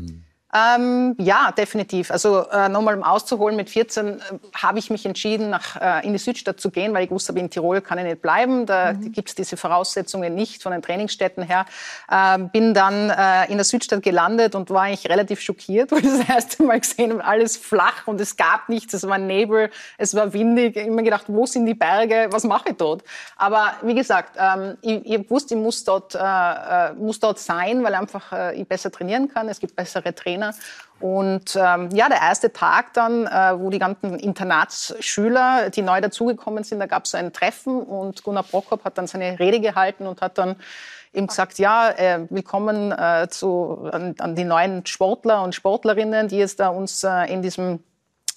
Ähm, 0.56 1.14
ja, 1.18 1.52
definitiv. 1.52 2.10
Also 2.10 2.48
äh, 2.48 2.68
nochmal 2.68 2.96
um 2.96 3.02
auszuholen, 3.02 3.56
mit 3.56 3.68
14 3.68 4.06
äh, 4.06 4.20
habe 4.54 4.78
ich 4.78 4.90
mich 4.90 5.04
entschieden, 5.04 5.50
nach, 5.50 5.76
äh, 5.76 6.06
in 6.06 6.12
die 6.12 6.18
Südstadt 6.18 6.60
zu 6.60 6.70
gehen, 6.70 6.94
weil 6.94 7.04
ich 7.04 7.10
wusste, 7.10 7.32
in 7.32 7.50
Tirol 7.50 7.82
kann 7.82 7.98
ich 7.98 8.04
nicht 8.04 8.22
bleiben. 8.22 8.64
Da 8.64 8.92
gibt 8.92 9.28
es 9.28 9.34
diese 9.34 9.56
Voraussetzungen 9.56 10.34
nicht 10.34 10.62
von 10.62 10.72
den 10.72 10.80
Trainingsstätten 10.80 11.42
her. 11.42 11.66
Ähm, 12.10 12.48
bin 12.50 12.72
dann 12.72 13.10
äh, 13.10 13.50
in 13.50 13.56
der 13.56 13.64
Südstadt 13.64 14.02
gelandet 14.02 14.54
und 14.54 14.70
war 14.70 14.82
eigentlich 14.82 15.10
relativ 15.10 15.40
schockiert, 15.40 15.90
weil 15.92 15.98
ich 15.98 16.18
das 16.20 16.28
erste 16.28 16.62
Mal 16.62 16.80
gesehen 16.80 17.12
habe, 17.12 17.24
alles 17.24 17.56
flach 17.58 18.06
und 18.06 18.20
es 18.20 18.36
gab 18.36 18.68
nichts, 18.70 18.94
es 18.94 19.06
war 19.06 19.18
Nebel, 19.18 19.70
es 19.98 20.14
war 20.14 20.32
windig. 20.32 20.76
Ich 20.76 20.84
habe 20.84 20.92
mir 20.92 21.02
gedacht, 21.02 21.24
wo 21.26 21.44
sind 21.44 21.66
die 21.66 21.74
Berge, 21.74 22.28
was 22.30 22.44
mache 22.44 22.70
ich 22.70 22.76
dort? 22.76 23.02
Aber 23.36 23.72
wie 23.82 23.94
gesagt, 23.94 24.38
ähm, 24.38 24.78
ich, 24.80 25.04
ich 25.04 25.30
wusste, 25.30 25.54
ich 25.54 25.60
muss 25.60 25.84
dort, 25.84 26.14
äh, 26.14 26.18
äh, 26.18 26.92
muss 26.94 27.20
dort 27.20 27.38
sein, 27.38 27.84
weil 27.84 27.94
einfach 27.94 28.52
ich 28.54 28.66
besser 28.66 28.90
trainieren 28.90 29.28
kann. 29.28 29.48
Es 29.48 29.60
gibt 29.60 29.76
bessere 29.76 30.14
Trainer. 30.14 30.45
Und 30.98 31.56
ähm, 31.56 31.90
ja, 31.92 32.08
der 32.08 32.22
erste 32.22 32.52
Tag 32.52 32.94
dann, 32.94 33.26
äh, 33.26 33.58
wo 33.58 33.68
die 33.68 33.78
ganzen 33.78 34.18
Internatsschüler, 34.18 35.68
die 35.68 35.82
neu 35.82 36.00
dazugekommen 36.00 36.64
sind, 36.64 36.80
da 36.80 36.86
gab 36.86 37.04
es 37.04 37.10
so 37.10 37.18
ein 37.18 37.32
Treffen 37.32 37.82
und 37.82 38.24
Gunnar 38.24 38.44
Prokop 38.44 38.84
hat 38.84 38.96
dann 38.96 39.06
seine 39.06 39.38
Rede 39.38 39.60
gehalten 39.60 40.06
und 40.06 40.22
hat 40.22 40.38
dann 40.38 40.56
eben 41.12 41.26
gesagt, 41.26 41.58
ja, 41.58 41.90
äh, 41.90 42.26
willkommen 42.30 42.92
äh, 42.92 43.28
zu, 43.28 43.88
an, 43.92 44.14
an 44.18 44.34
die 44.34 44.44
neuen 44.44 44.86
Sportler 44.86 45.42
und 45.42 45.54
Sportlerinnen, 45.54 46.28
die 46.28 46.38
jetzt 46.38 46.60
da 46.60 46.68
uns 46.68 47.04
äh, 47.04 47.30
in 47.32 47.42
diesem 47.42 47.80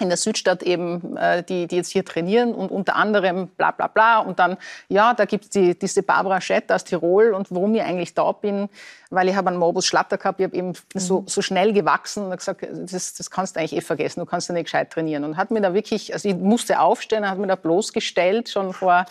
in 0.01 0.07
der 0.07 0.17
Südstadt 0.17 0.63
eben, 0.63 1.17
äh, 1.17 1.43
die, 1.43 1.67
die 1.67 1.75
jetzt 1.75 1.91
hier 1.91 2.05
trainieren 2.05 2.53
und 2.55 2.71
unter 2.71 2.95
anderem 2.95 3.47
bla 3.49 3.71
bla 3.71 3.87
bla. 3.87 4.19
Und 4.19 4.39
dann, 4.39 4.57
ja, 4.87 5.13
da 5.13 5.25
gibt's 5.25 5.49
die, 5.49 5.77
diese 5.77 6.03
Barbara 6.03 6.39
Schett 6.41 6.71
aus 6.71 6.85
Tirol 6.85 7.33
und 7.33 7.51
warum 7.51 7.75
ich 7.75 7.81
eigentlich 7.81 8.13
da 8.13 8.31
bin, 8.31 8.69
weil 9.09 9.27
ich 9.27 9.35
habe 9.35 9.49
einen 9.49 9.57
Morbus 9.57 9.85
Schlatter 9.85 10.17
gehabt, 10.17 10.39
ich 10.39 10.45
habe 10.45 10.55
eben 10.55 10.73
so, 10.93 11.23
so 11.27 11.41
schnell 11.41 11.73
gewachsen 11.73 12.25
und 12.25 12.37
gesagt, 12.37 12.67
das, 12.71 13.13
das 13.15 13.31
kannst 13.31 13.55
du 13.55 13.59
eigentlich 13.59 13.75
eh 13.75 13.81
vergessen, 13.81 14.19
du 14.19 14.25
kannst 14.25 14.49
ja 14.49 14.53
nicht 14.53 14.65
gescheit 14.65 14.91
trainieren. 14.91 15.23
Und 15.23 15.37
hat 15.37 15.51
mir 15.51 15.61
da 15.61 15.73
wirklich, 15.73 16.13
also 16.13 16.29
ich 16.29 16.35
musste 16.35 16.79
aufstehen, 16.79 17.27
hat 17.27 17.37
mir 17.37 17.47
da 17.47 17.55
bloßgestellt, 17.55 18.49
schon 18.49 18.73
vor 18.73 19.05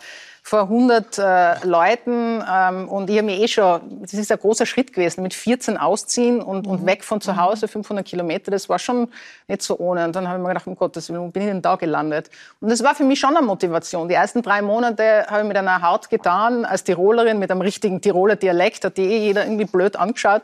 vor 0.49 0.63
100 0.63 1.19
äh, 1.19 1.67
Leuten 1.67 2.43
ähm, 2.51 2.89
und 2.89 3.11
ich 3.11 3.19
habe 3.19 3.27
mir 3.27 3.39
eh 3.39 3.49
schon, 3.49 4.01
das 4.01 4.15
ist 4.15 4.33
ein 4.33 4.39
großer 4.39 4.65
Schritt 4.65 4.95
gewesen, 4.95 5.23
mit 5.23 5.35
14 5.35 5.77
ausziehen 5.77 6.41
und, 6.41 6.67
und 6.67 6.87
weg 6.87 7.05
von 7.05 7.21
zu 7.21 7.37
Hause, 7.37 7.69
500 7.69 8.07
Kilometer, 8.07 8.51
das 8.51 8.67
war 8.71 8.79
schon 8.79 9.09
nicht 9.47 9.61
so 9.61 9.79
ohne. 9.79 10.07
Und 10.07 10.17
dann 10.17 10.27
habe 10.27 10.39
ich 10.39 10.43
mir 10.43 10.49
gedacht, 10.49 10.67
um 10.67 10.75
Gottes 10.75 11.11
Willen, 11.11 11.21
wo 11.21 11.29
bin 11.29 11.43
ich 11.43 11.49
denn 11.49 11.61
da 11.61 11.77
gelandet? 11.77 12.31
Und 12.61 12.71
das 12.71 12.83
war 12.83 12.95
für 12.95 13.05
mich 13.05 13.21
schon 13.21 13.37
eine 13.37 13.45
Motivation. 13.45 14.09
Die 14.09 14.15
ersten 14.15 14.41
drei 14.41 14.63
Monate 14.63 15.27
habe 15.29 15.43
ich 15.43 15.49
mit 15.49 15.57
einer 15.59 15.83
Haut 15.83 16.09
getan, 16.09 16.65
als 16.65 16.83
Tirolerin, 16.83 17.39
mit 17.39 17.51
einem 17.51 17.61
richtigen 17.61 18.01
Tiroler 18.01 18.37
Dialekt, 18.37 18.87
hat 18.87 18.97
die 18.97 19.05
eh 19.05 19.19
jeder 19.19 19.45
irgendwie 19.45 19.67
blöd 19.67 19.88
angeschaut. 19.97 20.43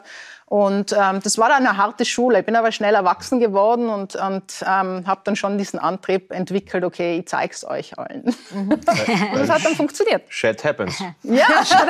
Und 0.54 0.92
ähm, 0.92 1.18
das 1.20 1.36
war 1.36 1.48
dann 1.48 1.66
eine 1.66 1.78
harte 1.78 2.04
Schule. 2.04 2.38
Ich 2.38 2.46
bin 2.46 2.54
aber 2.54 2.70
schnell 2.70 2.94
erwachsen 2.94 3.40
geworden 3.40 3.88
und, 3.88 4.14
und 4.14 4.44
ähm, 4.64 5.02
habe 5.04 5.20
dann 5.24 5.34
schon 5.34 5.58
diesen 5.58 5.80
Antrieb 5.80 6.30
entwickelt, 6.30 6.84
okay, 6.84 7.18
ich 7.18 7.26
zeig's 7.26 7.64
euch 7.64 7.98
allen. 7.98 8.32
und 8.54 8.86
das 9.34 9.50
hat 9.50 9.64
dann 9.64 9.74
funktioniert. 9.74 10.22
Shit 10.28 10.62
happens. 10.62 11.02
Ja, 11.24 11.46
schon. 11.64 11.88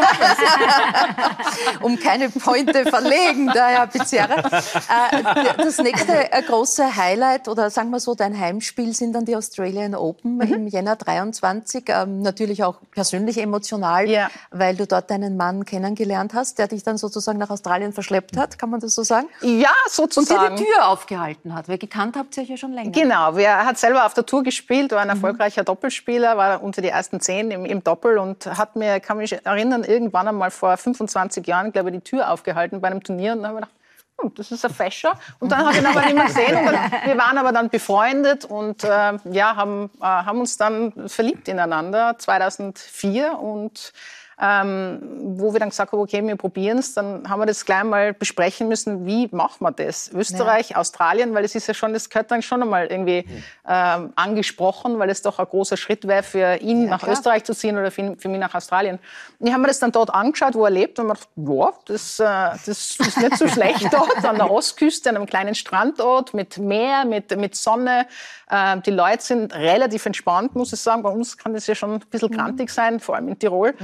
um 1.83 1.98
keine 1.98 2.31
Pointe 2.31 2.87
verlegen, 2.87 3.48
der 3.53 3.66
Herr 3.66 3.87
Pizzerra. 3.87 4.38
Äh, 4.38 5.22
das 5.59 5.77
nächste 5.77 6.33
äh, 6.33 6.40
große 6.40 6.96
Highlight 6.96 7.48
oder 7.48 7.68
sagen 7.68 7.90
wir 7.90 8.00
so, 8.00 8.14
dein 8.14 8.38
Heimspiel 8.38 8.94
sind 8.94 9.12
dann 9.12 9.27
die 9.27 9.37
Australian 9.37 9.94
Open 9.94 10.40
im 10.40 10.68
Jänner 10.68 10.96
23. 10.96 11.85
Ähm, 11.88 12.22
natürlich 12.22 12.64
auch 12.64 12.77
persönlich 12.92 13.37
emotional, 13.37 14.09
Ja. 14.09 14.31
weil 14.50 14.74
du 14.74 14.87
dort 14.87 15.11
deinen 15.11 15.37
Mann 15.37 15.66
kennengelernt 15.66 16.33
hast, 16.33 16.59
der 16.59 16.68
dich 16.68 16.83
dann 16.83 16.96
sozusagen 16.96 17.38
nach 17.38 17.50
Australien 17.50 17.92
verschleppt 17.92 18.38
hat, 18.38 18.54
kann 18.59 18.71
man 18.71 18.81
das 18.81 18.95
so 18.95 19.03
sagen? 19.03 19.29
ja, 19.40 19.49
Und 19.49 19.57
dir 19.57 19.90
sozusagen. 19.90 20.57
die 20.57 20.64
Tür 20.64 20.88
aufgehalten 20.88 21.55
hat, 21.55 21.69
weil 21.69 21.79
gekannt 21.79 22.17
habt 22.17 22.37
ihr 22.37 22.43
euch 22.43 22.51
ja 22.51 22.57
schon 22.57 22.73
länger. 22.73 22.90
Genau, 22.90 23.37
er 23.37 23.64
hat 23.64 23.79
selber 23.79 24.07
auf 24.07 24.14
der 24.14 24.27
Tour 24.27 24.43
gespielt, 24.43 24.93
war 24.93 25.01
ein 25.01 25.09
erfolgreicher 25.09 25.64
Doppelspieler, 25.64 26.37
war 26.37 26.62
unter 26.62 26.83
die 26.83 26.88
ersten 26.88 27.21
zehn 27.21 27.51
im, 27.51 27.64
im 27.64 27.85
Doppel 27.85 28.19
und 28.19 28.47
hat 28.47 28.77
mir, 28.77 29.01
kann 29.01 29.19
mich 29.19 29.33
erinnern, 29.45 29.85
irgendwann 29.85 30.29
einmal 30.29 30.51
vor 30.51 30.77
25 30.77 31.47
Jahren, 31.47 31.73
glaube 31.73 31.90
ich, 31.90 31.97
die 31.97 32.03
Tür 32.03 32.31
aufgehalten 32.31 32.81
bei 32.81 32.88
einem 32.88 33.03
Turnier 33.03 33.33
und 33.33 33.43
dann 33.43 33.49
habe 33.49 33.61
ich 33.61 33.67
gedacht, 33.67 33.85
hm, 34.21 34.33
das 34.37 34.51
ist 34.53 34.64
ein 34.64 34.73
Fäscher. 34.73 35.19
Und 35.40 35.51
dann 35.51 35.61
habe 35.61 35.73
ich 35.73 35.81
ihn 35.81 35.87
aber 35.87 36.03
nicht 36.03 36.14
mehr 36.14 36.27
gesehen. 36.27 36.57
Und 36.57 36.67
dann, 36.67 36.93
wir 37.05 37.19
waren 37.19 37.38
aber 37.38 37.53
dann 37.53 37.69
befreundet 37.69 38.45
und 38.45 38.85
äh, 38.85 39.19
ja, 39.31 39.57
haben, 39.57 39.90
äh, 40.01 40.05
haben 40.05 40.40
uns 40.40 40.57
dann 40.57 41.09
verliebt 41.09 41.49
ineinander 41.49 42.17
2004 42.19 43.38
und 43.38 43.93
ähm, 44.40 45.01
wo 45.37 45.53
wir 45.53 45.61
dann 45.61 45.70
gesagt 45.70 45.92
haben, 45.92 46.01
okay, 46.01 46.27
wir 46.27 46.37
probieren 46.37 46.79
es, 46.79 46.94
dann 46.94 47.29
haben 47.29 47.40
wir 47.40 47.47
das 47.47 47.64
gleich 47.64 47.85
mal 47.85 48.12
besprechen 48.12 48.68
müssen, 48.68 49.07
wie 49.07 49.29
macht 49.31 49.61
man 49.61 49.75
das? 49.77 50.11
Österreich, 50.12 50.77
Australien, 50.77 51.35
weil 51.35 51.44
es 51.44 51.55
ist 51.55 51.66
ja 51.66 51.75
schon, 51.75 51.92
das 51.92 52.09
gehört 52.09 52.31
dann 52.31 52.42
schon 52.42 52.62
einmal 52.62 52.87
irgendwie 52.87 53.25
ähm, 53.68 54.12
angesprochen, 54.16 54.99
weil 54.99 55.11
es 55.11 55.23
doch 55.23 55.38
ein 55.38 55.47
großer 55.47 55.77
Schritt 55.77 56.07
wäre 56.07 56.23
für 56.23 56.57
ihn 56.57 56.87
nach 56.87 57.01
klar. 57.01 57.12
Österreich 57.12 57.44
zu 57.44 57.55
ziehen 57.55 57.79
oder 57.79 57.90
für, 57.90 58.16
für 58.18 58.29
mich 58.29 58.40
nach 58.40 58.55
Australien. 58.55 58.99
Und 59.38 59.47
ich 59.47 59.53
habe 59.53 59.62
mir 59.62 59.68
das 59.68 59.79
dann 59.79 59.92
dort 59.92 60.12
angeschaut, 60.12 60.55
wo 60.55 60.64
er 60.64 60.70
lebt 60.70 60.99
und 60.99 61.07
mir 61.07 61.14
gedacht, 61.14 61.29
ja, 61.37 61.73
das, 61.87 62.18
äh, 62.18 62.25
das 62.25 62.68
ist 62.68 63.18
nicht 63.18 63.38
so 63.38 63.49
schlecht 63.49 63.87
dort 63.92 64.25
an 64.25 64.37
der 64.37 64.51
Ostküste, 64.51 65.11
an 65.11 65.16
einem 65.16 65.27
kleinen 65.27 65.55
Strandort 65.55 66.35
mit 66.35 66.59
Meer, 66.59 67.05
mit, 67.05 67.37
mit 67.37 67.55
Sonne. 67.55 68.07
Ähm, 68.51 68.83
die 68.83 68.90
Leute 68.90 69.23
sind 69.23 69.55
relativ 69.55 70.07
entspannt, 70.07 70.55
muss 70.55 70.73
ich 70.73 70.81
sagen. 70.81 71.03
Bei 71.03 71.11
uns 71.11 71.38
kann 71.38 71.55
das 71.55 71.66
ja 71.66 71.75
schon 71.75 71.94
ein 71.94 72.01
bisschen 72.11 72.31
grantig 72.31 72.70
sein, 72.70 73.01
vor 73.01 73.16
allem 73.16 73.29
in 73.29 73.38
Tirol 73.38 73.75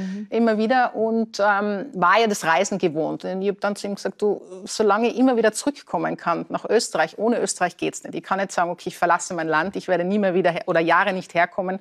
immer 0.40 0.58
wieder. 0.58 0.94
Und 0.94 1.38
ähm, 1.40 1.86
war 1.94 2.18
ja 2.18 2.26
das 2.26 2.44
Reisen 2.44 2.78
gewohnt. 2.78 3.24
Und 3.24 3.42
ich 3.42 3.48
habe 3.48 3.60
dann 3.60 3.76
zu 3.76 3.86
ihm 3.86 3.94
gesagt, 3.94 4.20
du, 4.22 4.42
solange 4.64 5.08
ich 5.08 5.18
immer 5.18 5.36
wieder 5.36 5.52
zurückkommen 5.52 6.16
kann 6.16 6.46
nach 6.48 6.64
Österreich, 6.68 7.18
ohne 7.18 7.38
Österreich 7.38 7.76
geht's 7.76 8.02
nicht. 8.02 8.14
Ich 8.14 8.22
kann 8.22 8.38
nicht 8.38 8.52
sagen, 8.52 8.70
okay, 8.70 8.88
ich 8.88 8.98
verlasse 8.98 9.34
mein 9.34 9.48
Land, 9.48 9.76
ich 9.76 9.88
werde 9.88 10.04
nie 10.04 10.18
mehr 10.18 10.34
wieder 10.34 10.54
oder 10.66 10.80
Jahre 10.80 11.12
nicht 11.12 11.34
herkommen. 11.34 11.80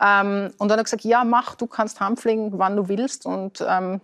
Ähm, 0.00 0.52
und 0.58 0.68
dann 0.68 0.72
hat 0.72 0.80
er 0.80 0.84
gesagt, 0.84 1.04
ja, 1.04 1.24
mach, 1.24 1.54
du 1.54 1.66
kannst 1.66 2.00
heimfliegen, 2.00 2.58
wann 2.58 2.76
du 2.76 2.88
willst. 2.88 3.26
Und 3.26 3.64
ähm, 3.66 4.00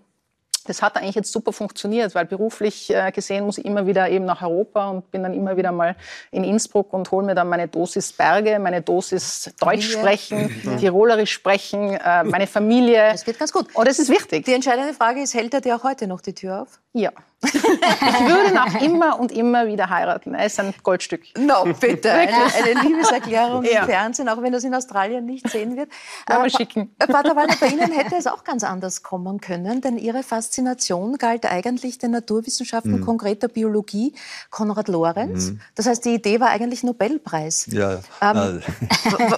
das 0.65 0.83
hat 0.83 0.97
eigentlich 0.97 1.15
jetzt 1.15 1.33
super 1.33 1.53
funktioniert, 1.53 2.15
weil 2.15 2.27
beruflich 2.27 2.91
äh, 2.91 3.11
gesehen 3.13 3.45
muss 3.45 3.59
ich 3.59 3.65
immer 3.65 3.87
wieder 3.87 4.09
eben 4.09 4.25
nach 4.25 4.43
Europa 4.43 4.91
und 4.91 5.11
bin 5.11 5.23
dann 5.23 5.35
immer 5.35 5.57
wieder 5.57 5.73
mal 5.73 5.97
in 6.31 6.45
Innsbruck 6.45 6.93
und 6.93 7.11
hole 7.11 7.27
mir 7.27 7.35
dann 7.35 7.49
meine 7.49 7.69
Dosis 7.69 8.13
Berge, 8.13 8.59
meine 8.59 8.83
Dosis 8.83 9.53
Deutsch 9.59 9.91
sprechen, 9.91 10.55
mhm. 10.63 10.79
Tirolerisch 10.79 11.33
sprechen, 11.33 11.95
äh, 11.95 12.25
meine 12.25 12.47
Familie. 12.47 13.11
Das 13.13 13.25
geht 13.25 13.39
ganz 13.39 13.53
gut. 13.53 13.75
Und 13.75 13.89
das 13.89 13.99
ist 13.99 14.09
wichtig. 14.09 14.45
Die 14.45 14.55
entscheidende 14.55 14.95
Frage 14.95 15.23
ist, 15.23 15.35
hält 15.35 15.55
er 15.55 15.61
dir 15.61 15.77
auch 15.77 15.85
heute 15.85 16.07
noch 16.07 16.21
die 16.21 16.35
Tür 16.35 16.63
auf? 16.63 16.81
Ja. 16.93 17.11
Ich 17.45 18.21
würde 18.29 18.55
noch 18.55 18.81
immer 18.81 19.19
und 19.19 19.33
immer 19.33 19.67
wieder 19.67 19.91
heiraten. 19.91 20.35
Er 20.35 20.47
ist 20.47 20.61
ein 20.61 20.73
Goldstück. 20.83 21.23
No, 21.37 21.65
bitte. 21.79 22.13
Eine, 22.23 22.31
eine 22.31 22.81
Liebeserklärung 22.83 23.65
ja. 23.65 23.81
im 23.81 23.87
Fernsehen, 23.87 24.29
auch 24.29 24.41
wenn 24.43 24.53
das 24.53 24.65
in 24.65 24.75
Australien 24.75 25.25
nicht 25.25 25.49
sehen 25.51 25.77
wird. 25.77 25.91
Mal 26.29 26.47
äh, 26.47 26.51
schicken. 26.51 26.95
Pater 26.99 27.35
Walter, 27.35 27.57
bei 27.61 27.69
Ihnen 27.69 27.91
hätte 27.91 28.17
es 28.17 28.27
auch 28.27 28.45
ganz 28.45 28.63
anders 28.63 29.03
kommen 29.03 29.41
können, 29.41 29.81
denn 29.81 29.99
Ihre 29.99 30.23
Faszination 30.23 31.19
galt 31.19 31.47
eigentlich 31.47 31.99
den 31.99 32.13
Naturwissenschaften, 32.13 33.01
mhm. 33.01 33.05
konkreter 33.05 33.49
Biologie, 33.49 34.15
Konrad 34.51 34.89
Lorenz. 34.89 35.51
Mhm. 35.51 35.61
Das 35.75 35.87
heißt, 35.87 36.05
die 36.05 36.15
Idee 36.15 36.41
war 36.41 36.51
eigentlich 36.51 36.83
Nobelpreis. 36.83 37.67
Ja. 37.71 37.95
Ähm, 38.21 38.63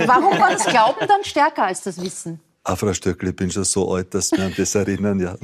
warum 0.07 0.39
war 0.39 0.51
das 0.51 0.65
Glauben 0.67 1.07
dann 1.07 1.25
stärker 1.25 1.65
als 1.65 1.83
das 1.83 2.03
Wissen? 2.03 2.41
Ah, 2.67 2.77
Frau 2.77 2.95
Stöckle, 2.95 3.29
ich 3.29 3.37
bin 3.37 3.51
schon 3.51 3.65
so 3.65 3.93
alt, 3.93 4.15
dass 4.15 4.33
wir 4.33 4.43
an 4.43 4.55
das 4.57 4.75
erinnern. 4.75 5.21
Ja. 5.21 5.37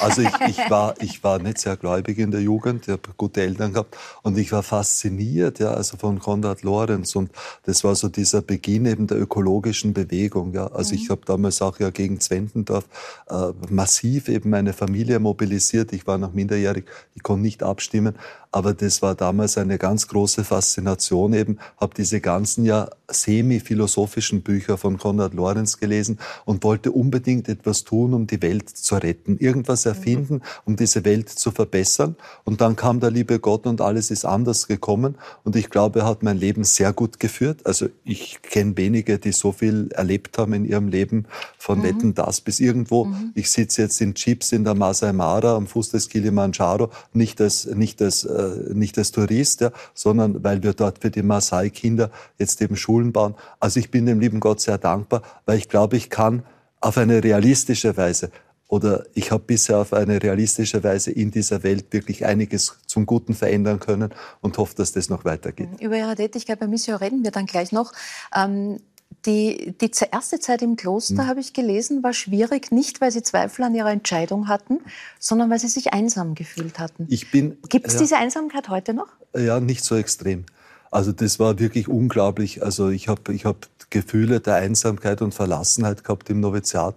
Also 0.00 0.22
ich, 0.22 0.32
ich, 0.48 0.70
war, 0.70 0.94
ich 1.02 1.22
war 1.22 1.38
nicht 1.38 1.58
sehr 1.58 1.76
gläubig 1.76 2.16
in 2.16 2.30
der 2.30 2.40
Jugend, 2.40 2.84
ich 2.84 2.92
habe 2.92 3.02
gute 3.18 3.42
Eltern 3.42 3.74
gehabt 3.74 3.94
und 4.22 4.38
ich 4.38 4.52
war 4.52 4.62
fasziniert 4.62 5.58
ja, 5.58 5.72
also 5.72 5.98
von 5.98 6.18
Konrad 6.18 6.62
Lorenz 6.62 7.14
und 7.14 7.30
das 7.64 7.84
war 7.84 7.94
so 7.94 8.08
dieser 8.08 8.40
Beginn 8.40 8.86
eben 8.86 9.06
der 9.06 9.20
ökologischen 9.20 9.92
Bewegung. 9.92 10.54
Ja. 10.54 10.68
Also 10.68 10.94
mhm. 10.94 11.00
ich 11.02 11.10
habe 11.10 11.20
damals 11.26 11.60
auch 11.60 11.78
ja 11.78 11.90
gegen 11.90 12.20
Zwentendorf 12.20 12.86
äh, 13.28 13.52
massiv 13.68 14.30
eben 14.30 14.48
meine 14.48 14.72
Familie 14.72 15.18
mobilisiert. 15.18 15.92
Ich 15.92 16.06
war 16.06 16.16
noch 16.16 16.32
minderjährig, 16.32 16.86
ich 17.14 17.22
konnte 17.22 17.42
nicht 17.42 17.62
abstimmen, 17.62 18.14
aber 18.56 18.72
das 18.72 19.02
war 19.02 19.14
damals 19.14 19.58
eine 19.58 19.76
ganz 19.76 20.08
große 20.08 20.42
Faszination 20.42 21.34
eben, 21.34 21.58
habe 21.76 21.92
diese 21.94 22.22
ganzen 22.22 22.64
ja 22.64 22.88
semi-philosophischen 23.06 24.40
Bücher 24.40 24.78
von 24.78 24.96
Konrad 24.96 25.34
Lorenz 25.34 25.78
gelesen 25.78 26.18
und 26.46 26.64
wollte 26.64 26.90
unbedingt 26.90 27.50
etwas 27.50 27.84
tun, 27.84 28.14
um 28.14 28.26
die 28.26 28.40
Welt 28.40 28.70
zu 28.70 28.94
retten, 28.94 29.36
irgendwas 29.36 29.84
erfinden, 29.84 30.40
um 30.64 30.74
diese 30.74 31.04
Welt 31.04 31.28
zu 31.28 31.50
verbessern. 31.50 32.16
Und 32.44 32.62
dann 32.62 32.76
kam 32.76 32.98
der 32.98 33.10
liebe 33.10 33.40
Gott 33.40 33.66
und 33.66 33.82
alles 33.82 34.10
ist 34.10 34.24
anders 34.24 34.66
gekommen. 34.66 35.16
Und 35.44 35.54
ich 35.54 35.68
glaube, 35.68 36.00
er 36.00 36.06
hat 36.06 36.22
mein 36.22 36.38
Leben 36.38 36.64
sehr 36.64 36.94
gut 36.94 37.20
geführt. 37.20 37.60
Also 37.66 37.88
ich 38.04 38.40
kenne 38.40 38.74
wenige, 38.78 39.18
die 39.18 39.32
so 39.32 39.52
viel 39.52 39.90
erlebt 39.92 40.38
haben 40.38 40.54
in 40.54 40.64
ihrem 40.64 40.88
Leben, 40.88 41.26
von 41.58 41.80
mhm. 41.80 41.82
Wetten 41.82 42.14
das 42.14 42.40
bis 42.40 42.60
irgendwo. 42.60 43.04
Mhm. 43.04 43.32
Ich 43.34 43.50
sitze 43.50 43.82
jetzt 43.82 44.00
in 44.00 44.14
Chips 44.14 44.52
in 44.52 44.64
der 44.64 44.74
Masai 44.74 45.12
Mara 45.12 45.56
am 45.56 45.66
Fuß 45.66 45.90
des 45.90 46.08
Kilimanjaro, 46.08 46.90
nicht 47.12 47.38
als, 47.42 47.66
nicht 47.66 48.00
als 48.00 48.24
äh, 48.24 48.45
nicht 48.72 48.98
als 48.98 49.12
Tourist, 49.12 49.60
ja, 49.60 49.70
sondern 49.94 50.42
weil 50.44 50.62
wir 50.62 50.72
dort 50.72 51.00
für 51.00 51.10
die 51.10 51.22
Maasai-Kinder 51.22 52.10
jetzt 52.38 52.60
eben 52.62 52.76
Schulen 52.76 53.12
bauen. 53.12 53.34
Also 53.60 53.80
ich 53.80 53.90
bin 53.90 54.06
dem 54.06 54.20
lieben 54.20 54.40
Gott 54.40 54.60
sehr 54.60 54.78
dankbar, 54.78 55.22
weil 55.44 55.58
ich 55.58 55.68
glaube, 55.68 55.96
ich 55.96 56.10
kann 56.10 56.44
auf 56.80 56.98
eine 56.98 57.22
realistische 57.22 57.96
Weise 57.96 58.30
oder 58.68 59.04
ich 59.14 59.30
habe 59.30 59.44
bisher 59.46 59.78
auf 59.78 59.92
eine 59.92 60.22
realistische 60.22 60.82
Weise 60.82 61.12
in 61.12 61.30
dieser 61.30 61.62
Welt 61.62 61.92
wirklich 61.92 62.26
einiges 62.26 62.76
zum 62.86 63.06
Guten 63.06 63.34
verändern 63.34 63.78
können 63.80 64.10
und 64.40 64.58
hoffe, 64.58 64.74
dass 64.76 64.92
das 64.92 65.08
noch 65.08 65.24
weitergeht. 65.24 65.68
Über 65.80 65.96
Ihre 65.96 66.16
Tätigkeit 66.16 66.58
bei 66.58 66.66
Mission 66.66 66.96
reden 66.96 67.22
wir 67.22 67.30
dann 67.30 67.46
gleich 67.46 67.72
noch. 67.72 67.92
Ähm 68.34 68.78
die, 69.26 69.74
die 69.80 69.90
erste 70.12 70.38
Zeit 70.38 70.62
im 70.62 70.76
Kloster, 70.76 71.22
hm. 71.22 71.26
habe 71.26 71.40
ich 71.40 71.52
gelesen, 71.52 72.02
war 72.02 72.12
schwierig, 72.12 72.70
nicht 72.70 73.00
weil 73.00 73.10
Sie 73.10 73.22
Zweifel 73.22 73.64
an 73.64 73.74
Ihrer 73.74 73.90
Entscheidung 73.90 74.48
hatten, 74.48 74.78
sondern 75.18 75.50
weil 75.50 75.58
Sie 75.58 75.68
sich 75.68 75.92
einsam 75.92 76.34
gefühlt 76.34 76.78
hatten. 76.78 77.06
Gibt 77.08 77.86
es 77.86 77.94
ja, 77.94 78.00
diese 78.00 78.16
Einsamkeit 78.16 78.68
heute 78.68 78.94
noch? 78.94 79.08
Ja, 79.36 79.58
nicht 79.60 79.84
so 79.84 79.96
extrem. 79.96 80.44
Also 80.90 81.12
das 81.12 81.38
war 81.38 81.58
wirklich 81.58 81.88
unglaublich. 81.88 82.62
Also 82.62 82.88
ich 82.88 83.08
habe 83.08 83.34
ich 83.34 83.44
hab 83.44 83.68
Gefühle 83.90 84.40
der 84.40 84.54
Einsamkeit 84.54 85.22
und 85.22 85.34
Verlassenheit 85.34 86.04
gehabt 86.04 86.30
im 86.30 86.40
Noviziat. 86.40 86.96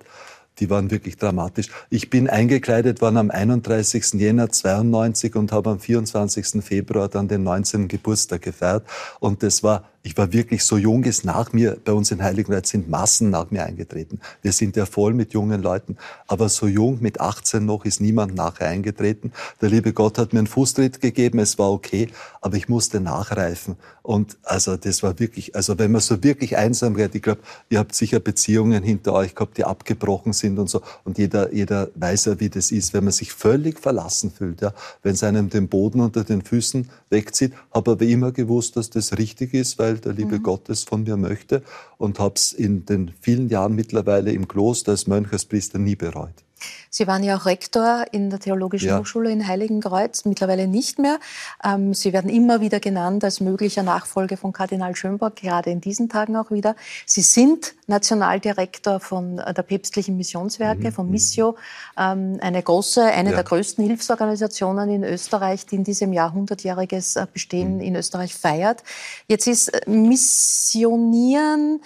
Die 0.59 0.69
waren 0.69 0.91
wirklich 0.91 1.17
dramatisch. 1.17 1.69
Ich 1.89 2.09
bin 2.09 2.29
eingekleidet 2.29 3.01
worden 3.01 3.17
am 3.17 3.31
31. 3.31 4.13
Jänner 4.15 4.49
92 4.49 5.35
und 5.35 5.51
habe 5.51 5.69
am 5.69 5.79
24. 5.79 6.63
Februar 6.63 7.07
dann 7.07 7.29
den 7.29 7.43
19. 7.43 7.87
Geburtstag 7.87 8.41
gefeiert. 8.41 8.85
Und 9.21 9.41
das 9.41 9.63
war 9.63 9.85
ich 10.01 10.17
war 10.17 10.31
wirklich 10.31 10.63
so 10.63 10.77
jung, 10.77 11.03
ist 11.03 11.25
nach 11.25 11.51
mir, 11.51 11.77
bei 11.83 11.91
uns 11.91 12.11
in 12.11 12.23
Heiligenreit 12.23 12.65
sind 12.65 12.89
Massen 12.89 13.29
nach 13.29 13.51
mir 13.51 13.65
eingetreten. 13.65 14.19
Wir 14.41 14.53
sind 14.53 14.77
ja 14.77 14.85
voll 14.85 15.13
mit 15.13 15.33
jungen 15.33 15.61
Leuten. 15.61 15.97
Aber 16.27 16.47
so 16.47 16.67
jung, 16.67 16.99
mit 17.01 17.19
18 17.19 17.65
noch, 17.65 17.83
ist 17.83 17.99
niemand 17.99 18.33
nachher 18.33 18.67
eingetreten. 18.67 19.33
Der 19.61 19.69
liebe 19.69 19.91
Gott 19.91 20.17
hat 20.17 20.31
mir 20.31 20.39
einen 20.39 20.47
Fußtritt 20.47 21.01
gegeben, 21.01 21.39
es 21.39 21.59
war 21.59 21.71
okay, 21.71 22.07
aber 22.41 22.55
ich 22.55 22.69
musste 22.69 23.01
nachreifen. 23.01 23.75
Und 24.01 24.37
also 24.43 24.77
das 24.77 25.03
war 25.03 25.19
wirklich, 25.19 25.55
also 25.55 25.77
wenn 25.77 25.91
man 25.91 26.01
so 26.01 26.23
wirklich 26.23 26.57
einsam 26.57 26.95
wird, 26.95 27.13
ich 27.13 27.21
glaube, 27.21 27.41
ihr 27.69 27.79
habt 27.79 27.93
sicher 27.93 28.19
Beziehungen 28.19 28.81
hinter 28.81 29.13
euch 29.13 29.35
gehabt, 29.35 29.57
die 29.57 29.65
abgebrochen 29.65 30.33
sind 30.33 30.57
und 30.59 30.69
so. 30.69 30.81
Und 31.03 31.17
jeder, 31.17 31.53
jeder 31.53 31.89
weiß 31.95 32.25
ja, 32.25 32.39
wie 32.39 32.49
das 32.49 32.71
ist, 32.71 32.93
wenn 32.93 33.03
man 33.03 33.13
sich 33.13 33.33
völlig 33.33 33.79
verlassen 33.79 34.31
fühlt, 34.31 34.61
ja. 34.61 34.73
Wenn 35.03 35.13
es 35.13 35.23
einem 35.23 35.49
den 35.49 35.67
Boden 35.67 35.99
unter 35.99 36.23
den 36.23 36.41
Füßen 36.41 36.89
wegzieht, 37.09 37.53
habe 37.71 37.91
aber 37.91 38.05
immer 38.05 38.31
gewusst, 38.31 38.77
dass 38.77 38.89
das 38.89 39.17
richtig 39.17 39.53
ist, 39.53 39.77
weil 39.77 39.88
der 39.95 40.13
liebe 40.13 40.39
mhm. 40.39 40.43
Gott 40.43 40.69
es 40.69 40.83
von 40.83 41.03
mir 41.03 41.17
möchte 41.17 41.63
und 41.97 42.19
habe 42.19 42.35
es 42.35 42.53
in 42.53 42.85
den 42.85 43.11
vielen 43.21 43.49
Jahren 43.49 43.75
mittlerweile 43.75 44.31
im 44.31 44.47
Kloster 44.47 44.91
als 44.91 45.07
Mönch, 45.07 45.31
als 45.31 45.45
Priester 45.45 45.79
nie 45.79 45.95
bereut. 45.95 46.43
Sie 46.89 47.07
waren 47.07 47.23
ja 47.23 47.37
auch 47.37 47.45
Rektor 47.45 48.05
in 48.11 48.29
der 48.29 48.39
Theologischen 48.39 48.89
ja. 48.89 48.99
Hochschule 48.99 49.31
in 49.31 49.47
Heiligenkreuz, 49.47 50.25
mittlerweile 50.25 50.67
nicht 50.67 50.99
mehr. 50.99 51.19
Ähm, 51.63 51.93
Sie 51.93 52.13
werden 52.13 52.29
immer 52.29 52.61
wieder 52.61 52.79
genannt 52.79 53.23
als 53.23 53.39
möglicher 53.39 53.83
Nachfolger 53.83 54.37
von 54.37 54.53
Kardinal 54.53 54.95
Schönborg, 54.95 55.35
gerade 55.35 55.69
in 55.69 55.81
diesen 55.81 56.09
Tagen 56.09 56.35
auch 56.35 56.51
wieder. 56.51 56.75
Sie 57.05 57.21
sind 57.21 57.75
Nationaldirektor 57.87 58.99
von 58.99 59.37
der 59.37 59.63
päpstlichen 59.63 60.17
Missionswerke, 60.17 60.89
mhm. 60.89 60.91
von 60.91 61.09
Missio, 61.09 61.57
ähm, 61.97 62.37
eine 62.41 62.61
große, 62.61 63.03
eine 63.03 63.29
ja. 63.29 63.35
der 63.35 63.43
größten 63.43 63.85
Hilfsorganisationen 63.85 64.89
in 64.89 65.03
Österreich, 65.03 65.65
die 65.65 65.75
in 65.75 65.83
diesem 65.83 66.13
Jahr 66.13 66.33
100-jähriges 66.33 67.25
Bestehen 67.27 67.75
mhm. 67.75 67.81
in 67.81 67.95
Österreich 67.95 68.35
feiert. 68.35 68.83
Jetzt 69.27 69.47
ist 69.47 69.69
äh, 69.69 69.89
Missionieren 69.89 71.81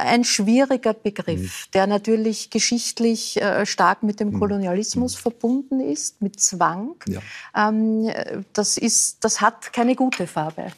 ein 0.00 0.24
schwieriger 0.24 0.94
Begriff, 0.94 1.40
mhm. 1.40 1.70
der 1.74 1.86
natürlich 1.86 2.50
geschichtlich 2.50 3.40
äh, 3.40 3.66
stark 3.66 4.02
mit 4.02 4.20
dem 4.20 4.30
mhm. 4.30 4.38
Kolonialismus 4.38 5.16
mhm. 5.16 5.20
verbunden 5.20 5.80
ist, 5.80 6.22
mit 6.22 6.40
Zwang. 6.40 6.94
Ja. 7.08 7.20
Ähm, 7.54 8.10
das, 8.52 8.76
ist, 8.78 9.24
das 9.24 9.40
hat 9.40 9.72
keine 9.72 9.94
gute 9.94 10.26
Farbe. 10.26 10.72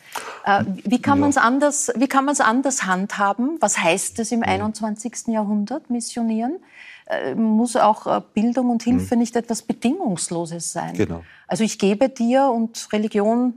Äh, 0.44 0.64
wie 0.84 1.00
kann 1.00 1.18
ja. 1.18 1.22
man 1.22 1.30
es 1.30 1.36
anders, 1.36 1.92
wie 1.96 2.08
kann 2.08 2.24
man 2.24 2.32
es 2.32 2.40
anders 2.40 2.84
handhaben? 2.84 3.56
Was 3.60 3.78
heißt 3.78 4.18
es 4.18 4.32
im 4.32 4.40
ja. 4.40 4.48
21. 4.48 5.28
Jahrhundert, 5.28 5.90
missionieren? 5.90 6.58
Äh, 7.06 7.34
muss 7.34 7.76
auch 7.76 8.22
Bildung 8.34 8.70
und 8.70 8.82
Hilfe 8.82 9.14
mhm. 9.14 9.20
nicht 9.20 9.36
etwas 9.36 9.62
Bedingungsloses 9.62 10.72
sein? 10.72 10.94
Genau. 10.94 11.24
Also 11.46 11.64
ich 11.64 11.78
gebe 11.78 12.08
dir 12.08 12.50
und 12.50 12.88
Religion 12.92 13.54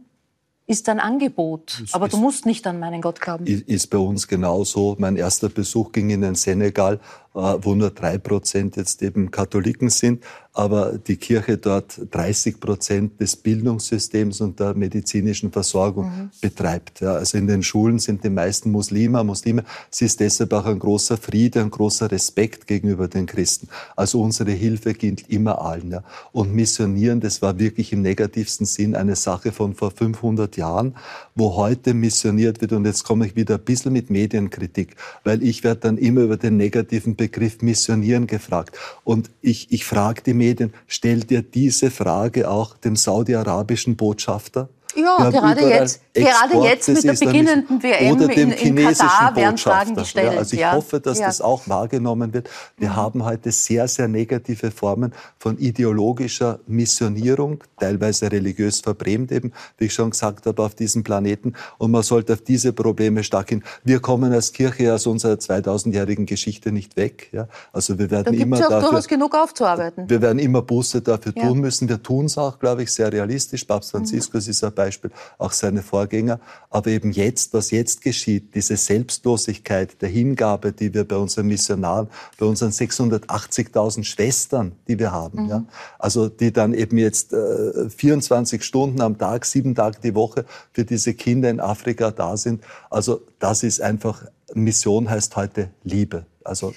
ist 0.72 0.90
ein 0.90 1.00
Angebot. 1.00 1.82
Das 1.82 1.94
aber 1.94 2.08
du 2.08 2.18
musst 2.18 2.46
nicht 2.46 2.66
an 2.66 2.80
meinen 2.80 3.02
Gott 3.02 3.20
glauben. 3.20 3.46
Ist 3.46 3.90
bei 3.90 3.98
uns 3.98 4.28
genauso. 4.28 4.96
Mein 4.98 5.18
erster 5.18 5.50
Besuch 5.50 5.92
ging 5.92 6.10
in 6.10 6.22
den 6.22 6.36
Senegal 6.36 7.00
äh, 7.34 7.58
wo 7.62 7.76
nur 7.76 7.92
drei 7.92 8.18
Prozent 8.18 8.76
jetzt 8.76 9.02
eben 9.02 9.32
Katholiken 9.32 9.90
sind, 9.90 10.24
aber 10.54 10.98
die 10.98 11.16
Kirche 11.16 11.58
dort 11.58 12.02
30 12.12 12.60
Prozent 12.60 13.22
des 13.22 13.38
Bildungssystems 13.38 14.42
und 14.42 14.60
der 14.60 14.74
medizinischen 14.74 15.52
Versorgung 15.52 16.06
mhm. 16.06 16.30
betreibt. 16.42 17.00
Ja, 17.00 17.14
also 17.14 17.38
in 17.38 17.48
den 17.48 17.64
Schulen 17.64 18.00
sind 18.00 18.24
die 18.26 18.30
meisten 18.30 18.70
Muslime, 18.70 19.24
Muslime. 19.24 19.64
Es 19.90 20.02
ist 20.02 20.20
deshalb 20.20 20.52
auch 20.52 20.66
ein 20.66 20.78
großer 20.78 21.16
Friede, 21.16 21.62
ein 21.62 21.72
großer 21.72 22.12
Respekt 22.12 22.68
gegenüber 22.68 23.08
den 23.08 23.28
Christen. 23.28 23.70
Also 23.96 24.22
unsere 24.22 24.52
Hilfe 24.52 24.94
gilt 24.94 25.30
immer 25.30 25.62
allen. 25.62 25.92
Ja. 25.92 26.04
Und 26.34 26.54
Missionieren, 26.54 27.22
das 27.22 27.42
war 27.42 27.58
wirklich 27.58 27.94
im 27.94 28.02
negativsten 28.02 28.66
Sinn 28.66 28.94
eine 28.94 29.16
Sache 29.16 29.54
von 29.54 29.74
vor 29.74 29.92
500 29.92 30.58
Jahren, 30.58 30.96
wo 31.34 31.56
heute 31.56 31.94
missioniert 31.94 32.60
wird. 32.60 32.74
Und 32.74 32.86
jetzt 32.86 33.06
komme 33.06 33.26
ich 33.26 33.38
wieder 33.38 33.56
ein 33.56 33.64
bisschen 33.64 33.94
mit 33.94 34.10
Medienkritik, 34.10 34.98
weil 35.24 35.44
ich 35.44 35.64
werde 35.64 35.82
dann 35.82 35.98
immer 35.98 36.22
über 36.22 36.36
den 36.36 36.58
negativen 36.58 37.16
Begriff 37.16 37.62
Missionieren 37.62 38.28
gefragt. 38.28 38.78
Und 39.06 39.30
ich, 39.42 39.72
ich 39.72 39.86
frage 39.86 40.22
die 40.24 40.41
Medien, 40.42 40.74
stellt 40.88 41.30
ihr 41.30 41.44
diese 41.44 41.92
Frage 41.92 42.50
auch 42.50 42.76
dem 42.76 42.96
saudi-arabischen 42.96 43.96
Botschafter? 43.96 44.70
Ja, 44.96 45.30
gerade 45.30 45.62
jetzt, 45.70 46.02
gerade 46.14 46.58
jetzt 46.64 46.88
mit 46.90 47.04
der 47.04 47.14
beginnenden 47.14 47.82
WM 47.82 48.14
oder 48.16 48.28
dem 48.28 48.52
in, 48.52 48.78
in 48.78 48.86
Katar 48.86 49.36
werden 49.36 49.58
Fragen 49.58 49.96
gestellt. 49.96 50.34
Ja, 50.34 50.40
also 50.40 50.54
ich 50.54 50.60
ja. 50.60 50.74
hoffe, 50.74 51.00
dass 51.00 51.20
Ja. 51.20 51.28
das 51.28 51.42
auch 51.42 51.68
wahrgenommen 51.68 52.34
wird. 52.34 52.50
Wir 52.78 52.90
Mhm. 52.90 52.96
haben 52.96 53.26
heute 53.26 53.52
sehr, 53.52 53.88
sehr 53.88 54.08
negative 54.08 54.72
Formen 54.72 55.14
von 55.40 55.58
ideologischer 55.58 56.60
Missionierung, 56.68 57.64
teilweise 57.80 58.32
religiös 58.32 58.80
verbrämt 58.82 59.32
eben, 59.32 59.52
wie 59.78 59.86
ich 59.86 59.94
schon 59.94 60.10
gesagt 60.12 60.46
habe, 60.46 60.62
auf 60.64 60.76
diesem 60.76 61.04
Planeten. 61.04 61.54
Und 61.78 61.92
man 61.92 62.04
sollte 62.04 62.34
auf 62.34 62.42
diese 62.42 62.74
Probleme 62.74 63.24
stark 63.24 63.50
hin. 63.50 63.64
Wir 63.84 64.00
kommen 64.00 64.32
als 64.34 64.52
Kirche 64.52 64.94
aus 64.94 65.08
unserer 65.08 65.36
2000-jährigen 65.40 66.26
Geschichte 66.26 66.72
nicht 66.72 66.98
weg. 66.98 67.30
Ja? 67.32 67.48
Also 67.72 67.98
wir 67.98 68.12
werden 68.12 68.34
immer 68.34 68.58
ja 68.60 68.70
dafür, 68.70 68.90
durchaus 68.90 69.08
genug 69.08 69.36
aufzuarbeiten. 69.36 70.10
wir 70.10 70.22
werden 70.22 70.40
immer 70.40 70.62
Buße 70.62 71.02
dafür 71.02 71.34
tun 71.34 71.60
müssen. 71.60 71.88
Wir 71.90 72.02
tun 72.02 72.26
es 72.26 72.38
auch, 72.38 72.60
glaube 72.60 72.84
ich, 72.84 72.92
sehr 72.92 73.12
realistisch. 73.12 73.66
Papst 73.66 73.92
Franziskus 73.92 74.48
ist 74.48 74.64
ein 74.64 74.74
Beispiel, 74.84 75.12
auch 75.38 75.52
seine 75.52 75.82
Vorgänger. 75.84 76.40
Aber 76.70 76.90
eben 76.90 77.12
jetzt, 77.12 77.54
was 77.54 77.72
jetzt 77.72 78.02
geschieht, 78.02 78.56
diese 78.56 78.78
Selbstlosigkeit 78.78 80.02
der 80.02 80.10
Hingabe, 80.10 80.72
die 80.72 80.94
wir 80.94 81.04
bei 81.08 81.18
unseren 81.18 81.48
Missionaren, 81.48 82.08
bei 82.40 82.46
unseren 82.46 82.72
680.000 82.72 84.04
Schwestern, 84.04 84.72
die 84.88 84.98
wir 85.00 85.12
haben, 85.12 85.48
ja, 85.50 85.64
also 86.00 86.30
die 86.30 86.52
dann 86.52 86.74
eben 86.74 86.98
jetzt 86.98 87.34
äh, 87.34 87.90
24 87.90 88.64
Stunden 88.64 89.02
am 89.02 89.18
Tag, 89.18 89.46
sieben 89.46 89.76
Tage 89.76 89.98
die 90.04 90.16
Woche 90.16 90.46
für 90.74 90.86
diese 90.86 91.14
Kinder 91.14 91.50
in 91.50 91.60
Afrika 91.60 92.12
da 92.12 92.36
sind. 92.38 92.64
Also 92.90 93.22
das 93.40 93.64
ist 93.64 93.82
einfach, 93.82 94.24
Mission 94.54 95.10
heißt 95.10 95.36
heute 95.36 95.70
Liebe. 95.84 96.26
Also 96.44 96.74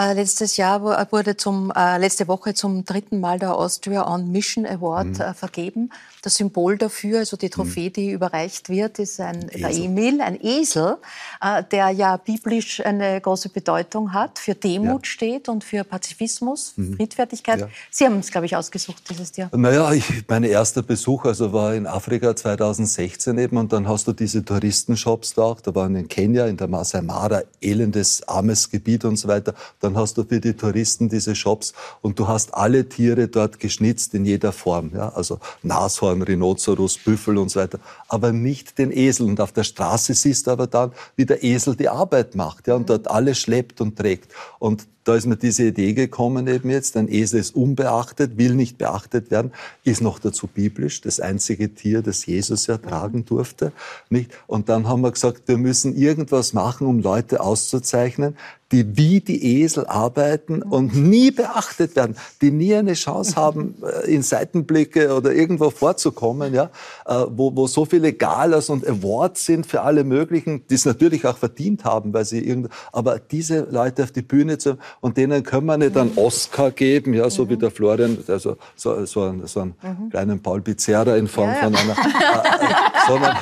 Äh, 0.00 0.12
letztes 0.14 0.56
Jahr 0.56 0.80
wu- 0.84 0.94
wurde 1.12 1.36
zum, 1.36 1.72
äh, 1.74 1.98
letzte 1.98 2.28
Woche 2.28 2.54
zum 2.54 2.84
dritten 2.84 3.18
Mal 3.18 3.40
der 3.40 3.56
Austria 3.56 4.06
on 4.06 4.30
Mission 4.30 4.64
Award 4.64 5.08
Mhm. 5.08 5.20
äh, 5.20 5.34
vergeben. 5.34 5.90
Das 6.22 6.34
Symbol 6.34 6.78
dafür, 6.78 7.20
also 7.20 7.36
die 7.36 7.50
Trophäe, 7.50 7.90
die 7.90 8.10
überreicht 8.10 8.68
wird, 8.68 8.98
ist 8.98 9.20
ein, 9.20 9.48
Esel. 9.50 9.84
Emil, 9.84 10.20
ein 10.20 10.38
Esel, 10.42 10.96
äh, 11.40 11.62
der 11.70 11.90
ja 11.90 12.16
biblisch 12.16 12.84
eine 12.84 13.20
große 13.20 13.48
Bedeutung 13.50 14.12
hat, 14.12 14.38
für 14.38 14.54
Demut 14.54 14.86
Ja. 14.86 14.94
Mhm. 14.94 15.04
steht 15.04 15.48
und 15.48 15.64
für 15.64 15.84
Pazifismus, 15.84 16.74
Friedfertigkeit. 16.96 17.60
Ja. 17.60 17.68
Sie 17.90 18.04
haben 18.04 18.18
es, 18.18 18.30
glaube 18.30 18.46
ich, 18.46 18.56
ausgesucht 18.56 19.02
dieses 19.10 19.36
Jahr. 19.36 19.50
Naja, 19.54 19.92
ich, 19.92 20.04
mein 20.28 20.44
erster 20.44 20.82
Besuch 20.82 21.24
also 21.24 21.52
war 21.52 21.74
in 21.74 21.86
Afrika 21.86 22.34
2016 22.34 23.38
eben 23.38 23.56
und 23.56 23.72
dann 23.72 23.86
hast 23.88 24.06
du 24.08 24.12
diese 24.12 24.44
Touristenshops 24.44 25.34
da 25.34 25.42
auch. 25.42 25.60
Da 25.60 25.74
waren 25.74 25.94
in 25.94 26.08
Kenia, 26.08 26.46
in 26.46 26.56
der 26.56 26.68
Masai 26.68 27.02
Mara, 27.02 27.42
elendes, 27.60 28.26
armes 28.26 28.70
Gebiet 28.70 29.04
und 29.04 29.16
so 29.16 29.28
weiter. 29.28 29.54
Dann 29.80 29.96
hast 29.96 30.16
du 30.16 30.24
für 30.24 30.40
die 30.40 30.54
Touristen 30.54 31.08
diese 31.08 31.34
Shops 31.34 31.72
und 32.02 32.18
du 32.18 32.26
hast 32.26 32.54
alle 32.54 32.88
Tiere 32.88 33.28
dort 33.28 33.60
geschnitzt 33.60 34.14
in 34.14 34.24
jeder 34.24 34.52
Form. 34.52 34.90
Ja? 34.94 35.10
Also 35.10 35.38
Nashorn, 35.62 36.07
Rhinoceros, 36.12 36.98
Büffel 36.98 37.38
und 37.38 37.50
so 37.50 37.60
weiter. 37.60 37.78
Aber 38.08 38.32
nicht 38.32 38.78
den 38.78 38.90
Esel. 38.90 39.26
Und 39.26 39.40
auf 39.40 39.52
der 39.52 39.64
Straße 39.64 40.14
siehst 40.14 40.46
du 40.46 40.50
aber 40.50 40.66
dann, 40.66 40.92
wie 41.16 41.26
der 41.26 41.42
Esel 41.42 41.76
die 41.76 41.88
Arbeit 41.88 42.34
macht 42.34 42.68
ja? 42.68 42.74
und 42.74 42.88
dort 42.90 43.10
alles 43.10 43.38
schleppt 43.38 43.80
und 43.80 43.96
trägt. 43.96 44.32
Und 44.58 44.86
da 45.08 45.14
ist 45.14 45.24
mir 45.24 45.36
diese 45.36 45.64
Idee 45.64 45.94
gekommen 45.94 46.46
eben 46.48 46.68
jetzt, 46.68 46.94
ein 46.98 47.10
Esel 47.10 47.40
ist 47.40 47.56
unbeachtet, 47.56 48.36
will 48.36 48.54
nicht 48.54 48.76
beachtet 48.76 49.30
werden, 49.30 49.52
ist 49.82 50.02
noch 50.02 50.18
dazu 50.18 50.46
biblisch, 50.46 51.00
das 51.00 51.18
einzige 51.18 51.74
Tier, 51.74 52.02
das 52.02 52.26
Jesus 52.26 52.66
ja 52.66 52.76
tragen 52.76 53.24
durfte. 53.24 53.72
Nicht? 54.10 54.30
Und 54.46 54.68
dann 54.68 54.86
haben 54.86 55.00
wir 55.00 55.10
gesagt, 55.10 55.44
wir 55.46 55.56
müssen 55.56 55.96
irgendwas 55.96 56.52
machen, 56.52 56.86
um 56.86 57.00
Leute 57.00 57.40
auszuzeichnen, 57.40 58.36
die 58.72 58.96
wie 58.96 59.20
die 59.20 59.62
Esel 59.62 59.86
arbeiten 59.86 60.62
und 60.62 60.94
nie 60.94 61.30
beachtet 61.30 61.96
werden, 61.96 62.16
die 62.42 62.50
nie 62.50 62.74
eine 62.74 62.94
Chance 62.94 63.36
haben, 63.36 63.76
äh, 63.82 64.10
in 64.10 64.22
Seitenblicke 64.22 65.14
oder 65.14 65.32
irgendwo 65.32 65.70
vorzukommen, 65.70 66.54
ja, 66.54 66.70
äh, 67.06 67.24
wo, 67.30 67.54
wo 67.56 67.66
so 67.66 67.84
viele 67.84 68.12
Galas 68.12 68.68
und 68.68 68.86
Awards 68.86 69.46
sind 69.46 69.66
für 69.66 69.82
alle 69.82 70.04
möglichen, 70.04 70.66
die 70.68 70.74
es 70.74 70.84
natürlich 70.84 71.24
auch 71.24 71.38
verdient 71.38 71.84
haben, 71.84 72.12
weil 72.12 72.24
sie 72.24 72.40
irgend, 72.40 72.68
aber 72.92 73.18
diese 73.18 73.60
Leute 73.70 74.02
auf 74.04 74.12
die 74.12 74.22
Bühne 74.22 74.58
zu, 74.58 74.76
und 75.00 75.16
denen 75.16 75.42
können 75.42 75.66
wir 75.66 75.76
nicht 75.76 75.96
einen 75.96 76.16
Oscar 76.16 76.70
geben, 76.70 77.14
ja, 77.14 77.28
so 77.30 77.48
wie 77.48 77.56
der 77.56 77.70
Florian, 77.70 78.18
also 78.28 78.56
so, 78.76 79.04
so 79.06 79.22
einen, 79.22 79.46
so 79.46 79.60
einen 79.60 79.74
kleinen 80.10 80.40
Paul 80.42 80.60
Pizzerra 80.60 81.16
in 81.16 81.26
Form 81.28 81.54
von 81.54 81.74
einer, 81.74 81.92
äh, 81.92 81.94
äh, 81.94 82.74
sondern 83.08 83.36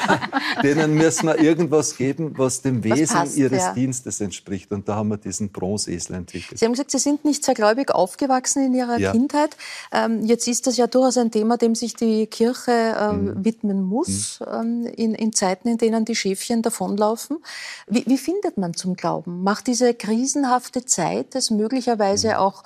denen 0.62 0.94
müssen 0.94 1.26
wir 1.26 1.38
irgendwas 1.38 1.96
geben, 1.96 2.32
was 2.36 2.62
dem 2.62 2.84
Wesen 2.84 3.16
passt, 3.16 3.36
ihres 3.36 3.62
ja. 3.62 3.72
Dienstes 3.74 4.20
entspricht. 4.20 4.72
Und 4.72 4.88
da 4.88 4.96
haben 4.96 5.09
wir 5.09 5.16
diesen 5.16 5.50
Bronzeesel 5.50 6.16
entwickelt. 6.16 6.59
Sie 6.59 6.64
haben 6.64 6.72
gesagt, 6.72 6.90
Sie 6.90 6.98
sind 6.98 7.24
nicht 7.24 7.44
sehr 7.44 7.54
gläubig 7.54 7.90
aufgewachsen 7.92 8.64
in 8.64 8.74
Ihrer 8.74 8.98
Ja. 8.98 9.12
Kindheit. 9.12 9.57
Ähm, 9.92 10.24
jetzt 10.24 10.46
ist 10.48 10.66
das 10.66 10.76
ja 10.76 10.86
durchaus 10.86 11.16
ein 11.18 11.30
Thema, 11.30 11.57
dem 11.57 11.74
sich 11.74 11.94
die 11.94 12.26
Kirche 12.26 12.96
ähm, 12.98 13.26
Mhm. 13.26 13.44
widmen 13.44 13.82
muss, 13.82 14.40
ähm, 14.46 14.86
in, 14.96 15.14
in 15.14 15.32
Zeiten, 15.32 15.68
in 15.68 15.78
denen 15.78 16.04
die 16.04 16.14
Schäfchen 16.16 16.62
davonlaufen. 16.62 17.38
Wie, 17.86 18.04
wie 18.07 18.18
findet 18.18 18.57
man 18.59 18.74
zum 18.74 18.94
Glauben? 18.94 19.42
Macht 19.42 19.66
diese 19.66 19.94
krisenhafte 19.94 20.84
Zeit 20.84 21.34
es 21.47 21.51
möglicherweise 21.51 22.28
Mhm. 22.28 22.34
auch 22.34 22.62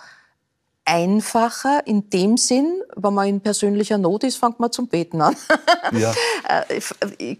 einfacher 0.85 1.87
in 1.87 2.11
dem 2.11 2.37
Sinn, 2.37 2.83
wenn 2.97 3.15
man 3.15 3.29
in 3.29 3.41
persönlicher 3.41 3.97
Not 3.99 4.25
ist, 4.25 4.37
fängt 4.39 4.59
man 4.59 4.73
zum 4.73 4.89
Beten 4.89 5.21
an. 5.21 5.37
Ja. 5.93 6.13
Äh, 6.69 6.79
f- 6.79 6.97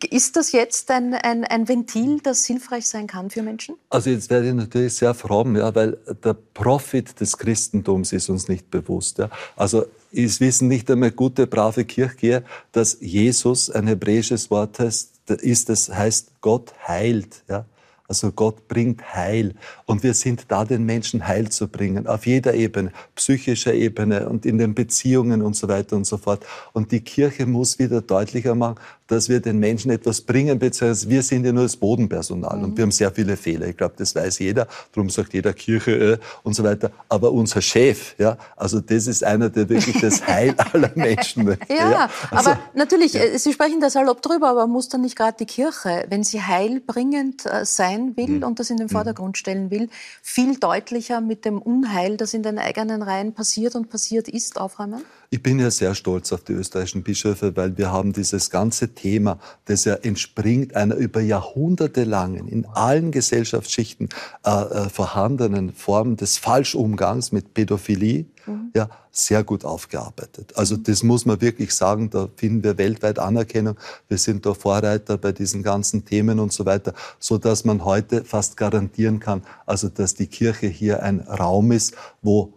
ist 0.09 0.37
das 0.37 0.53
jetzt 0.53 0.89
ein, 0.93 1.15
ein, 1.15 1.43
ein 1.45 1.67
Ventil, 1.67 2.21
das 2.23 2.45
hilfreich 2.45 2.87
sein 2.89 3.09
kann 3.09 3.29
für 3.29 3.43
Menschen? 3.43 3.75
Also 3.89 4.11
jetzt 4.11 4.31
werde 4.31 4.49
ich 4.51 4.55
natürlich 4.55 4.95
sehr 4.95 5.15
fromm, 5.15 5.57
ja, 5.57 5.75
weil 5.75 5.99
der 6.23 6.35
Profit 6.35 7.19
des 7.19 7.37
Christentums 7.37 8.13
ist 8.13 8.29
uns 8.29 8.47
nicht 8.47 8.71
bewusst. 8.71 9.19
Ja. 9.19 9.29
Also 9.57 9.85
es 10.13 10.39
wissen 10.39 10.69
nicht 10.69 10.89
einmal 10.93 11.11
gute, 11.11 11.49
brave 11.49 11.85
Kirchgeher, 11.85 12.45
dass 12.71 12.99
Jesus 13.01 13.69
ein 13.69 13.89
hebräisches 13.89 14.49
Wort 14.53 14.79
heißt, 14.79 15.11
ist, 15.41 15.69
das 15.71 15.89
heißt 15.89 16.41
Gott 16.41 16.73
heilt. 16.87 17.43
Ja. 17.49 17.65
Also 18.11 18.33
Gott 18.33 18.67
bringt 18.67 19.15
Heil. 19.15 19.55
Und 19.87 20.03
wir 20.03 20.15
sind 20.15 20.47
da, 20.49 20.65
den 20.65 20.85
Menschen 20.85 21.29
Heil 21.29 21.49
zu 21.49 21.69
bringen. 21.69 22.09
Auf 22.09 22.27
jeder 22.27 22.55
Ebene, 22.55 22.91
psychischer 23.15 23.73
Ebene 23.73 24.29
und 24.29 24.45
in 24.45 24.59
den 24.59 24.75
Beziehungen 24.75 25.43
und 25.43 25.55
so 25.55 25.69
weiter 25.69 25.95
und 25.95 26.09
so 26.09 26.17
fort. 26.17 26.45
Und 26.73 26.91
die 26.91 27.03
Kirche 27.03 27.47
muss 27.47 27.79
wieder 27.79 28.01
deutlicher 28.01 28.57
machen, 28.57 28.81
dass 29.11 29.29
wir 29.29 29.41
den 29.41 29.59
Menschen 29.59 29.91
etwas 29.91 30.21
bringen, 30.21 30.59
beziehungsweise 30.59 31.09
wir 31.09 31.23
sind 31.23 31.45
ja 31.45 31.53
nur 31.53 31.65
das 31.65 31.77
Bodenpersonal 31.77 32.63
und 32.63 32.77
wir 32.77 32.83
haben 32.83 32.91
sehr 32.93 33.11
viele 33.11 33.37
Fehler. 33.37 33.67
Ich 33.69 33.77
glaube, 33.77 33.95
das 33.97 34.15
weiß 34.15 34.39
jeder. 34.39 34.67
Darum 34.93 35.11
sagt 35.11 35.35
jeder 35.35 35.53
Kirche 35.53 35.91
äh, 35.93 36.19
und 36.43 36.55
so 36.55 36.63
weiter. 36.65 36.91
Aber 37.09 37.33
unser 37.33 37.61
Chef, 37.61 38.15
ja, 38.19 38.37
also 38.57 38.81
das 38.81 39.07
ist 39.07 39.25
einer, 39.25 39.51
der 39.51 39.69
wirklich 39.69 40.01
das 40.01 40.27
Heil 40.27 40.55
aller 40.73 40.91
Menschen 40.95 41.45
möchte. 41.45 41.73
Ja, 41.73 42.09
Also, 42.31 42.51
aber 42.51 42.61
natürlich, 42.75 43.15
äh, 43.15 43.39
Sie 43.39 43.53
sprechen 43.53 43.81
da 43.81 43.91
salopp 43.91 44.23
drüber, 44.23 44.49
aber 44.49 44.67
muss 44.67 44.89
dann 44.89 45.01
nicht 45.03 45.17
gerade 45.17 45.37
die 45.39 45.47
Kirche, 45.47 46.05
wenn 46.09 46.25
sie 46.25 46.41
heilbringend 46.43 47.47
äh, 47.47 47.65
sein 47.65 48.17
will 48.17 48.29
Mhm. 48.29 48.43
und 48.45 48.59
das 48.61 48.71
in 48.71 48.77
den 48.77 48.89
Vordergrund 48.89 49.39
stellen 49.39 49.71
will, 49.71 49.89
viel 50.23 50.59
deutlicher 50.59 51.21
mit 51.21 51.45
dem 51.45 51.61
Unheil, 51.61 52.17
das 52.17 52.35
in 52.35 52.43
den 52.43 52.59
eigenen 52.59 53.03
Reihen 53.03 53.33
passiert 53.35 53.75
und 53.75 53.89
passiert 53.91 54.29
ist, 54.29 54.61
aufräumen? 54.61 55.03
Ich 55.33 55.45
bin 55.45 55.61
ja 55.61 55.71
sehr 55.71 55.95
stolz 55.95 56.33
auf 56.33 56.43
die 56.43 56.55
österreichischen 56.55 57.05
Bischöfe, 57.05 57.57
weil 57.57 57.79
wir 57.79 57.93
haben 57.93 58.13
dieses 58.13 58.51
ganze 58.51 58.95
Thema, 58.95 59.39
das 59.67 59.85
ja 59.85 59.95
entspringt 59.95 60.75
einer 60.75 60.97
über 60.97 61.21
Jahrhunderte 61.21 62.03
langen, 62.03 62.49
in 62.49 62.67
allen 62.67 63.13
Gesellschaftsschichten 63.13 64.09
äh, 64.45 64.51
äh, 64.51 64.89
vorhandenen 64.89 65.73
Form 65.73 66.17
des 66.17 66.37
Falschumgangs 66.39 67.31
mit 67.31 67.55
Pädophilie, 67.55 68.27
ja, 68.75 68.91
sehr 69.13 69.45
gut 69.45 69.65
aufgearbeitet. 69.65 70.57
Also 70.57 70.77
das 70.77 71.05
muss 71.05 71.25
man 71.27 71.41
wirklich 71.41 71.73
sagen, 71.77 72.11
da 72.11 72.29
finden 72.35 72.65
wir 72.65 72.77
weltweit 72.77 73.21
Anerkennung. 73.21 73.77
Wir 74.09 74.19
sind 74.19 74.45
da 74.45 74.55
Vorreiter 74.55 75.17
bei 75.17 75.31
diesen 75.31 75.63
ganzen 75.63 76.05
Themen 76.05 76.41
und 76.41 76.53
so 76.53 76.67
weiter, 76.67 76.93
so 77.21 77.39
dass 77.39 77.65
man 77.65 77.85
heute 77.85 78.25
fast 78.25 78.57
garantieren 78.57 79.21
kann, 79.21 79.43
also 79.65 79.89
dass 79.89 80.17
die 80.17 80.27
Kirche 80.27 80.67
hier 80.67 81.05
ein 81.05 81.21
Raum 81.21 81.71
ist, 81.71 81.95
wo, 82.21 82.53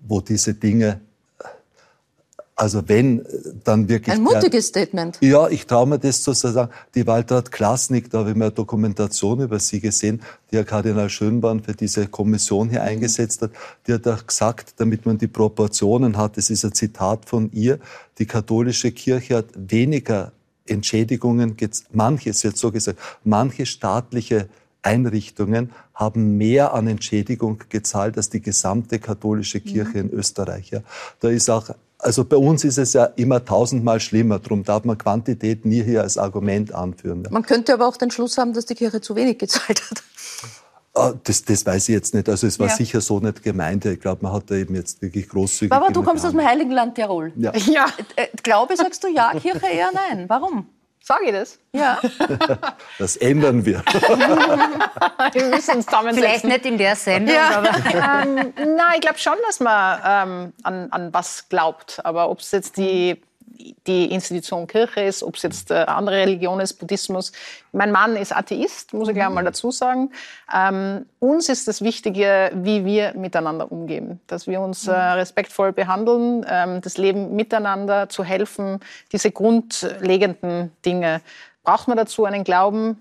wo 0.00 0.20
diese 0.20 0.52
Dinge 0.52 1.00
also 2.60 2.86
wenn, 2.88 3.24
dann 3.64 3.88
wirklich... 3.88 4.14
Ein 4.14 4.22
mutiges 4.22 4.66
Statement. 4.66 5.16
Ja, 5.22 5.48
ich 5.48 5.66
traue 5.66 5.86
mir 5.86 5.98
das 5.98 6.22
zu 6.22 6.34
sagen. 6.34 6.70
Die 6.94 7.06
Waltraud 7.06 7.50
Klasnik, 7.50 8.10
da 8.10 8.18
habe 8.18 8.30
ich 8.30 8.36
mir 8.36 8.44
eine 8.44 8.52
Dokumentation 8.52 9.40
über 9.40 9.58
sie 9.58 9.80
gesehen, 9.80 10.20
die 10.50 10.56
Herr 10.56 10.64
Kardinal 10.64 11.08
Schönborn 11.08 11.62
für 11.62 11.72
diese 11.72 12.06
Kommission 12.06 12.68
hier 12.68 12.82
eingesetzt 12.82 13.40
hat. 13.40 13.52
Die 13.86 13.94
hat 13.94 14.06
auch 14.06 14.26
gesagt, 14.26 14.74
damit 14.76 15.06
man 15.06 15.16
die 15.16 15.26
Proportionen 15.26 16.18
hat, 16.18 16.36
das 16.36 16.50
ist 16.50 16.62
ein 16.66 16.74
Zitat 16.74 17.24
von 17.24 17.50
ihr, 17.52 17.78
die 18.18 18.26
katholische 18.26 18.92
Kirche 18.92 19.36
hat 19.36 19.46
weniger 19.54 20.32
Entschädigungen, 20.66 21.56
gez- 21.56 21.84
manche, 21.92 22.34
sie 22.34 22.48
hat 22.48 22.58
so 22.58 22.70
gesagt, 22.70 22.98
manche 23.24 23.64
staatliche 23.64 24.50
Einrichtungen 24.82 25.70
haben 25.94 26.36
mehr 26.36 26.74
an 26.74 26.88
Entschädigung 26.88 27.62
gezahlt 27.70 28.18
als 28.18 28.28
die 28.28 28.42
gesamte 28.42 28.98
katholische 28.98 29.60
Kirche 29.60 29.98
in 29.98 30.10
Österreich. 30.10 30.70
Ja. 30.70 30.80
Da 31.20 31.30
ist 31.30 31.48
auch, 31.48 31.70
also 32.02 32.24
bei 32.24 32.36
uns 32.36 32.64
ist 32.64 32.78
es 32.78 32.92
ja 32.92 33.04
immer 33.16 33.44
tausendmal 33.44 34.00
schlimmer. 34.00 34.38
Darum 34.38 34.64
darf 34.64 34.84
man 34.84 34.96
Quantität 34.98 35.64
nie 35.64 35.82
hier 35.82 36.02
als 36.02 36.18
Argument 36.18 36.72
anführen. 36.74 37.26
Man 37.30 37.42
könnte 37.42 37.74
aber 37.74 37.86
auch 37.86 37.96
den 37.96 38.10
Schluss 38.10 38.38
haben, 38.38 38.52
dass 38.52 38.66
die 38.66 38.74
Kirche 38.74 39.00
zu 39.00 39.14
wenig 39.16 39.38
gezahlt 39.38 39.82
hat. 39.90 40.02
Ah, 40.94 41.12
Das, 41.22 41.44
das 41.44 41.64
weiß 41.64 41.88
ich 41.88 41.92
jetzt 41.94 42.14
nicht. 42.14 42.28
Also 42.28 42.46
es 42.46 42.58
war 42.58 42.66
Ja. 42.68 42.74
sicher 42.76 43.00
so 43.00 43.20
nicht 43.20 43.42
gemeint. 43.42 43.84
Ich 43.84 44.00
glaube, 44.00 44.24
man 44.24 44.32
hat 44.32 44.50
da 44.50 44.56
eben 44.56 44.74
jetzt 44.74 45.00
wirklich 45.02 45.28
großzügig. 45.28 45.70
Barbara, 45.70 45.92
du 45.92 46.02
kommst 46.02 46.24
aus 46.24 46.32
dem. 46.32 46.44
Heiligen 46.44 46.72
Land 46.72 46.96
Tirol. 46.96 47.32
Ja. 47.36 47.52
Ja. 47.56 47.86
Äh, 48.16 48.26
Glaube 48.42 48.76
sagst 48.76 49.04
du 49.04 49.08
ja, 49.08 49.30
Kirche 49.38 49.66
eher 49.72 49.90
nein. 49.94 50.24
Warum? 50.28 50.66
Sag 51.02 51.22
ich 51.24 51.32
das? 51.32 51.58
Ja. 51.72 51.98
Das 52.98 53.16
ändern 53.16 53.64
wir. 53.64 53.82
wir 55.32 55.44
müssen 55.46 55.76
uns 55.76 55.86
zusammensetzen. 55.86 56.14
Vielleicht 56.22 56.44
nicht 56.44 56.66
in 56.66 56.76
der 56.76 56.94
Sendung, 56.96 57.34
Ja. 57.34 57.58
aber 57.58 57.70
ähm, 58.28 58.52
nein, 58.76 58.92
ich 58.96 59.00
glaube 59.00 59.18
schon, 59.18 59.36
dass 59.46 59.58
man 59.60 60.00
ähm, 60.04 60.52
an, 60.62 60.88
an 60.92 61.14
was 61.14 61.48
glaubt. 61.48 62.00
Aber 62.04 62.28
ob 62.28 62.40
es 62.40 62.50
jetzt 62.50 62.76
die, 62.76 63.20
die 63.86 64.12
Institution 64.12 64.66
Kirche 64.66 65.00
ist, 65.02 65.22
ob 65.22 65.36
es 65.36 65.42
jetzt 65.42 65.70
äh, 65.70 65.74
andere 65.74 66.16
Religion 66.16 66.60
ist, 66.60 66.74
Buddhismus. 66.74 67.32
Mein 67.72 67.92
Mann 67.92 68.16
ist 68.16 68.34
Atheist, 68.34 68.92
muss 68.92 69.08
ich 69.08 69.14
gleich 69.14 69.28
mal 69.30 69.44
dazu 69.44 69.70
sagen. 69.70 70.10
Ähm, 70.54 71.06
uns 71.18 71.48
ist 71.48 71.68
das 71.68 71.82
Wichtige, 71.82 72.50
wie 72.54 72.84
wir 72.84 73.14
miteinander 73.14 73.70
umgehen. 73.70 74.20
Dass 74.26 74.46
wir 74.46 74.60
uns 74.60 74.86
äh, 74.86 74.92
respektvoll 74.92 75.72
behandeln, 75.72 76.44
ähm, 76.48 76.80
das 76.80 76.98
Leben 76.98 77.36
miteinander 77.36 78.08
zu 78.08 78.24
helfen, 78.24 78.80
diese 79.12 79.30
grundlegenden 79.30 80.72
Dinge. 80.84 81.20
Braucht 81.62 81.88
man 81.88 81.96
dazu 81.96 82.24
einen 82.24 82.44
Glauben? 82.44 82.98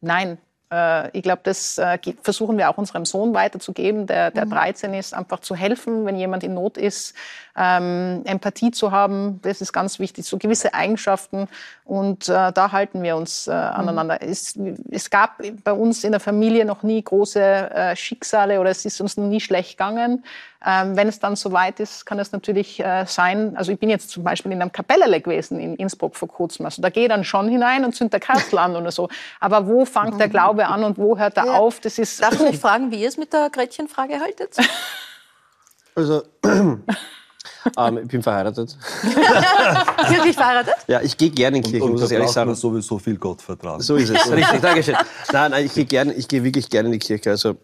Nein. 0.00 0.38
Äh, 0.74 1.10
Ich 1.12 1.22
glaube, 1.22 1.40
das 1.44 1.78
äh, 1.78 1.98
versuchen 2.22 2.58
wir 2.58 2.68
auch 2.68 2.78
unserem 2.78 3.04
Sohn 3.04 3.34
weiterzugeben, 3.34 4.06
der, 4.06 4.30
der 4.30 4.46
13 4.46 4.92
ist, 4.94 5.14
einfach 5.14 5.40
zu 5.40 5.54
helfen, 5.54 6.04
wenn 6.04 6.16
jemand 6.16 6.42
in 6.42 6.54
Not 6.54 6.76
ist, 6.76 7.14
ähm, 7.56 8.22
Empathie 8.24 8.72
zu 8.72 8.90
haben, 8.90 9.40
das 9.42 9.60
ist 9.60 9.72
ganz 9.72 9.98
wichtig, 10.00 10.26
so 10.26 10.38
gewisse 10.38 10.74
Eigenschaften 10.74 11.46
und 11.84 12.28
äh, 12.28 12.52
da 12.52 12.72
halten 12.72 13.02
wir 13.02 13.16
uns 13.16 13.46
äh, 13.46 13.52
aneinander. 13.52 14.20
Es, 14.22 14.58
es 14.90 15.10
gab 15.10 15.40
bei 15.62 15.72
uns 15.72 16.02
in 16.02 16.10
der 16.10 16.20
Familie 16.20 16.64
noch 16.64 16.82
nie 16.82 17.02
große 17.02 17.40
äh, 17.40 17.96
Schicksale 17.96 18.60
oder 18.60 18.70
es 18.70 18.84
ist 18.84 19.00
uns 19.00 19.16
noch 19.16 19.26
nie 19.26 19.40
schlecht 19.40 19.78
gegangen. 19.78 20.24
Ähm, 20.66 20.96
wenn 20.96 21.08
es 21.08 21.18
dann 21.20 21.36
soweit 21.36 21.78
ist, 21.80 22.06
kann 22.06 22.18
es 22.18 22.32
natürlich 22.32 22.80
äh, 22.80 23.04
sein, 23.06 23.54
also 23.56 23.70
ich 23.70 23.78
bin 23.78 23.90
jetzt 23.90 24.10
zum 24.10 24.24
Beispiel 24.24 24.50
in 24.52 24.62
einem 24.62 24.72
Kapellerle 24.72 25.20
gewesen 25.20 25.60
in 25.60 25.76
Innsbruck 25.76 26.16
vor 26.16 26.28
kurzem, 26.28 26.64
also 26.64 26.80
da 26.80 26.88
gehe 26.88 27.02
ich 27.04 27.08
dann 27.10 27.22
schon 27.24 27.48
hinein 27.48 27.84
und 27.84 27.94
zünd 27.94 28.12
der 28.12 28.20
Kerzel 28.20 28.58
an 28.58 28.74
oder 28.74 28.90
so, 28.90 29.08
aber 29.40 29.66
wo 29.66 29.84
fängt 29.84 30.18
der 30.18 30.28
Glaube 30.28 30.66
an 30.66 30.82
und 30.84 30.96
wo 30.96 31.18
hört 31.18 31.36
er 31.36 31.46
Ja. 31.46 31.52
auf, 31.58 31.80
das 31.80 31.98
ist... 31.98 32.22
Darf 32.22 32.32
ich 32.34 32.40
mich 32.50 32.58
fragen, 32.58 32.90
wie 32.90 33.02
ihr 33.02 33.08
es 33.08 33.16
mit 33.18 33.32
der 33.32 33.50
Gretchenfrage 33.50 34.18
haltet? 34.20 34.56
Also, 35.96 36.24
ähm, 36.44 36.82
ich 38.02 38.08
bin 38.08 38.20
verheiratet. 38.20 38.76
Wirklich 40.08 40.34
verheiratet? 40.34 40.74
Ja, 40.88 41.00
ich 41.02 41.16
gehe 41.16 41.30
gerne 41.30 41.58
in 41.58 41.62
die 41.62 41.70
Kirche, 41.70 41.84
Und 41.84 41.92
muss 41.92 42.00
da 42.00 42.06
ich 42.06 42.12
ehrlich 42.12 42.26
braucht 42.26 42.36
man 42.36 42.44
sagen. 42.46 42.54
sowieso 42.56 42.98
viel 42.98 43.16
Gottvertrauen. 43.16 43.80
So 43.80 43.94
ist 43.96 44.10
es. 44.10 44.28
Richtig, 44.30 44.60
Dankeschön. 44.60 44.96
Nein, 45.32 45.50
nein, 45.52 45.66
ich 45.66 45.72
gehe 45.74 45.84
gerne, 45.84 46.12
ich 46.14 46.26
gehe 46.26 46.42
wirklich 46.42 46.68
gerne 46.68 46.88
in 46.88 46.92
die 46.94 46.98
Kirche. 46.98 47.30
Also 47.30 47.56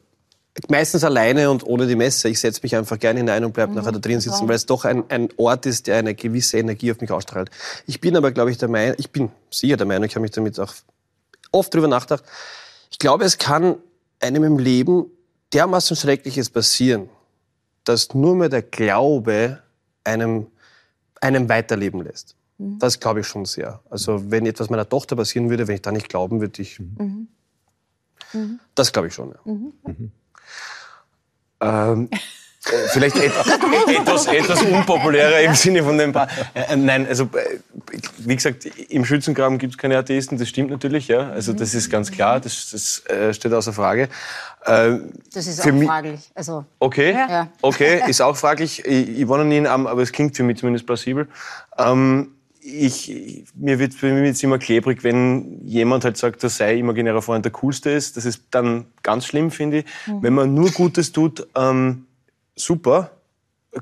meistens 0.68 1.04
alleine 1.04 1.50
und 1.50 1.64
ohne 1.64 1.86
die 1.86 1.96
Messe. 1.96 2.28
Ich 2.28 2.40
setze 2.40 2.60
mich 2.62 2.76
einfach 2.76 2.98
gerne 2.98 3.20
hinein 3.20 3.44
und 3.44 3.52
bleibe 3.52 3.72
nachher 3.72 3.92
da 3.92 3.98
drin 3.98 4.20
sitzen, 4.20 4.48
weil 4.48 4.56
es 4.56 4.66
doch 4.66 4.84
ein, 4.84 5.04
ein 5.08 5.28
Ort 5.36 5.66
ist, 5.66 5.86
der 5.86 5.98
eine 5.98 6.14
gewisse 6.14 6.58
Energie 6.58 6.90
auf 6.90 7.00
mich 7.00 7.10
ausstrahlt. 7.10 7.50
Ich 7.86 8.00
bin 8.00 8.16
aber, 8.16 8.32
glaube 8.32 8.50
ich, 8.50 8.58
der 8.58 8.68
Meinung, 8.68 8.96
ich 8.98 9.10
bin 9.10 9.30
sicher 9.50 9.76
der 9.76 9.86
Meinung, 9.86 10.04
ich 10.04 10.14
habe 10.14 10.22
mich 10.22 10.32
damit 10.32 10.58
auch 10.58 10.74
oft 11.52 11.72
drüber 11.72 11.88
nachgedacht. 11.88 12.24
Ich 12.90 12.98
glaube, 12.98 13.24
es 13.24 13.38
kann 13.38 13.76
einem 14.20 14.44
im 14.44 14.58
Leben 14.58 15.06
dermaßen 15.52 15.96
Schreckliches 15.96 16.50
passieren, 16.50 17.08
dass 17.84 18.14
nur 18.14 18.36
mehr 18.36 18.48
der 18.48 18.62
Glaube 18.62 19.62
einem, 20.04 20.48
einem 21.20 21.48
weiterleben 21.48 22.02
lässt. 22.02 22.36
Das 22.58 23.00
glaube 23.00 23.20
ich 23.20 23.26
schon 23.26 23.46
sehr. 23.46 23.80
Also 23.88 24.30
wenn 24.30 24.44
etwas 24.44 24.68
meiner 24.68 24.86
Tochter 24.86 25.16
passieren 25.16 25.48
würde, 25.48 25.66
wenn 25.66 25.76
ich 25.76 25.82
da 25.82 25.92
nicht 25.92 26.08
glauben 26.08 26.40
würde, 26.40 26.60
ich... 26.60 26.80
Das 28.74 28.92
glaube 28.92 29.08
ich 29.08 29.14
schon, 29.14 29.30
ja. 29.30 29.94
Ähm, 31.60 32.08
äh, 32.66 32.88
vielleicht 32.88 33.16
et 33.16 33.32
etwas, 33.88 34.26
etwas 34.26 34.62
unpopulärer 34.62 35.40
im 35.40 35.54
Sinne 35.54 35.82
von 35.82 35.96
dem 35.96 36.12
paar. 36.12 36.28
Äh, 36.52 36.72
äh, 36.74 36.76
nein, 36.76 37.06
also 37.06 37.24
äh, 37.24 37.58
wie 38.18 38.36
gesagt, 38.36 38.66
im 38.66 39.04
Schützengraben 39.06 39.56
gibt 39.58 39.74
es 39.74 39.78
keine 39.78 39.96
Atheisten, 39.96 40.36
das 40.36 40.48
stimmt 40.48 40.70
natürlich, 40.70 41.08
ja. 41.08 41.30
Also 41.30 41.54
das 41.54 41.72
ist 41.72 41.88
ganz 41.88 42.10
klar, 42.10 42.38
das, 42.38 42.70
das 42.70 43.02
äh, 43.06 43.32
steht 43.32 43.52
außer 43.54 43.72
Frage. 43.72 44.10
Äh, 44.66 44.98
das 45.32 45.46
ist 45.46 45.62
Für 45.62 45.72
auch 45.72 45.82
fraglich. 45.82 46.20
Also, 46.34 46.66
Okay, 46.78 47.12
Ja. 47.12 47.48
okay, 47.62 48.02
ist 48.06 48.20
auch 48.20 48.36
fraglich. 48.36 48.84
Ich, 48.84 49.20
ich 49.20 49.28
war 49.28 49.38
noch 49.38 49.44
nie 49.44 49.56
in 49.56 49.66
einem, 49.66 49.86
aber 49.86 50.02
es 50.02 50.12
klingt 50.12 50.36
für 50.36 50.42
mich 50.42 50.58
zumindest 50.58 50.84
plausibel. 50.84 51.28
Ähm, 51.78 52.34
ich, 52.62 53.44
mir 53.54 53.78
wird 53.78 53.94
für 53.94 54.12
mich 54.12 54.22
wird's 54.22 54.42
immer 54.42 54.58
klebrig, 54.58 55.02
wenn 55.02 55.64
jemand 55.66 56.04
halt 56.04 56.16
sagt, 56.16 56.42
dass 56.44 56.56
sein 56.56 56.78
imaginärer 56.78 57.22
Freund 57.22 57.44
der 57.44 57.52
coolste 57.52 57.90
ist. 57.90 58.16
Das 58.16 58.24
ist 58.24 58.44
dann 58.50 58.86
ganz 59.02 59.26
schlimm, 59.26 59.50
finde 59.50 59.78
ich. 59.78 59.84
Wenn 60.06 60.34
man 60.34 60.54
nur 60.54 60.70
Gutes 60.70 61.12
tut, 61.12 61.46
ähm, 61.56 62.06
super, 62.54 63.12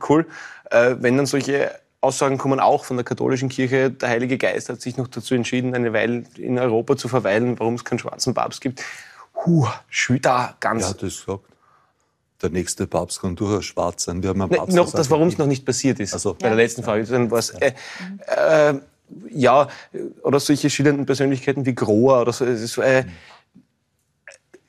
cool. 0.09 0.27
Äh, 0.71 0.97
wenn 1.01 1.17
dann 1.17 1.27
solche 1.27 1.73
Aussagen 2.01 2.39
kommen 2.39 2.61
auch 2.61 2.85
von 2.85 2.97
der 2.97 3.05
katholischen 3.05 3.49
Kirche, 3.49 3.91
der 3.91 4.09
Heilige 4.09 4.39
Geist 4.39 4.69
hat 4.69 4.81
sich 4.81 4.97
noch 4.97 5.09
dazu 5.09 5.35
entschieden, 5.35 5.75
eine 5.75 5.93
Weile 5.93 6.25
in 6.37 6.59
Europa 6.59 6.97
zu 6.97 7.09
verweilen, 7.09 7.59
warum 7.59 7.75
es 7.75 7.85
keinen 7.85 7.99
schwarzen 7.99 8.35
Papst 8.35 8.61
gibt. 8.61 8.85
Huh, 9.35 9.69
da 10.23 10.57
ganz. 10.61 10.83
Wer 10.83 10.91
hat 10.91 11.03
das 11.03 11.21
gesagt? 11.27 11.45
Der 12.41 12.51
nächste 12.51 12.87
Papst 12.87 13.21
kann 13.21 13.35
durchaus 13.35 13.65
schwarz 13.65 14.05
sein. 14.05 14.23
Wir 14.23 14.31
haben 14.31 14.41
einen 14.41 14.51
Ne, 14.51 14.59
Papst, 14.59 14.77
noch, 14.77 14.91
der 14.91 14.99
das, 14.99 15.11
warum 15.11 15.29
es 15.29 15.39
noch 15.39 15.47
nicht 15.47 15.65
passiert 15.65 15.99
ist. 15.99 16.15
Ach 16.15 16.21
so. 16.21 16.35
Bei 16.35 16.49
der 16.49 16.57
letzten 16.57 16.83
Frage. 16.85 17.05
Dann 17.05 17.31
war's, 17.31 17.51
äh, 17.51 17.73
äh, 18.27 18.75
ja, 19.31 19.69
oder 20.23 20.39
solche 20.39 20.71
schillernden 20.71 21.07
Persönlichkeiten 21.07 21.67
wie 21.67 21.75
Grohr 21.75 22.21
oder 22.21 22.33
so. 22.33 22.45
Es, 22.45 22.61
ist, 22.61 22.79
äh, 22.79 23.05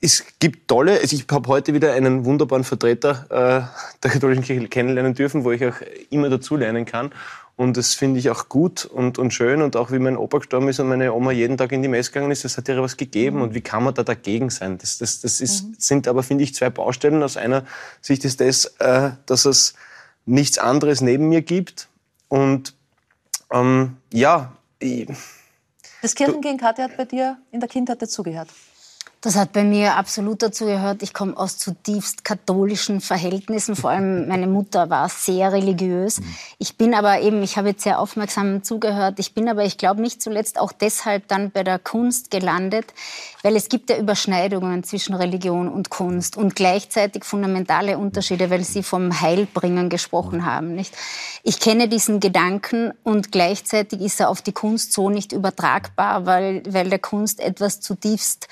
es 0.02 0.24
gibt 0.40 0.68
tolle, 0.68 1.00
also 1.00 1.16
ich 1.16 1.26
habe 1.30 1.48
heute 1.50 1.74
wieder 1.74 1.94
einen 1.94 2.26
wunderbaren 2.26 2.64
Vertreter 2.64 3.26
äh, 3.30 3.98
der 4.02 4.12
katholischen 4.12 4.44
Kirche 4.44 4.68
kennenlernen 4.68 5.14
dürfen, 5.14 5.44
wo 5.44 5.52
ich 5.52 5.66
auch 5.66 5.76
immer 6.10 6.30
dazulernen 6.30 6.86
kann. 6.86 7.12
Und 7.60 7.76
das 7.76 7.94
finde 7.94 8.20
ich 8.20 8.30
auch 8.30 8.48
gut 8.48 8.86
und, 8.86 9.18
und 9.20 9.34
schön. 9.34 9.62
Und 9.62 9.76
auch 9.76 9.92
wie 9.92 10.00
mein 10.00 10.16
Opa 10.16 10.38
gestorben 10.38 10.70
ist 10.70 10.80
und 10.80 10.88
meine 10.88 11.14
Oma 11.14 11.34
jeden 11.34 11.58
Tag 11.58 11.74
in 11.74 11.82
die 11.82 11.90
Messe 11.90 12.10
gegangen 12.10 12.32
ist, 12.32 12.46
das 12.46 12.56
hat 12.56 12.70
ihr 12.70 12.82
was 12.82 12.96
gegeben. 12.96 13.42
Und 13.42 13.54
wie 13.54 13.60
kann 13.60 13.84
man 13.84 13.94
da 13.94 14.04
dagegen 14.04 14.50
sein? 14.50 14.78
Das, 14.78 14.98
das, 14.98 15.20
das 15.20 15.42
ist, 15.42 15.82
sind 15.82 16.08
aber, 16.08 16.24
finde 16.24 16.46
ich, 16.46 16.56
zwei 16.56 16.70
Baustellen. 16.70 17.22
Aus 17.22 17.36
einer 17.36 17.66
Sicht 18.00 18.24
ist 18.24 18.40
das, 18.40 18.64
äh, 18.80 19.12
dass 19.26 19.44
es 19.44 19.74
nichts 20.26 20.58
anderes 20.58 21.02
neben 21.02 21.28
mir 21.28 21.42
gibt. 21.42 21.90
Und 22.30 22.76
ähm, 23.52 23.98
ja, 24.14 24.54
ich, 24.80 25.10
Das 26.02 26.16
Kirchengehen, 26.16 26.58
Katja, 26.58 26.86
hat 26.86 26.96
bei 26.96 27.04
dir 27.04 27.40
in 27.52 27.60
der 27.60 27.68
Kindheit 27.68 28.02
dazugehört. 28.02 28.48
Das 29.22 29.36
hat 29.36 29.52
bei 29.52 29.66
mir 29.66 29.98
absolut 29.98 30.42
dazu 30.42 30.66
gehört. 30.66 31.04
Ich 31.04 31.14
komme 31.14 31.36
aus 31.36 31.58
zutiefst 31.58 32.24
katholischen 32.24 33.02
Verhältnissen. 33.02 33.76
Vor 33.76 33.90
allem 33.90 34.30
meine 34.30 34.48
Mutter 34.48 34.90
war 34.90 35.10
sehr 35.10 35.52
religiös. 35.52 36.22
Ich 36.58 36.78
bin 36.78 36.94
aber 36.94 37.20
eben, 37.20 37.44
ich 37.44 37.58
habe 37.58 37.70
jetzt 37.70 37.84
sehr 37.84 38.00
aufmerksam 38.00 38.64
zugehört. 38.64 39.20
Ich 39.20 39.34
bin 39.34 39.50
aber, 39.50 39.66
ich 39.66 39.78
glaube 39.78 40.02
nicht 40.02 40.22
zuletzt 40.22 40.58
auch 40.58 40.72
deshalb 40.72 41.28
dann 41.28 41.52
bei 41.52 41.66
der 41.66 41.80
Kunst 41.80 42.32
gelandet, 42.32 42.94
weil 43.44 43.58
es 43.58 43.68
gibt 43.68 43.90
ja 43.90 43.98
Überschneidungen 43.98 44.86
zwischen 44.86 45.14
Religion 45.14 45.68
und 45.68 45.90
Kunst 45.90 46.38
und 46.38 46.56
gleichzeitig 46.56 47.26
fundamentale 47.26 47.98
Unterschiede, 47.98 48.50
weil 48.50 48.64
Sie 48.64 48.84
vom 48.84 49.20
Heilbringen 49.20 49.90
gesprochen 49.90 50.46
haben, 50.46 50.76
nicht? 50.76 50.96
Ich 51.44 51.60
kenne 51.60 51.90
diesen 51.90 52.22
Gedanken 52.22 52.94
und 53.04 53.34
gleichzeitig 53.34 54.00
ist 54.00 54.22
er 54.22 54.30
auf 54.30 54.42
die 54.42 54.54
Kunst 54.54 54.94
so 54.94 55.10
nicht 55.10 55.34
übertragbar, 55.34 56.26
weil, 56.26 56.64
weil 56.70 56.90
der 56.90 57.00
Kunst 57.00 57.42
etwas 57.42 57.82
zutiefst 57.82 58.48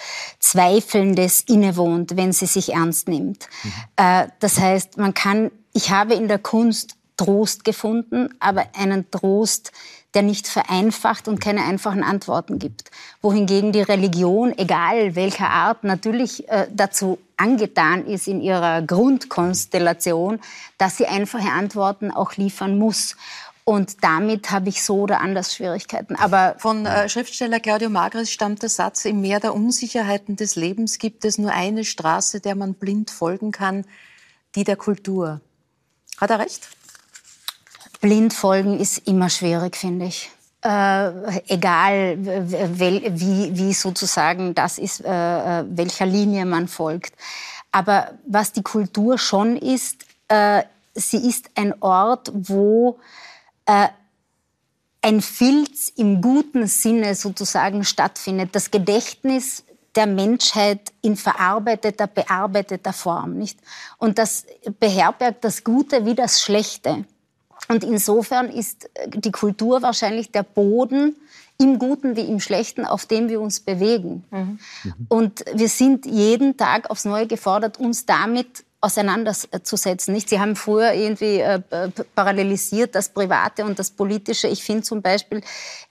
Zweifelndes 0.57 1.41
innewohnt, 1.41 2.17
wenn 2.17 2.33
sie 2.33 2.47
sich 2.47 2.73
ernst 2.73 3.07
nimmt. 3.07 3.47
Äh, 3.95 4.27
das 4.39 4.59
heißt, 4.59 4.97
man 4.97 5.13
kann, 5.13 5.51
ich 5.71 5.91
habe 5.91 6.15
in 6.15 6.27
der 6.27 6.39
Kunst 6.39 6.95
Trost 7.15 7.63
gefunden, 7.63 8.29
aber 8.39 8.65
einen 8.75 9.11
Trost, 9.11 9.71
der 10.15 10.23
nicht 10.23 10.47
vereinfacht 10.47 11.27
und 11.27 11.39
keine 11.39 11.63
einfachen 11.63 12.03
Antworten 12.03 12.57
gibt. 12.57 12.89
Wohingegen 13.21 13.71
die 13.71 13.81
Religion, 13.81 14.51
egal 14.57 15.15
welcher 15.15 15.51
Art, 15.51 15.83
natürlich 15.83 16.49
äh, 16.49 16.65
dazu 16.73 17.19
angetan 17.37 18.07
ist 18.07 18.27
in 18.27 18.41
ihrer 18.41 18.81
Grundkonstellation, 18.81 20.39
dass 20.79 20.97
sie 20.97 21.05
einfache 21.05 21.51
Antworten 21.51 22.09
auch 22.09 22.33
liefern 22.35 22.79
muss. 22.79 23.15
Und 23.67 24.01
damit 24.01 24.49
habe 24.49 24.69
ich 24.69 24.81
so 24.81 25.01
oder 25.01 25.19
anders 25.19 25.53
Schwierigkeiten. 25.53 26.15
Aber 26.15 26.55
Von 26.57 26.85
äh, 26.85 27.09
Schriftsteller 27.09 27.59
Claudio 27.59 27.89
Magris 27.89 28.31
stammt 28.31 28.61
der 28.61 28.69
Satz, 28.69 29.03
im 29.03 29.19
Meer 29.19 29.41
der 29.41 29.53
Unsicherheiten 29.53 30.37
des 30.37 30.55
Lebens 30.55 30.99
gibt 30.99 31.25
es 31.25 31.37
nur 31.37 31.51
eine 31.51 31.83
Straße, 31.83 32.39
der 32.39 32.55
man 32.55 32.75
blind 32.75 33.11
folgen 33.11 33.51
kann, 33.51 33.83
die 34.55 34.63
der 34.63 34.77
Kultur. 34.77 35.41
Hat 36.17 36.29
er 36.29 36.39
recht? 36.39 36.69
blind 37.99 38.33
folgen 38.33 38.79
ist 38.79 39.05
immer 39.05 39.29
schwierig, 39.29 39.75
finde 39.75 40.05
ich. 40.05 40.31
Äh, 40.61 41.41
egal, 41.49 42.17
wie, 42.19 43.51
wie 43.53 43.73
sozusagen 43.73 44.55
das 44.55 44.77
ist, 44.77 45.01
äh, 45.01 45.65
welcher 45.67 46.05
Linie 46.05 46.45
man 46.45 46.69
folgt. 46.69 47.15
Aber 47.73 48.11
was 48.25 48.53
die 48.53 48.63
Kultur 48.63 49.17
schon 49.17 49.57
ist, 49.57 50.05
äh, 50.29 50.63
sie 50.95 51.17
ist 51.17 51.49
ein 51.55 51.73
Ort, 51.81 52.31
wo 52.33 52.97
äh, 53.67 53.89
ein 55.01 55.21
Filz 55.21 55.89
im 55.95 56.21
guten 56.21 56.67
Sinne 56.67 57.15
sozusagen 57.15 57.83
stattfindet. 57.83 58.49
Das 58.53 58.71
Gedächtnis 58.71 59.63
der 59.95 60.07
Menschheit 60.07 60.91
in 61.01 61.15
verarbeiteter, 61.15 62.07
bearbeiteter 62.07 62.93
Form, 62.93 63.37
nicht? 63.37 63.59
Und 63.97 64.17
das 64.17 64.45
beherbergt 64.79 65.43
das 65.43 65.63
Gute 65.63 66.05
wie 66.05 66.15
das 66.15 66.41
Schlechte. 66.41 67.05
Und 67.67 67.83
insofern 67.83 68.49
ist 68.49 68.89
äh, 68.95 69.09
die 69.09 69.31
Kultur 69.31 69.81
wahrscheinlich 69.81 70.31
der 70.31 70.43
Boden, 70.43 71.15
im 71.59 71.79
Guten 71.79 72.15
wie 72.15 72.21
im 72.21 72.39
Schlechten, 72.39 72.85
auf 72.85 73.05
dem 73.07 73.29
wir 73.29 73.41
uns 73.41 73.59
bewegen. 73.59 74.23
Mhm. 74.29 74.59
Und 75.09 75.43
wir 75.53 75.69
sind 75.69 76.05
jeden 76.05 76.55
Tag 76.55 76.89
aufs 76.91 77.05
Neue 77.05 77.25
gefordert, 77.25 77.79
uns 77.79 78.05
damit 78.05 78.63
auseinanderzusetzen. 78.87 80.13
Nicht? 80.13 80.29
Sie 80.29 80.39
haben 80.39 80.55
früher 80.55 80.93
irgendwie 80.93 81.39
äh, 81.39 81.61
parallelisiert 82.15 82.95
das 82.95 83.09
Private 83.09 83.65
und 83.65 83.77
das 83.79 83.91
Politische. 83.91 84.47
Ich 84.47 84.63
finde 84.63 84.83
zum 84.83 85.01
Beispiel, 85.01 85.41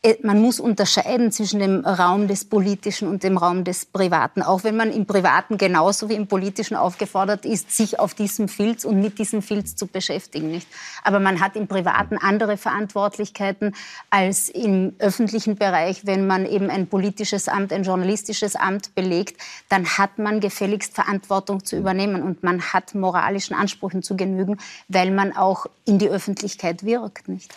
äh, 0.02 0.14
man 0.22 0.40
muss 0.40 0.58
unterscheiden 0.58 1.30
zwischen 1.30 1.60
dem 1.60 1.84
Raum 1.84 2.26
des 2.26 2.46
Politischen 2.46 3.08
und 3.08 3.22
dem 3.22 3.36
Raum 3.36 3.64
des 3.64 3.84
Privaten. 3.84 4.42
Auch 4.42 4.64
wenn 4.64 4.76
man 4.76 4.90
im 4.90 5.04
Privaten 5.04 5.58
genauso 5.58 6.08
wie 6.08 6.14
im 6.14 6.26
Politischen 6.26 6.76
aufgefordert 6.76 7.44
ist, 7.44 7.70
sich 7.70 8.00
auf 8.00 8.14
diesem 8.14 8.48
Filz 8.48 8.84
und 8.84 9.00
mit 9.00 9.18
diesem 9.18 9.42
Filz 9.42 9.76
zu 9.76 9.86
beschäftigen. 9.86 10.50
Nicht? 10.50 10.68
Aber 11.04 11.20
man 11.20 11.40
hat 11.40 11.54
im 11.54 11.68
Privaten 11.68 12.16
andere 12.16 12.56
Verantwortlichkeiten 12.56 13.74
als 14.08 14.48
im 14.48 14.94
öffentlichen 14.98 15.56
Bereich. 15.56 16.06
Wenn 16.06 16.26
man 16.26 16.46
eben 16.46 16.70
ein 16.70 16.86
politisches 16.86 17.48
Amt, 17.48 17.72
ein 17.74 17.82
journalistisches 17.82 18.56
Amt 18.56 18.94
belegt, 18.94 19.38
dann 19.68 19.86
hat 19.86 20.18
man 20.18 20.40
gefälligst 20.40 20.94
Verantwortung 20.94 21.62
zu 21.62 21.76
übernehmen 21.76 22.22
und 22.22 22.42
man 22.42 22.62
hat 22.62 22.85
hat, 22.86 22.94
moralischen 22.94 23.56
Ansprüchen 23.56 24.02
zu 24.02 24.16
genügen, 24.16 24.58
weil 24.88 25.10
man 25.10 25.36
auch 25.36 25.66
in 25.84 25.98
die 25.98 26.08
Öffentlichkeit 26.08 26.84
wirkt. 26.84 27.28
Nicht? 27.28 27.52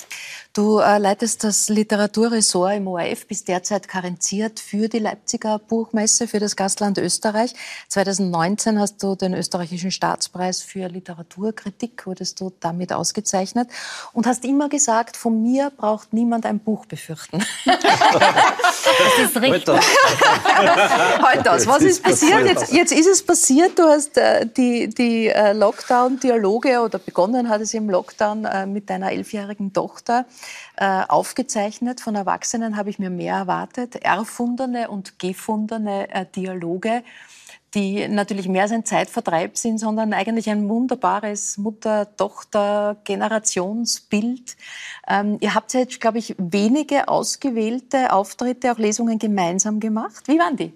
Du 0.60 0.80
äh, 0.80 0.98
leitest 0.98 1.46
das 1.46 1.70
Literaturressort 1.70 2.76
im 2.76 2.88
ORF, 2.90 3.28
bist 3.28 3.48
derzeit 3.48 3.88
karenziert 3.88 4.60
für 4.60 4.90
die 4.90 5.00
Leipziger 5.00 5.58
Buchmesse, 5.58 6.28
für 6.28 6.42
das 6.42 6.58
Gastland 6.58 6.98
Österreich. 6.98 7.54
2019 7.88 8.78
hast 8.78 9.02
du 9.02 9.16
den 9.16 9.34
österreichischen 9.34 9.90
Staatspreis 9.90 10.62
für 10.62 10.90
Literaturkritik, 10.90 12.06
wurdest 12.06 12.42
du 12.42 12.52
damit 12.60 12.92
ausgezeichnet 12.92 13.70
und 14.12 14.28
hast 14.28 14.44
immer 14.44 14.68
gesagt, 14.68 15.16
von 15.16 15.42
mir 15.42 15.70
braucht 15.70 16.12
niemand 16.12 16.46
ein 16.46 16.60
Buch 16.60 16.86
befürchten. 16.88 17.42
das 17.66 17.80
ist 19.24 19.38
richtig. 19.42 19.80
Heute 21.22 21.52
aus. 21.54 21.68
Was 21.68 21.84
ist 21.84 22.04
passiert? 22.04 22.46
Jetzt, 22.46 22.74
jetzt 22.74 22.92
ist 22.92 23.08
es 23.08 23.26
passiert, 23.26 23.80
du 23.80 23.84
hast 23.84 24.18
äh, 24.18 24.46
die, 24.46 24.90
die 24.90 25.30
äh, 25.30 25.54
Lockdown-Dialoge 25.54 26.82
oder 26.82 27.00
begonnen 27.00 27.48
hat 27.48 27.62
es 27.62 27.74
im 27.74 27.90
Lockdown 27.90 28.44
äh, 28.44 28.66
mit 28.66 28.90
deiner 28.90 29.14
elfjährigen 29.14 29.72
Tochter 29.72 30.26
äh, 30.78 31.04
aufgezeichnet. 31.08 32.02
Von 32.02 32.16
Erwachsenen 32.16 32.78
habe 32.78 32.90
ich 32.90 33.00
mir 33.00 33.10
mehr 33.10 33.36
erwartet. 33.36 33.98
Erfundene 33.98 34.90
und 34.90 35.20
gefundene 35.20 36.10
äh, 36.10 36.26
Dialoge 36.26 37.04
die 37.74 38.08
natürlich 38.08 38.48
mehr 38.48 38.62
als 38.64 38.72
ein 38.72 38.86
Zeitvertreib 38.86 39.58
sind, 39.58 39.78
sondern 39.78 40.14
eigentlich 40.14 40.50
ein 40.50 40.70
wunderbares 40.70 41.58
Mutter-Tochter-Generationsbild. 41.58 44.56
Ähm, 45.08 45.38
ihr 45.40 45.54
habt 45.54 45.74
jetzt, 45.74 46.02
glaube 46.02 46.18
ich, 46.18 46.34
wenige 46.38 47.08
ausgewählte 47.08 48.12
Auftritte, 48.12 48.72
auch 48.72 48.80
Lesungen 48.80 49.20
gemeinsam 49.20 49.80
gemacht. 49.80 50.28
Wie 50.28 50.40
waren 50.40 50.58
die? 50.58 50.74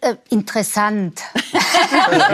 Äh, 0.00 0.16
interessant. 0.30 1.20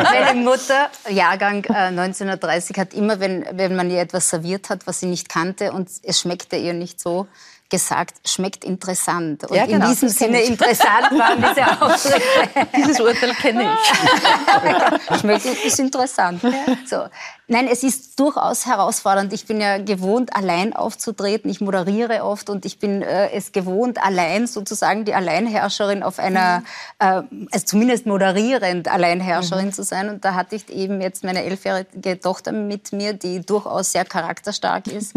Meine 0.05 0.39
Mutter, 0.39 0.89
Jahrgang 1.09 1.65
äh, 1.65 1.89
1930, 1.89 2.79
hat 2.79 2.95
immer, 2.95 3.19
wenn, 3.19 3.45
wenn 3.53 3.75
man 3.75 3.91
ihr 3.91 4.01
etwas 4.01 4.31
serviert 4.31 4.71
hat, 4.71 4.87
was 4.87 5.01
sie 5.01 5.07
nicht 5.07 5.29
kannte 5.29 5.73
und 5.73 5.91
es 6.03 6.21
schmeckte 6.21 6.57
ihr 6.57 6.75
nicht 6.75 7.01
so, 7.01 7.27
gesagt, 7.71 8.29
schmeckt 8.29 8.65
interessant. 8.65 9.45
Und 9.45 9.57
ja, 9.57 9.65
genau, 9.65 9.87
in 9.87 9.93
diesem 9.93 10.09
Sinne 10.09 10.43
interessant 10.43 11.11
waren 11.13 11.39
diese 11.39 11.81
Ausdrücke. 11.81 12.69
Dieses 12.77 13.01
Urteil 13.01 13.35
kenne 13.35 13.73
ich. 13.73 15.19
schmeckt 15.21 15.47
ist 15.47 15.79
interessant. 15.79 16.43
Ja. 16.43 16.51
So. 16.85 17.09
Nein, 17.53 17.67
es 17.67 17.83
ist 17.83 18.21
durchaus 18.21 18.65
herausfordernd. 18.67 19.33
Ich 19.33 19.45
bin 19.45 19.61
ja 19.61 19.79
gewohnt, 19.79 20.37
allein 20.37 20.73
aufzutreten. 20.73 21.51
Ich 21.51 21.61
moderiere 21.61 22.23
oft 22.23 22.49
und 22.49 22.65
ich 22.65 22.79
bin 22.79 23.03
äh, 23.03 23.31
es 23.33 23.51
gewohnt, 23.51 24.01
allein 24.01 24.47
sozusagen 24.47 25.05
die 25.05 25.15
Alleinherrscherin 25.15 26.05
auf 26.05 26.21
einer, 26.21 26.61
mhm. 26.61 26.65
äh, 27.01 27.47
also 27.51 27.67
zumindest 27.67 28.07
moderierend 28.07 28.87
Alleinherrscherin 28.87 29.67
mhm. 29.67 29.73
zu 29.73 29.83
sein. 29.83 30.11
Und 30.11 30.25
da 30.25 30.35
hatte 30.35 30.55
ich 30.55 30.69
eben 30.69 31.01
jetzt 31.01 31.25
meine 31.25 31.43
elfjährige 31.43 32.21
Tochter 32.21 32.53
mit 32.53 32.93
mir, 32.93 33.15
die 33.15 33.45
durchaus 33.45 33.91
sehr 33.91 34.05
charakterstark 34.05 34.87
ist. 34.87 35.15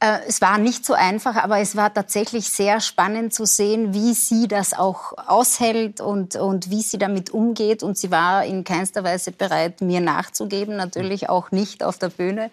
Äh, 0.00 0.20
es 0.26 0.40
war 0.40 0.56
nicht 0.56 0.84
so 0.86 0.94
einfach, 0.94 1.36
aber 1.36 1.58
es 1.58 1.76
war 1.76 1.92
tatsächlich 1.92 2.48
sehr 2.48 2.80
spannend 2.80 3.34
zu 3.34 3.44
sehen, 3.44 3.92
wie 3.92 4.14
sie 4.14 4.48
das 4.48 4.72
auch 4.72 5.12
aushält 5.28 6.00
und, 6.00 6.36
und 6.36 6.70
wie 6.70 6.80
sie 6.80 6.96
damit 6.96 7.30
umgeht. 7.30 7.82
Und 7.82 7.98
sie 7.98 8.10
war 8.10 8.44
in 8.44 8.64
keinster 8.64 9.04
Weise 9.04 9.30
bereit, 9.30 9.82
mir 9.82 10.00
nachzugeben, 10.00 10.76
natürlich 10.76 11.28
auch 11.28 11.50
nicht 11.50 11.84
auf 11.84 11.98
der 11.98 12.08
Bühne. 12.08 12.50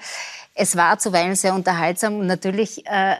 Es 0.59 0.75
war 0.75 0.97
zuweilen 0.97 1.35
sehr 1.35 1.53
unterhaltsam 1.53 2.19
und 2.19 2.25
natürlich 2.25 2.83
äh, 2.87 3.15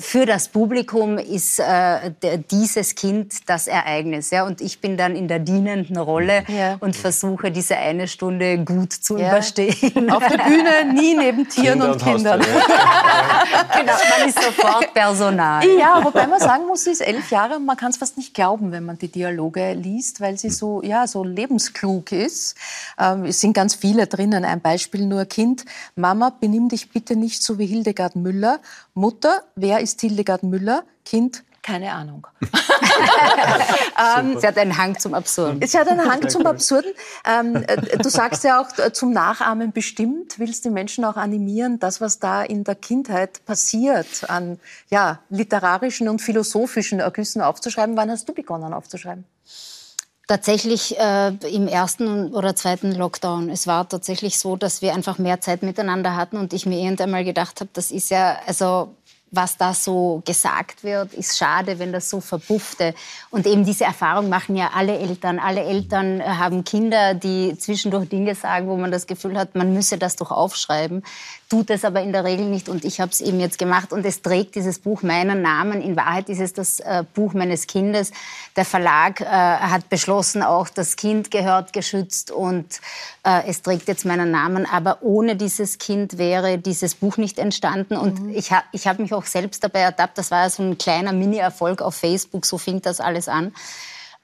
für 0.00 0.24
das 0.24 0.48
Publikum 0.48 1.18
ist 1.18 1.58
äh, 1.58 2.10
dieses 2.50 2.94
Kind 2.94 3.48
das 3.50 3.66
Ereignis. 3.66 4.30
Ja? 4.30 4.44
Und 4.44 4.62
ich 4.62 4.80
bin 4.80 4.96
dann 4.96 5.14
in 5.14 5.28
der 5.28 5.40
dienenden 5.40 5.98
Rolle 5.98 6.44
ja. 6.48 6.78
und 6.80 6.96
versuche, 6.96 7.50
diese 7.50 7.76
eine 7.76 8.08
Stunde 8.08 8.64
gut 8.64 8.92
zu 8.92 9.18
ja. 9.18 9.28
überstehen. 9.28 10.10
Auf 10.10 10.26
der 10.26 10.38
Bühne 10.38 10.94
nie 10.94 11.14
neben 11.14 11.48
Tieren 11.50 11.80
Kinder 11.80 11.92
und, 11.92 12.02
und 12.02 12.14
Kindern. 12.14 12.40
genau, 13.78 13.92
man 14.18 14.28
ist 14.28 14.42
sofort 14.42 14.94
Personal. 14.94 15.66
Ja, 15.78 16.02
wobei 16.02 16.26
man 16.26 16.40
sagen 16.40 16.66
muss, 16.66 16.84
sie 16.84 16.92
ist 16.92 17.02
elf 17.02 17.30
Jahre 17.30 17.56
und 17.56 17.66
man 17.66 17.76
kann 17.76 17.90
es 17.90 17.98
fast 17.98 18.16
nicht 18.16 18.32
glauben, 18.32 18.72
wenn 18.72 18.84
man 18.84 18.96
die 18.96 19.08
Dialoge 19.08 19.74
liest, 19.74 20.20
weil 20.20 20.38
sie 20.38 20.50
so, 20.50 20.82
ja, 20.82 21.06
so 21.06 21.24
lebensklug 21.24 22.10
ist. 22.12 22.56
Ähm, 22.98 23.24
es 23.24 23.40
sind 23.40 23.52
ganz 23.52 23.74
viele 23.74 24.06
drinnen. 24.06 24.44
Ein 24.44 24.60
Beispiel 24.60 25.04
nur 25.06 25.24
Kind, 25.26 25.64
Mama, 25.94 26.21
Mama, 26.22 26.36
benimm 26.38 26.68
dich 26.68 26.90
bitte 26.90 27.16
nicht 27.16 27.42
so 27.42 27.58
wie 27.58 27.66
Hildegard 27.66 28.14
Müller. 28.14 28.60
Mutter, 28.94 29.42
wer 29.56 29.80
ist 29.80 30.00
Hildegard 30.00 30.44
Müller? 30.44 30.84
Kind, 31.04 31.42
keine 31.62 31.92
Ahnung. 31.92 32.28
ähm, 34.18 34.38
sie 34.38 34.46
hat 34.46 34.56
einen 34.56 34.78
Hang 34.78 34.96
zum 35.00 35.14
Absurden. 35.14 35.66
Sie 35.66 35.76
hat 35.76 35.88
einen 35.88 36.08
Hang 36.08 36.28
zum 36.28 36.46
Absurden. 36.46 36.92
Ähm, 37.24 37.56
äh, 37.66 37.98
du 37.98 38.08
sagst 38.08 38.44
ja 38.44 38.60
auch 38.60 38.78
äh, 38.78 38.92
zum 38.92 39.12
Nachahmen 39.12 39.72
bestimmt, 39.72 40.38
willst 40.38 40.64
die 40.64 40.70
Menschen 40.70 41.04
auch 41.04 41.16
animieren, 41.16 41.80
das, 41.80 42.00
was 42.00 42.20
da 42.20 42.42
in 42.42 42.62
der 42.62 42.76
Kindheit 42.76 43.44
passiert, 43.44 44.30
an 44.30 44.60
ja, 44.90 45.18
literarischen 45.28 46.08
und 46.08 46.22
philosophischen 46.22 47.00
Ergüssen 47.00 47.42
aufzuschreiben. 47.42 47.96
Wann 47.96 48.12
hast 48.12 48.28
du 48.28 48.32
begonnen 48.32 48.72
aufzuschreiben? 48.72 49.24
Tatsächlich 50.32 50.98
äh, 50.98 51.28
im 51.52 51.68
ersten 51.68 52.32
oder 52.32 52.56
zweiten 52.56 52.92
Lockdown. 52.92 53.50
Es 53.50 53.66
war 53.66 53.86
tatsächlich 53.86 54.38
so, 54.38 54.56
dass 54.56 54.80
wir 54.80 54.94
einfach 54.94 55.18
mehr 55.18 55.42
Zeit 55.42 55.62
miteinander 55.62 56.16
hatten 56.16 56.38
und 56.38 56.54
ich 56.54 56.64
mir 56.64 56.78
irgendwann 56.78 57.10
mal 57.10 57.22
gedacht 57.22 57.60
habe, 57.60 57.68
das 57.74 57.90
ist 57.90 58.10
ja, 58.10 58.38
also 58.46 58.94
was 59.30 59.58
da 59.58 59.74
so 59.74 60.22
gesagt 60.24 60.84
wird, 60.84 61.12
ist 61.12 61.36
schade, 61.36 61.78
wenn 61.78 61.92
das 61.92 62.08
so 62.08 62.22
verpuffte. 62.22 62.94
Und 63.28 63.46
eben 63.46 63.66
diese 63.66 63.84
Erfahrung 63.84 64.30
machen 64.30 64.56
ja 64.56 64.70
alle 64.74 64.98
Eltern. 64.98 65.38
Alle 65.38 65.64
Eltern 65.64 66.20
äh, 66.20 66.24
haben 66.24 66.64
Kinder, 66.64 67.12
die 67.12 67.54
zwischendurch 67.58 68.08
Dinge 68.08 68.34
sagen, 68.34 68.68
wo 68.68 68.76
man 68.78 68.90
das 68.90 69.06
Gefühl 69.06 69.36
hat, 69.38 69.54
man 69.54 69.74
müsse 69.74 69.98
das 69.98 70.16
doch 70.16 70.30
aufschreiben 70.30 71.02
tut 71.52 71.68
es 71.68 71.84
aber 71.84 72.00
in 72.00 72.12
der 72.12 72.24
Regel 72.24 72.46
nicht 72.46 72.70
und 72.70 72.82
ich 72.82 72.98
habe 72.98 73.12
es 73.12 73.20
eben 73.20 73.38
jetzt 73.38 73.58
gemacht 73.58 73.92
und 73.92 74.06
es 74.06 74.22
trägt 74.22 74.54
dieses 74.54 74.78
Buch 74.78 75.02
meinen 75.02 75.42
Namen. 75.42 75.82
In 75.82 75.96
Wahrheit 75.96 76.30
ist 76.30 76.40
es 76.40 76.54
das 76.54 76.80
äh, 76.80 77.04
Buch 77.12 77.34
meines 77.34 77.66
Kindes. 77.66 78.10
Der 78.56 78.64
Verlag 78.64 79.20
äh, 79.20 79.26
hat 79.26 79.90
beschlossen, 79.90 80.42
auch 80.42 80.70
das 80.70 80.96
Kind 80.96 81.30
gehört 81.30 81.74
geschützt 81.74 82.30
und 82.30 82.80
äh, 83.22 83.42
es 83.46 83.60
trägt 83.60 83.86
jetzt 83.88 84.06
meinen 84.06 84.30
Namen. 84.30 84.64
Aber 84.64 85.02
ohne 85.02 85.36
dieses 85.36 85.76
Kind 85.76 86.16
wäre 86.16 86.56
dieses 86.56 86.94
Buch 86.94 87.18
nicht 87.18 87.38
entstanden 87.38 87.98
und 87.98 88.22
mhm. 88.22 88.30
ich, 88.30 88.50
ha 88.50 88.62
ich 88.72 88.86
habe 88.86 89.02
mich 89.02 89.12
auch 89.12 89.26
selbst 89.26 89.62
dabei 89.62 89.80
ertappt. 89.80 90.16
Das 90.16 90.30
war 90.30 90.44
ja 90.44 90.48
so 90.48 90.62
ein 90.62 90.78
kleiner 90.78 91.12
Mini-Erfolg 91.12 91.82
auf 91.82 91.94
Facebook, 91.94 92.46
so 92.46 92.56
fing 92.56 92.80
das 92.80 92.98
alles 92.98 93.28
an. 93.28 93.52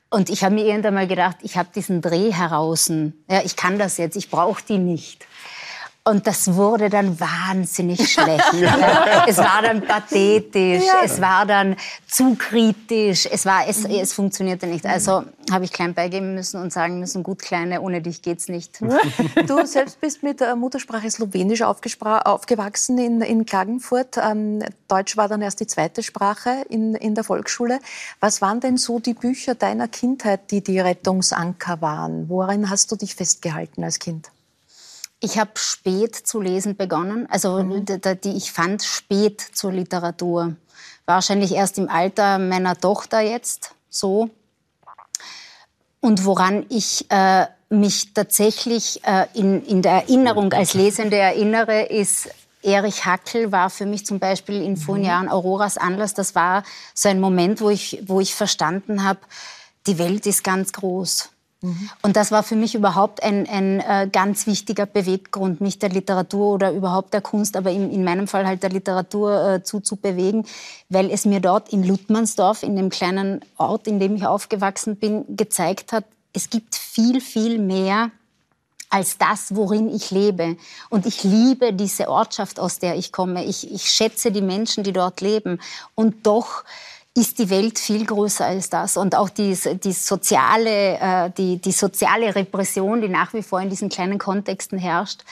Und 0.09 0.31
ich 0.31 0.45
habe 0.45 0.55
mir 0.55 0.65
irgendwann 0.65 0.95
mal 0.95 1.07
gedacht, 1.07 1.37
ich 1.43 1.59
habe 1.59 1.69
diesen 1.75 2.01
Dreh 2.01 2.33
heraus. 2.33 2.91
Ja, 3.29 3.43
ich 3.45 3.55
kann 3.55 3.79
das 3.79 3.99
jetzt, 3.99 4.17
ich 4.17 4.31
brauche 4.31 4.63
die 4.67 4.79
nicht. 4.79 5.27
Und 6.09 6.27
das 6.27 6.55
wurde 6.55 6.89
dann 6.89 7.21
wahnsinnig 7.21 8.11
schlecht. 8.13 8.55
ja. 8.55 9.27
Es 9.29 9.37
war 9.37 9.61
dann 9.63 9.83
pathetisch, 9.83 10.85
ja. 10.87 11.03
es 11.05 11.21
war 11.21 11.45
dann 11.45 11.77
zu 12.07 12.35
kritisch, 12.35 13.29
es, 13.31 13.45
war, 13.45 13.69
es, 13.69 13.85
es 13.85 14.15
funktionierte 14.15 14.67
nicht. 14.67 14.87
Also 14.87 15.25
habe 15.51 15.67
ich 15.67 15.73
klein 15.73 15.93
beigeben 15.93 16.35
müssen 16.35 16.63
und 16.63 16.73
sagen 16.73 16.99
müssen, 16.99 17.23
gut 17.23 17.41
Kleine, 17.41 17.83
ohne 17.83 18.01
dich 18.01 18.23
geht's 18.23 18.49
nicht. 18.49 18.81
Du 19.47 19.65
selbst 19.67 20.01
bist 20.01 20.23
mit 20.23 20.41
der 20.41 20.57
Muttersprache 20.57 21.11
Slowenisch 21.11 21.63
aufgewachsen 21.63 22.99
in, 22.99 23.21
in 23.21 23.45
Klagenfurt. 23.45 24.17
Ähm, 24.17 24.63
Deutsch 24.89 25.17
war 25.17 25.29
dann 25.29 25.43
erst 25.43 25.61
die 25.61 25.67
zweite 25.67 26.03
Sprache 26.03 26.65
in, 26.71 26.95
in 26.95 27.15
der 27.15 27.25
Volksschule. 27.25 27.81
Was 28.21 28.41
waren 28.41 28.61
denn 28.61 28.77
so 28.79 28.99
die 28.99 29.15
Bücher 29.15 29.55
deiner 29.55 29.89
Kindheit, 29.89 30.51
die 30.51 30.63
die 30.63 30.81
Rettungsanker 30.81 31.81
waren? 31.81 32.29
Worin 32.29 32.71
hast 32.71 32.91
du 32.93 32.97
dich 32.97 33.15
festgehalten 33.15 33.85
als 33.85 33.99
Kind? 33.99 34.31
Ich 35.21 35.39
habe 35.39 35.51
spät 35.55 36.15
zu 36.15 36.41
lesen 36.41 36.77
begonnen. 36.77 37.27
Also 37.31 37.63
mhm. 37.63 37.85
die, 38.25 38.37
ich 38.37 38.53
fand 38.53 38.83
spät 38.83 39.41
zur 39.41 39.73
Literatur. 39.73 40.57
Wahrscheinlich 41.07 41.53
erst 41.53 41.79
im 41.79 41.89
Alter 41.89 42.39
meiner 42.39 42.77
Tochter 42.77 43.21
jetzt 43.21 43.75
so. 43.89 44.31
Und 46.01 46.25
woran 46.25 46.67
ich 46.69 47.11
äh, 47.11 47.47
mich 47.71 48.15
tatsächlich 48.15 49.05
äh, 49.05 49.27
in, 49.35 49.65
in 49.65 49.83
der 49.83 49.93
Erinnerung 49.93 50.53
als 50.53 50.75
Lesende 50.75 51.17
erinnere, 51.17 51.83
ist 51.83 52.31
Erich 52.63 53.05
Hackel 53.05 53.53
war 53.53 53.71
für 53.71 53.87
mich 53.87 54.05
zum 54.05 54.19
Beispiel 54.19 54.63
in 54.63 54.77
vorigen 54.77 55.05
mhm. 55.05 55.09
Jahren 55.09 55.29
Auroras 55.29 55.79
Anlass. 55.79 56.15
Das 56.15 56.35
war 56.35 56.63
so 56.95 57.09
ein 57.09 57.21
Moment, 57.21 57.61
wo 57.61 57.71
ich, 57.71 58.03
wo 58.07 58.21
ich 58.21 58.35
verstanden 58.35 59.05
habe, 59.05 59.21
die 59.87 59.99
Welt 59.99 60.27
ist 60.27 60.45
ganz 60.45 60.73
groß. 60.73 61.31
Mhm. 61.61 61.91
Und 62.03 62.17
das 62.17 62.31
war 62.31 62.43
für 62.43 62.55
mich 62.55 62.75
überhaupt 62.75 63.23
ein, 63.23 63.49
ein 63.49 63.81
äh, 63.81 64.09
ganz 64.11 64.47
wichtiger 64.47 64.87
Beweggrund, 64.87 65.61
mich 65.61 65.79
der 65.79 65.89
Literatur 65.89 66.55
oder 66.55 66.73
überhaupt 66.73 67.13
der 67.13 67.21
Kunst, 67.21 67.57
aber 67.57 67.71
in, 67.71 67.91
in 67.91 68.05
meinem 68.05 68.29
Fall 68.29 68.47
halt 68.47 68.63
der 68.63 68.71
Literatur 68.71 69.55
äh, 69.55 69.63
zuzubewegen, 69.63 70.47
weil 70.89 71.11
es 71.11 71.25
mir 71.25 71.41
dort 71.41 71.73
in 71.73 71.83
Ludmansdorf, 71.83 72.63
in 72.63 72.77
dem 72.77 72.91
kleinen 72.91 73.41
Ort, 73.57 73.89
in 73.89 73.99
dem 73.99 74.15
ich 74.15 74.27
aufgewachsen 74.27 74.97
bin, 74.97 75.25
gezeigt 75.37 75.93
hat, 75.93 76.05
es 76.33 76.51
gibt 76.51 76.77
viel, 76.77 77.21
viel 77.21 77.59
mehr 77.59 78.11
als 78.91 79.19
das, 79.19 79.55
worin 79.55 79.89
ich 79.95 80.11
lebe. 80.11 80.57
Und 80.89 81.07
ich 81.07 81.25
liebe 81.25 81.73
diese 81.73 82.09
Ortschaft, 82.09 82.59
aus 82.59 82.79
der 82.79 82.97
ich 82.97 83.13
komme. 83.13 83.45
Ich, 83.45 83.71
ich 83.71 83.91
schätze 83.91 84.33
die 84.33 84.41
Menschen, 84.41 84.85
die 84.85 84.93
dort 84.93 85.21
leben. 85.21 85.61
Und 85.95 86.27
doch 86.27 86.65
ist 87.19 87.39
die 87.39 87.51
Welt 87.51 87.79
viel 87.79 88.07
größer 88.07 88.47
als 88.47 88.71
das. 88.71 88.97
Und 88.97 89.17
auch 89.17 89.29
die, 89.29 89.59
die, 89.83 89.93
soziale, 89.93 90.99
äh, 90.99 91.31
die, 91.37 91.59
die 91.59 91.73
soziale 91.73 92.35
Repression, 92.35 93.01
die 93.01 93.09
nach 93.09 93.35
wie 93.35 93.43
vor 93.43 93.61
in 93.61 93.69
diesen 93.69 93.89
kleinen 93.89 94.19
Kontexten 94.19 94.79
herrscht. 94.79 95.23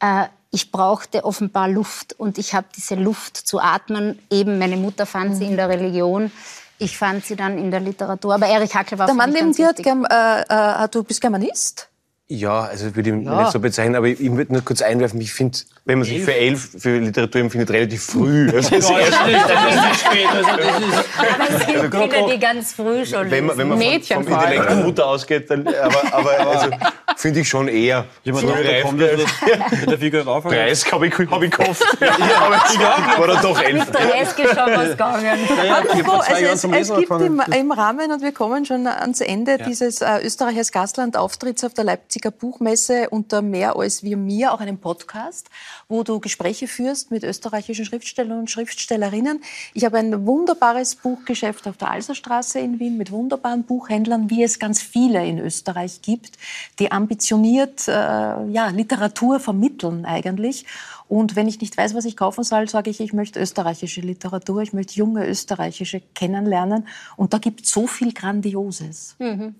Äh, 0.00 0.26
ich 0.50 0.70
brauchte 0.70 1.24
offenbar 1.24 1.68
Luft 1.68 2.14
und 2.16 2.38
ich 2.38 2.54
habe 2.54 2.68
diese 2.76 2.94
Luft 2.94 3.36
zu 3.36 3.58
atmen. 3.58 4.20
Eben 4.30 4.60
meine 4.60 4.76
Mutter 4.76 5.04
fand 5.04 5.36
sie 5.36 5.46
in 5.46 5.56
der 5.56 5.68
Religion. 5.68 6.30
Ich 6.78 6.96
fand 6.96 7.24
sie 7.24 7.34
dann 7.34 7.58
in 7.58 7.72
der 7.72 7.80
Literatur. 7.80 8.34
Aber 8.34 8.46
Erich 8.46 8.74
Hackel 8.74 8.98
war 8.98 9.06
Der 9.06 9.16
Mann 9.16 9.32
neben 9.32 9.52
dir, 9.52 9.68
hat, 9.68 9.80
äh, 9.80 10.84
äh, 10.84 10.88
du 10.88 11.02
bist 11.02 11.20
Germanist? 11.20 11.88
Ja, 12.26 12.62
also 12.62 12.96
würde 12.96 13.10
ich 13.10 13.24
ja. 13.26 13.42
nicht 13.42 13.52
so 13.52 13.60
bezeichnen, 13.60 13.96
aber 13.96 14.06
ich 14.06 14.18
würde 14.18 14.50
nur 14.50 14.62
kurz 14.64 14.80
einwerfen, 14.80 15.20
ich 15.20 15.34
finde, 15.34 15.58
wenn 15.84 15.98
man 15.98 16.08
sich 16.08 16.22
für 16.22 16.34
elf 16.34 16.70
für 16.78 16.98
Literatur 16.98 17.42
empfindet, 17.42 17.70
relativ 17.70 18.02
früh. 18.02 18.50
Also 18.54 18.70
das, 18.70 18.84
ist 18.84 18.90
erst, 18.90 19.12
das 19.12 19.74
ist 19.74 19.84
nicht 19.84 20.00
spät. 20.00 20.26
Also 20.32 20.50
das 20.56 20.78
ist 20.80 21.04
aber 21.18 21.50
es 21.50 21.66
gibt 21.66 21.94
also, 21.94 22.08
viele, 22.08 22.32
die 22.32 22.38
ganz 22.38 22.72
früh 22.72 23.04
schon 23.04 23.30
Wenn 23.30 23.44
man, 23.44 23.58
wenn 23.58 23.68
man 23.68 23.78
Mädchen 23.78 24.24
vom, 24.24 24.32
vom 24.32 24.42
Intellekt 24.42 24.70
der 24.70 24.76
Mutter 24.76 25.06
ausgeht, 25.06 25.50
dann, 25.50 25.66
aber, 25.66 26.14
aber 26.14 26.40
also, 26.48 26.70
finde 27.16 27.40
ich 27.40 27.48
schon 27.48 27.68
eher. 27.68 28.06
Jemand 28.22 28.46
früh 28.46 28.52
reif, 28.52 28.82
kommt 28.84 28.98
mit 28.98 29.10
der 29.90 29.98
Figur 29.98 30.22
rauf. 30.22 30.44
30 30.44 30.92
habe 30.92 31.06
ich, 31.06 31.18
hab 31.18 31.42
ich 31.42 31.50
gehofft. 31.50 31.84
ja, 32.00 32.08
aber 32.40 32.64
ich 32.72 32.78
war 33.18 33.26
dann 33.26 33.42
doch 33.42 33.60
elf. 33.60 33.84
Mit 33.86 33.94
30 33.94 34.44
ist 34.44 34.54
schon 34.54 34.74
was 34.74 34.90
gegangen. 34.90 35.38
Ja, 35.66 35.82
also 36.26 36.68
es, 36.72 36.88
es 36.88 36.96
gibt 36.96 37.10
im, 37.10 37.42
im, 37.54 37.72
Rahmen, 37.72 38.12
und 38.12 38.22
wir 38.22 38.32
kommen 38.32 38.64
schon 38.64 38.86
ans 38.86 39.20
Ende 39.20 39.58
dieses 39.58 40.00
äh, 40.00 40.20
Österreichers 40.24 40.72
Gastland-Auftritts 40.72 41.64
auf 41.64 41.74
der 41.74 41.84
Leipziger 42.14 42.30
Buchmesse 42.30 43.10
unter 43.10 43.42
Mehr 43.42 43.74
als 43.74 44.04
wir 44.04 44.16
mir 44.16 44.52
auch 44.52 44.60
einen 44.60 44.78
Podcast, 44.78 45.50
wo 45.88 46.04
du 46.04 46.20
Gespräche 46.20 46.68
führst 46.68 47.10
mit 47.10 47.24
österreichischen 47.24 47.84
Schriftstellern 47.84 48.38
und 48.38 48.50
Schriftstellerinnen. 48.52 49.40
Ich 49.72 49.84
habe 49.84 49.98
ein 49.98 50.24
wunderbares 50.24 50.94
Buchgeschäft 50.94 51.66
auf 51.66 51.76
der 51.76 51.90
Alserstraße 51.90 52.60
in 52.60 52.78
Wien 52.78 52.96
mit 52.96 53.10
wunderbaren 53.10 53.64
Buchhändlern, 53.64 54.30
wie 54.30 54.44
es 54.44 54.60
ganz 54.60 54.80
viele 54.80 55.26
in 55.26 55.40
Österreich 55.40 56.02
gibt, 56.02 56.38
die 56.78 56.92
ambitioniert 56.92 57.88
äh, 57.88 57.92
ja, 57.92 58.68
Literatur 58.68 59.40
vermitteln 59.40 60.04
eigentlich. 60.04 60.66
Und 61.08 61.34
wenn 61.34 61.48
ich 61.48 61.60
nicht 61.60 61.76
weiß, 61.76 61.96
was 61.96 62.04
ich 62.04 62.16
kaufen 62.16 62.44
soll, 62.44 62.68
sage 62.68 62.90
ich, 62.90 63.00
ich 63.00 63.12
möchte 63.12 63.40
österreichische 63.40 64.02
Literatur, 64.02 64.62
ich 64.62 64.72
möchte 64.72 64.94
junge 64.94 65.26
österreichische 65.26 66.00
kennenlernen. 66.14 66.86
Und 67.16 67.34
da 67.34 67.38
gibt 67.38 67.64
es 67.64 67.72
so 67.72 67.88
viel 67.88 68.12
Grandioses. 68.12 69.16
Mhm. 69.18 69.56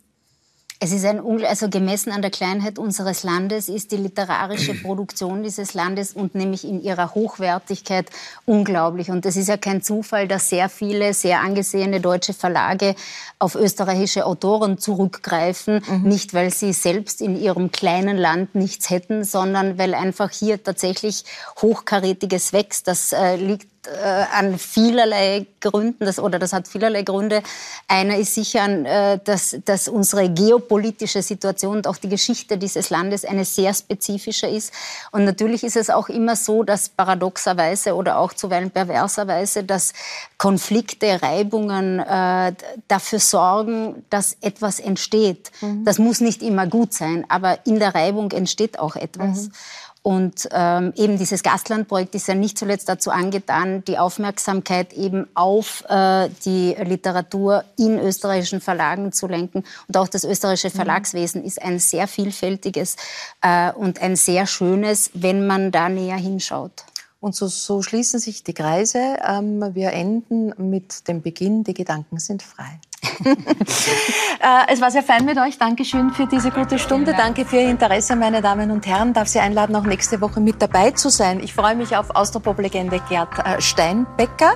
Es 0.81 0.93
ist 0.93 1.05
ein, 1.05 1.21
also 1.45 1.69
gemessen 1.69 2.11
an 2.11 2.21
der 2.21 2.31
Kleinheit 2.31 2.79
unseres 2.79 3.23
Landes 3.23 3.69
ist 3.69 3.93
die 3.93 3.97
literarische 3.97 4.75
Produktion 4.83 5.43
dieses 5.43 5.75
Landes 5.75 6.13
und 6.13 6.35
nämlich 6.35 6.65
in 6.65 6.83
ihrer 6.83 7.15
Hochwertigkeit 7.15 8.11
unglaublich. 8.45 9.11
Und 9.11 9.25
es 9.25 9.37
ist 9.37 9.49
ja 9.49 9.57
kein 9.57 9.83
Zufall, 9.83 10.29
dass 10.29 10.49
sehr 10.49 10.69
viele 10.69 11.15
sehr 11.15 11.41
angesehene 11.41 12.01
deutsche 12.01 12.35
Verlage 12.35 12.97
auf 13.39 13.55
österreichische 13.55 14.27
Autoren 14.27 14.79
zurückgreifen. 14.79 15.83
Mhm. 15.87 16.09
Nicht, 16.09 16.35
weil 16.35 16.53
sie 16.53 16.73
selbst 16.73 17.21
in 17.21 17.41
ihrem 17.41 17.71
kleinen 17.71 18.17
Land 18.17 18.55
nichts 18.55 18.91
hätten, 18.91 19.25
sondern 19.25 19.79
weil 19.79 19.95
einfach 19.95 20.31
hier 20.31 20.63
tatsächlich 20.63 21.25
Hochkarätiges 21.63 22.53
wächst. 22.53 22.89
Das 22.89 23.13
äh, 23.13 23.37
liegt 23.37 23.74
äh, 23.87 24.25
an 24.33 24.59
vielerlei 24.59 25.47
Gründen, 25.61 26.05
das, 26.05 26.19
oder 26.19 26.39
das 26.39 26.53
hat 26.53 26.69
vielerlei 26.69 27.03
Gründe. 27.03 27.43
Einer 27.89 28.17
ist 28.17 28.35
sicher, 28.35 28.67
äh, 28.67 29.19
dass, 29.23 29.57
dass 29.65 29.89
unsere 29.89 30.29
geopolitische 30.29 31.23
Situation 31.23 31.79
und 31.79 31.87
auch 31.87 31.97
die 31.97 32.09
Geschichte 32.09 32.59
dieses 32.59 32.91
Landes 32.91 33.25
eine 33.25 33.45
sehr 33.45 33.73
spezifische 33.75 34.47
ist. 34.47 34.73
Und 35.11 35.25
natürlich 35.25 35.65
ist 35.65 35.77
es 35.77 35.91
auch 35.91 36.09
immer 36.09 36.37
so, 36.37 36.63
dass 36.63 36.89
paradoxerweise 36.89 37.95
oder 37.95 38.19
auch 38.19 38.33
zuweilen 38.33 38.71
perverserweise, 38.71 39.65
dass 39.65 39.93
Konflikte, 40.39 41.23
Reibungen 41.23 42.01
äh, 42.01 42.53
dafür 42.89 43.21
sorgen, 43.21 44.05
dass 44.11 44.37
etwas 44.41 44.81
entsteht. 44.81 45.51
Mhm. 45.61 45.85
Das 45.85 45.99
muss 45.99 46.21
nicht 46.21 46.43
immer 46.43 46.67
gut 46.67 46.93
sein, 46.93 47.25
aber 47.29 47.59
in 47.67 47.79
der 47.79 47.95
Reibung 47.95 48.31
entsteht 48.33 48.79
auch 48.79 48.97
etwas. 48.97 49.49
Mhm. 49.49 49.53
Und 50.07 50.51
ähm, 50.53 50.93
eben 50.97 51.17
dieses 51.17 51.43
Gastlandprojekt 51.43 52.15
ist 52.15 52.29
ja 52.29 52.35
nicht 52.35 52.59
zuletzt 52.59 52.91
dazu 52.91 53.11
angetan, 53.11 53.83
die 53.85 53.97
Aufmerksamkeit 53.97 54.93
eben 54.93 55.27
auf 55.33 55.83
äh, 55.89 56.29
die 56.45 56.77
Literatur 56.79 57.65
in 57.79 57.99
österreichischen 57.99 58.61
Verlagen 58.61 59.13
zu 59.13 59.27
lenken. 59.27 59.65
Und 59.89 59.97
auch 59.97 60.07
das 60.07 60.25
österreichische 60.25 60.69
mhm. 60.69 60.77
Verlagswesen 60.77 61.43
ist 61.43 61.63
ein 61.63 61.79
sehr 61.79 62.07
vielfältiges 62.07 62.97
äh, 63.41 63.73
und 63.73 64.03
ein 64.03 64.15
sehr 64.17 64.47
schönes, 64.47 65.11
wenn 65.15 65.47
man 65.47 65.73
da 65.73 65.89
näher 65.89 66.19
hinschaut. 66.19 66.85
Und 67.21 67.35
so, 67.35 67.47
so 67.47 67.81
schließen 67.81 68.21
sich 68.21 68.45
die 68.45 68.53
Kreise. 68.53 69.17
Ähm, 69.27 69.75
wir 69.75 69.93
enden 69.93 70.53
mit 70.59 71.09
dem 71.09 71.23
Beginn, 71.23 71.65
die 71.65 71.73
Gedanken 71.73 72.19
sind 72.19 72.43
frei. 72.43 72.79
Äh, 74.41 74.73
es 74.75 74.81
war 74.83 74.91
sehr 74.91 75.03
fein 75.03 75.25
mit 75.25 75.39
euch. 75.39 75.57
Dankeschön 75.57 76.11
für 76.11 76.27
diese 76.27 76.51
gute 76.51 76.79
Stunde. 76.79 77.15
Danke 77.17 77.47
für 77.47 77.57
Ihr 77.57 77.71
Interesse, 77.71 78.15
meine 78.15 78.43
Damen 78.43 78.71
und 78.71 78.87
Herren. 78.87 79.15
Darf 79.15 79.29
Sie 79.29 79.39
einladen, 79.39 79.75
auch 79.75 79.85
nächste 79.85 80.21
Woche 80.21 80.41
mit 80.41 80.61
dabei 80.61 80.91
zu 80.91 81.09
sein. 81.09 81.41
Ich 81.41 81.55
freue 81.55 81.75
mich 81.75 81.97
auf 81.97 82.15
Austropop-Legende 82.15 83.01
Gerd 83.09 83.39
äh, 83.39 83.61
Steinbecker 83.63 84.55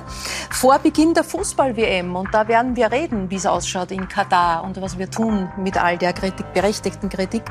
vor 0.51 0.77
Beginn 0.77 1.15
der 1.15 1.23
Fußball-WM. 1.23 2.15
Und 2.15 2.31
da 2.33 2.47
werden 2.47 2.75
wir 2.75 2.91
reden, 2.91 3.31
wie 3.31 3.35
es 3.35 3.47
ausschaut 3.47 3.89
in 3.89 4.07
Katar 4.07 4.63
und 4.63 4.79
was 4.79 4.99
wir 4.99 5.09
tun 5.09 5.49
mit 5.57 5.81
all 5.81 5.97
der 5.97 6.13
Kritik, 6.13 6.53
berechtigten 6.53 7.09
Kritik, 7.09 7.43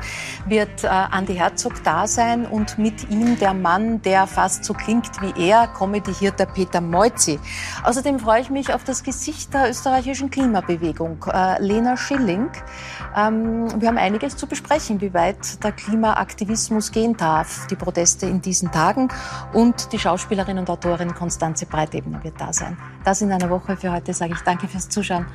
wird 0.45 0.85
äh, 0.85 0.87
Andi 0.87 1.35
Herzog 1.35 1.83
da 1.83 2.07
sein 2.07 2.45
und 2.45 2.77
mit 2.77 3.09
ihm 3.09 3.37
der 3.37 3.53
Mann, 3.53 4.01
der 4.03 4.27
fast 4.27 4.63
so 4.63 4.73
klingt 4.73 5.09
wie 5.21 5.49
er, 5.49 5.67
Comedy-Hirter 5.67 6.45
Peter 6.45 6.79
Moizzi. 6.79 7.37
Außerdem 7.83 8.19
freue 8.19 8.41
ich 8.41 8.49
mich 8.49 8.73
auf 8.73 8.85
das 8.85 9.03
Gesicht 9.03 9.53
der 9.53 9.69
österreichischen 9.69 10.29
Klimabewegung. 10.29 10.88
Klimabewegung. 10.93 11.25
Äh, 11.31 11.61
Lena 11.61 11.97
Schilling, 11.97 12.49
ähm, 13.15 13.69
wir 13.79 13.87
haben 13.87 13.97
einiges 13.97 14.37
zu 14.37 14.47
besprechen, 14.47 15.01
wie 15.01 15.13
weit 15.13 15.63
der 15.63 15.71
Klimaaktivismus 15.71 16.91
gehen 16.91 17.15
darf, 17.17 17.67
die 17.67 17.75
Proteste 17.75 18.25
in 18.25 18.41
diesen 18.41 18.71
Tagen 18.71 19.09
und 19.53 19.91
die 19.93 19.99
Schauspielerin 19.99 20.57
und 20.59 20.69
Autorin 20.69 21.13
Konstanze 21.13 21.65
Breitebner 21.65 22.23
wird 22.23 22.39
da 22.39 22.53
sein. 22.53 22.77
Das 23.03 23.21
in 23.21 23.31
einer 23.31 23.49
Woche 23.49 23.77
für 23.77 23.91
heute 23.91 24.13
sage 24.13 24.33
ich 24.33 24.41
danke 24.41 24.67
fürs 24.67 24.89
Zuschauen 24.89 25.25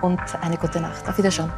und 0.00 0.20
eine 0.40 0.56
gute 0.56 0.80
Nacht. 0.80 1.08
Auf 1.08 1.18
Wiedersehen. 1.18 1.50